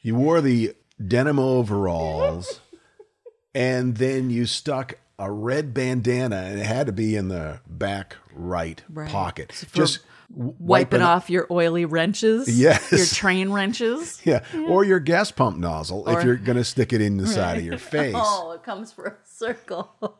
you 0.00 0.14
wore 0.14 0.40
the 0.40 0.76
denim 1.04 1.40
overalls, 1.40 2.60
and 3.52 3.96
then 3.96 4.30
you 4.30 4.46
stuck 4.46 4.94
a 5.18 5.28
red 5.28 5.74
bandana, 5.74 6.36
and 6.36 6.60
it 6.60 6.66
had 6.66 6.86
to 6.86 6.92
be 6.92 7.16
in 7.16 7.26
the 7.28 7.58
back 7.66 8.16
right, 8.32 8.80
Right. 8.88 9.10
pocket. 9.10 9.50
So 9.54 9.66
for 9.66 9.74
Just 9.76 9.98
w- 10.32 10.54
Wiping 10.58 11.02
off 11.02 11.28
your 11.30 11.46
oily 11.50 11.84
wrenches. 11.84 12.48
Yes. 12.58 12.90
Your 12.92 13.06
train 13.20 13.50
wrenches. 13.50 14.20
Yeah. 14.24 14.44
or 14.68 14.84
your 14.84 15.00
gas 15.00 15.30
pump 15.30 15.58
nozzle 15.58 16.08
if 16.08 16.24
you're 16.24 16.36
going 16.36 16.58
to 16.58 16.64
stick 16.64 16.92
it 16.92 17.00
in 17.00 17.16
the 17.16 17.26
side 17.26 17.58
of 17.58 17.64
your 17.64 17.78
face. 17.94 18.14
Oh, 18.16 18.52
it 18.52 18.62
comes 18.62 18.92
for 18.92 19.06
a 19.06 19.14
circle. 19.24 19.92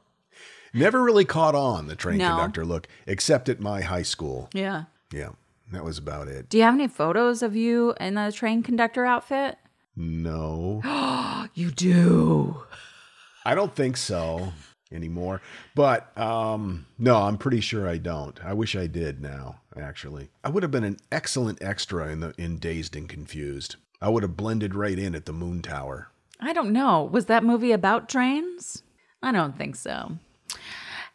Never 0.74 1.02
really 1.02 1.24
caught 1.24 1.54
on 1.54 1.86
the 1.86 1.94
train 1.94 2.18
No. 2.18 2.30
conductor 2.30 2.64
look, 2.64 2.88
except 3.06 3.48
at 3.48 3.60
my 3.60 3.80
high 3.82 4.02
school. 4.02 4.48
yeah. 4.52 4.84
Yeah, 5.12 5.30
that 5.70 5.84
was 5.84 5.98
about 5.98 6.26
it. 6.26 6.48
Do 6.48 6.56
you 6.58 6.64
have 6.64 6.74
any 6.74 6.88
photos 6.88 7.40
of 7.42 7.54
you 7.54 7.94
in 8.00 8.14
the 8.14 8.32
train 8.32 8.64
conductor 8.64 9.04
outfit? 9.04 9.56
No, 9.94 10.80
You 11.54 11.70
do. 11.70 12.62
I 13.44 13.54
don't 13.54 13.72
think 13.76 13.96
so 13.96 14.52
anymore. 14.90 15.40
But 15.76 16.16
um, 16.18 16.86
no, 16.98 17.16
I'm 17.22 17.38
pretty 17.38 17.60
sure 17.60 17.88
I 17.88 17.98
don't. 17.98 18.42
I 18.44 18.54
wish 18.54 18.74
I 18.74 18.88
did 18.88 19.20
now. 19.22 19.60
Actually, 19.76 20.30
I 20.42 20.50
would 20.50 20.62
have 20.62 20.72
been 20.72 20.84
an 20.84 20.98
excellent 21.10 21.62
extra 21.62 22.08
in 22.08 22.20
the 22.20 22.34
in 22.38 22.58
Dazed 22.58 22.94
and 22.96 23.08
Confused. 23.08 23.76
I 24.00 24.08
would 24.08 24.22
have 24.22 24.36
blended 24.36 24.74
right 24.74 24.98
in 24.98 25.14
at 25.14 25.26
the 25.26 25.32
Moon 25.32 25.62
Tower. 25.62 26.10
I 26.40 26.52
don't 26.52 26.72
know. 26.72 27.02
Was 27.04 27.26
that 27.26 27.44
movie 27.44 27.72
about 27.72 28.08
trains? 28.08 28.82
I 29.22 29.32
don't 29.32 29.56
think 29.56 29.76
so. 29.76 30.18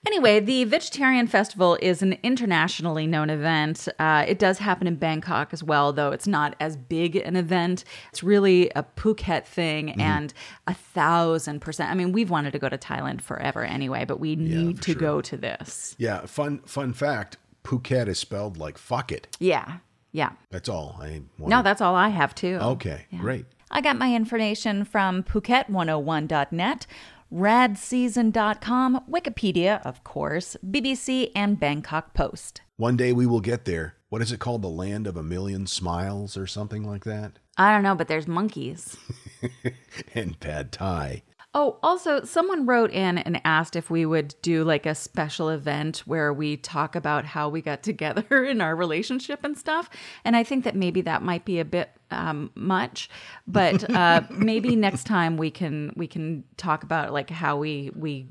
Anyway, 0.07 0.39
the 0.39 0.63
Vegetarian 0.63 1.27
Festival 1.27 1.77
is 1.81 2.01
an 2.01 2.17
internationally 2.23 3.05
known 3.05 3.29
event. 3.29 3.87
Uh, 3.99 4.23
it 4.25 4.39
does 4.39 4.57
happen 4.57 4.87
in 4.87 4.95
Bangkok 4.95 5.51
as 5.51 5.61
well, 5.61 5.91
though 5.91 6.11
it's 6.11 6.25
not 6.25 6.55
as 6.61 6.77
big 6.77 7.17
an 7.17 7.35
event. 7.35 7.83
It's 8.09 8.23
really 8.23 8.69
a 8.77 8.83
Phuket 8.95 9.45
thing, 9.45 9.91
and 10.01 10.33
a 10.67 10.73
thousand 10.73 11.59
percent. 11.59 11.91
I 11.91 11.95
mean, 11.95 12.13
we've 12.13 12.29
wanted 12.29 12.51
to 12.51 12.59
go 12.59 12.69
to 12.69 12.77
Thailand 12.77 13.21
forever 13.21 13.63
anyway, 13.63 14.05
but 14.05 14.21
we 14.21 14.37
need 14.37 14.77
for 14.77 14.83
to 14.85 14.91
sure. 14.93 14.99
go 15.01 15.21
to 15.21 15.35
this. 15.35 15.95
Yeah, 15.99 16.25
fun 16.25 16.59
fun 16.59 16.93
fact: 16.93 17.35
Phuket 17.69 18.07
is 18.07 18.17
spelled 18.17 18.57
like 18.57 18.79
fuck 18.79 19.11
it. 19.11 19.27
Yeah, 19.39 19.77
yeah. 20.11 20.31
That's 20.49 20.67
all. 20.67 20.97
I 20.99 21.21
wanted. 21.37 21.55
No, 21.55 21.61
that's 21.61 21.81
all 21.81 21.93
I 21.95 22.09
have 22.09 22.33
too. 22.33 22.55
okay. 22.59 23.05
Great. 23.19 23.45
I 23.69 23.81
got 23.81 23.97
my 23.97 24.15
information 24.15 24.83
from 24.83 25.21
Phuket101.net, 25.21 26.87
radseason.com, 27.31 29.03
Wikipedia, 29.07 29.85
of 29.85 30.03
course, 30.03 30.57
BBC, 30.67 31.31
and 31.35 31.59
Bangkok 31.59 32.15
Post. 32.15 32.61
One 32.77 32.97
day 32.97 33.13
we 33.13 33.27
will 33.27 33.41
get 33.41 33.65
there. 33.65 33.93
What 34.09 34.23
is 34.23 34.31
it 34.31 34.39
called? 34.39 34.63
The 34.63 34.69
land 34.69 35.05
of 35.05 35.15
a 35.15 35.21
million 35.21 35.67
smiles 35.67 36.35
or 36.35 36.47
something 36.47 36.83
like 36.83 37.03
that? 37.03 37.33
I 37.57 37.71
don't 37.71 37.83
know, 37.83 37.93
but 37.93 38.07
there's 38.07 38.27
monkeys. 38.27 38.97
And 40.15 40.37
pad 40.39 40.71
thai. 40.73 41.23
Oh, 41.55 41.79
also, 41.81 42.23
someone 42.25 42.67
wrote 42.67 42.91
in 42.91 43.17
and 43.17 43.41
asked 43.43 43.75
if 43.75 43.89
we 43.89 44.05
would 44.05 44.35
do 44.43 44.63
like 44.63 44.85
a 44.85 44.93
special 44.93 45.49
event 45.49 46.03
where 46.05 46.31
we 46.31 46.57
talk 46.57 46.95
about 46.95 47.25
how 47.25 47.49
we 47.49 47.61
got 47.61 47.81
together 47.91 48.43
in 48.45 48.61
our 48.61 48.75
relationship 48.75 49.43
and 49.43 49.57
stuff. 49.57 49.89
And 50.23 50.35
I 50.35 50.43
think 50.43 50.63
that 50.65 50.75
maybe 50.75 51.01
that 51.01 51.23
might 51.23 51.45
be 51.45 51.59
a 51.59 51.65
bit 51.65 51.89
um, 52.11 52.51
much, 52.53 53.09
but 53.47 53.89
uh, 53.95 54.21
maybe 54.29 54.75
next 54.75 55.05
time 55.05 55.37
we 55.37 55.49
can 55.49 55.91
we 55.95 56.05
can 56.07 56.43
talk 56.57 56.83
about 56.83 57.13
like 57.13 57.31
how 57.31 57.57
we 57.57 57.91
we 57.95 58.27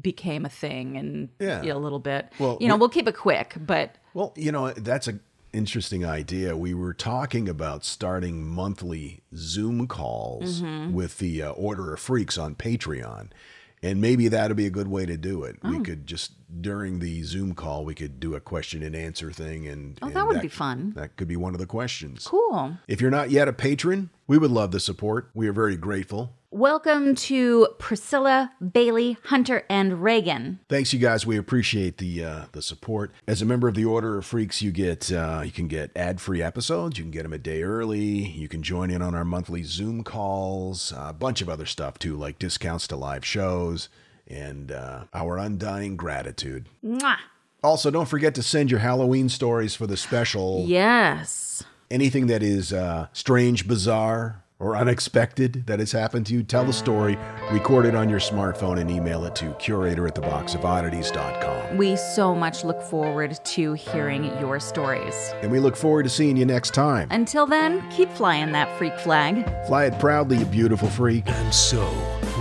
became 0.00 0.46
a 0.46 0.48
thing 0.48 0.96
and 0.96 1.28
Yeah. 1.38 1.62
a 1.62 1.76
little 1.78 1.98
bit. 1.98 2.32
Well, 2.38 2.56
you 2.58 2.68
know, 2.68 2.76
we- 2.76 2.80
we'll 2.80 2.88
keep 2.88 3.06
it 3.06 3.16
quick, 3.16 3.54
but 3.60 3.96
Well, 4.14 4.32
you 4.36 4.50
know, 4.50 4.70
that's 4.72 5.08
a 5.08 5.18
interesting 5.52 6.04
idea. 6.04 6.56
We 6.56 6.74
were 6.74 6.94
talking 6.94 7.48
about 7.48 7.84
starting 7.84 8.46
monthly 8.46 9.22
Zoom 9.34 9.86
calls 9.86 10.60
Mm-hmm. 10.62 10.92
with 10.94 11.18
the 11.18 11.42
uh, 11.42 11.50
Order 11.50 11.94
of 11.94 12.00
Freaks 12.00 12.38
on 12.38 12.54
Patreon. 12.54 13.28
And 13.84 14.00
maybe 14.00 14.28
that'd 14.28 14.56
be 14.56 14.66
a 14.66 14.70
good 14.70 14.86
way 14.86 15.06
to 15.06 15.16
do 15.16 15.42
it. 15.42 15.56
Oh. 15.64 15.70
We 15.70 15.80
could 15.80 16.06
just 16.06 16.32
during 16.60 17.00
the 17.00 17.22
Zoom 17.24 17.54
call, 17.54 17.84
we 17.84 17.94
could 17.96 18.20
do 18.20 18.34
a 18.36 18.40
question 18.40 18.82
and 18.82 18.94
answer 18.94 19.32
thing, 19.32 19.66
and 19.66 19.98
Oh, 20.00 20.06
and 20.06 20.14
that 20.16 20.26
would 20.26 20.40
be 20.40 20.46
fun. 20.48 20.92
That 20.94 21.16
could 21.16 21.26
be 21.26 21.36
one 21.36 21.52
of 21.54 21.58
the 21.60 21.66
questions. 21.66 22.26
cool. 22.28 22.76
If 22.86 23.00
you're 23.00 23.10
not 23.10 23.30
yet 23.30 23.48
a 23.48 23.52
patron, 23.52 24.10
we 24.28 24.38
would 24.38 24.50
love 24.52 24.70
the 24.70 24.78
support. 24.80 25.30
We 25.34 25.48
are 25.48 25.52
very 25.52 25.76
grateful. 25.76 26.34
Welcome 26.54 27.14
to 27.14 27.68
Priscilla, 27.78 28.52
Bailey, 28.60 29.16
Hunter, 29.24 29.64
and 29.70 30.02
Reagan. 30.02 30.60
Thanks, 30.68 30.92
you 30.92 30.98
guys. 30.98 31.24
We 31.24 31.38
appreciate 31.38 31.96
the 31.96 32.22
uh, 32.22 32.44
the 32.52 32.60
support. 32.60 33.10
As 33.26 33.40
a 33.40 33.46
member 33.46 33.68
of 33.68 33.74
the 33.74 33.86
Order 33.86 34.18
of 34.18 34.26
Freaks, 34.26 34.60
you 34.60 34.70
get 34.70 35.10
uh, 35.10 35.40
you 35.42 35.50
can 35.50 35.66
get 35.66 35.90
ad 35.96 36.20
free 36.20 36.42
episodes. 36.42 36.98
You 36.98 37.04
can 37.04 37.10
get 37.10 37.22
them 37.22 37.32
a 37.32 37.38
day 37.38 37.62
early. 37.62 38.28
You 38.28 38.48
can 38.48 38.62
join 38.62 38.90
in 38.90 39.00
on 39.00 39.14
our 39.14 39.24
monthly 39.24 39.62
Zoom 39.62 40.04
calls. 40.04 40.92
a 40.94 41.14
bunch 41.14 41.40
of 41.40 41.48
other 41.48 41.64
stuff 41.64 41.98
too, 41.98 42.18
like 42.18 42.38
discounts 42.38 42.86
to 42.88 42.96
live 42.96 43.24
shows 43.24 43.88
and 44.28 44.70
uh, 44.70 45.04
our 45.14 45.38
undying 45.38 45.96
gratitude. 45.96 46.68
Mwah. 46.84 47.16
Also, 47.64 47.90
don't 47.90 48.08
forget 48.10 48.34
to 48.34 48.42
send 48.42 48.70
your 48.70 48.80
Halloween 48.80 49.30
stories 49.30 49.74
for 49.74 49.86
the 49.86 49.96
special. 49.96 50.66
Yes. 50.66 51.64
Anything 51.90 52.26
that 52.26 52.42
is 52.42 52.74
uh, 52.74 53.06
strange, 53.14 53.66
bizarre, 53.66 54.41
or 54.62 54.76
unexpected 54.76 55.66
that 55.66 55.80
has 55.80 55.90
happened 55.90 56.24
to 56.26 56.34
you, 56.34 56.42
tell 56.42 56.64
the 56.64 56.72
story, 56.72 57.18
record 57.50 57.84
it 57.84 57.96
on 57.96 58.08
your 58.08 58.20
smartphone, 58.20 58.80
and 58.80 58.90
email 58.90 59.24
it 59.24 59.34
to 59.34 59.52
curator 59.54 60.06
at 60.06 60.14
theboxofoddities.com. 60.14 61.76
We 61.76 61.96
so 61.96 62.34
much 62.34 62.64
look 62.64 62.80
forward 62.80 63.38
to 63.44 63.72
hearing 63.72 64.24
your 64.40 64.60
stories. 64.60 65.14
And 65.42 65.50
we 65.50 65.58
look 65.58 65.76
forward 65.76 66.04
to 66.04 66.08
seeing 66.08 66.36
you 66.36 66.46
next 66.46 66.74
time. 66.74 67.08
Until 67.10 67.44
then, 67.44 67.88
keep 67.90 68.08
flying 68.10 68.52
that 68.52 68.78
freak 68.78 68.96
flag. 69.00 69.44
Fly 69.66 69.86
it 69.86 69.98
proudly, 69.98 70.38
you 70.38 70.44
beautiful 70.44 70.88
freak. 70.88 71.24
And 71.26 71.52
so, 71.52 71.82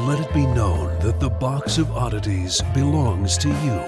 let 0.06 0.20
it 0.20 0.32
be 0.34 0.46
known 0.46 0.98
that 1.00 1.20
the 1.20 1.30
Box 1.30 1.80
of 1.80 1.92
Oddities 1.92 2.62
belongs 2.76 3.36
to 3.40 3.48
you, 3.48 3.80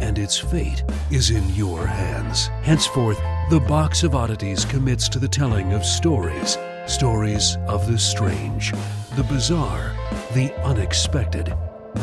and 0.00 0.16
its 0.16 0.38
fate 0.38 0.84
is 1.10 1.30
in 1.30 1.48
your 1.54 1.86
hands. 1.86 2.46
Henceforth, 2.62 3.20
the 3.50 3.60
Box 3.60 4.04
of 4.04 4.14
Oddities 4.14 4.64
commits 4.64 5.08
to 5.08 5.18
the 5.18 5.28
telling 5.28 5.72
of 5.72 5.84
stories 5.84 6.56
stories 6.86 7.56
of 7.66 7.86
the 7.86 7.98
strange, 7.98 8.72
the 9.16 9.24
bizarre, 9.24 9.92
the 10.34 10.52
unexpected. 10.64 11.54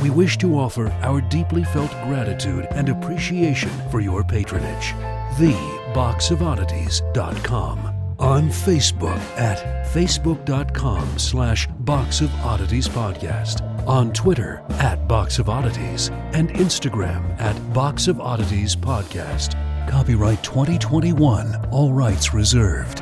We 0.01 0.09
wish 0.09 0.37
to 0.39 0.57
offer 0.57 0.89
our 1.01 1.21
deeply 1.21 1.63
felt 1.63 1.91
gratitude 2.05 2.65
and 2.71 2.89
appreciation 2.89 3.69
for 3.91 3.99
your 3.99 4.23
patronage. 4.23 4.93
TheBoxOfOddities.com. 5.35 7.87
On 8.19 8.49
Facebook 8.49 9.19
at 9.37 9.85
facebook.com 9.87 11.17
slash 11.17 11.67
Box 11.79 12.21
of 12.21 12.31
Oddities 12.35 12.87
Podcast. 12.87 13.61
On 13.87 14.13
Twitter 14.13 14.63
at 14.79 15.07
Box 15.07 15.39
of 15.39 15.49
Oddities. 15.49 16.09
And 16.33 16.49
Instagram 16.51 17.39
at 17.41 17.55
Box 17.73 18.07
of 18.07 18.21
Oddities 18.21 18.75
Podcast. 18.75 19.55
Copyright 19.89 20.43
2021. 20.43 21.55
All 21.71 21.93
rights 21.93 22.31
reserved. 22.33 23.01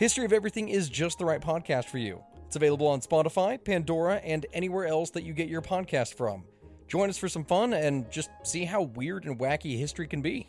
History 0.00 0.24
of 0.24 0.32
Everything 0.32 0.70
is 0.70 0.88
just 0.88 1.18
the 1.18 1.26
right 1.26 1.42
podcast 1.42 1.84
for 1.84 1.98
you. 1.98 2.24
It's 2.46 2.56
available 2.56 2.86
on 2.86 3.02
Spotify, 3.02 3.62
Pandora, 3.62 4.14
and 4.24 4.46
anywhere 4.54 4.86
else 4.86 5.10
that 5.10 5.24
you 5.24 5.34
get 5.34 5.50
your 5.50 5.60
podcast 5.60 6.14
from. 6.14 6.44
Join 6.88 7.10
us 7.10 7.18
for 7.18 7.28
some 7.28 7.44
fun 7.44 7.74
and 7.74 8.10
just 8.10 8.30
see 8.42 8.64
how 8.64 8.80
weird 8.80 9.26
and 9.26 9.38
wacky 9.38 9.78
history 9.78 10.08
can 10.08 10.22
be. 10.22 10.48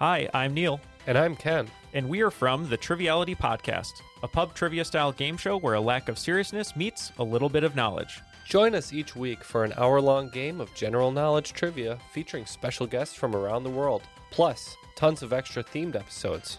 Hi, 0.00 0.28
I'm 0.34 0.54
Neil, 0.54 0.80
And 1.06 1.16
I'm 1.16 1.36
Ken. 1.36 1.70
and 1.92 2.08
we 2.08 2.20
are 2.22 2.32
from 2.32 2.68
the 2.68 2.76
Triviality 2.76 3.36
Podcast, 3.36 3.92
a 4.24 4.26
pub 4.26 4.54
trivia 4.54 4.84
style 4.84 5.12
game 5.12 5.36
show 5.36 5.56
where 5.56 5.74
a 5.74 5.80
lack 5.80 6.08
of 6.08 6.18
seriousness 6.18 6.74
meets 6.74 7.12
a 7.18 7.22
little 7.22 7.48
bit 7.48 7.62
of 7.62 7.76
knowledge. 7.76 8.22
Join 8.44 8.74
us 8.74 8.92
each 8.92 9.14
week 9.14 9.44
for 9.44 9.62
an 9.62 9.72
hour 9.76 10.00
long 10.00 10.30
game 10.30 10.60
of 10.60 10.74
general 10.74 11.12
knowledge 11.12 11.52
trivia 11.52 11.96
featuring 12.12 12.44
special 12.44 12.88
guests 12.88 13.14
from 13.14 13.36
around 13.36 13.62
the 13.62 13.70
world, 13.70 14.02
plus 14.32 14.76
tons 14.96 15.22
of 15.22 15.32
extra 15.32 15.62
themed 15.62 15.94
episodes. 15.94 16.58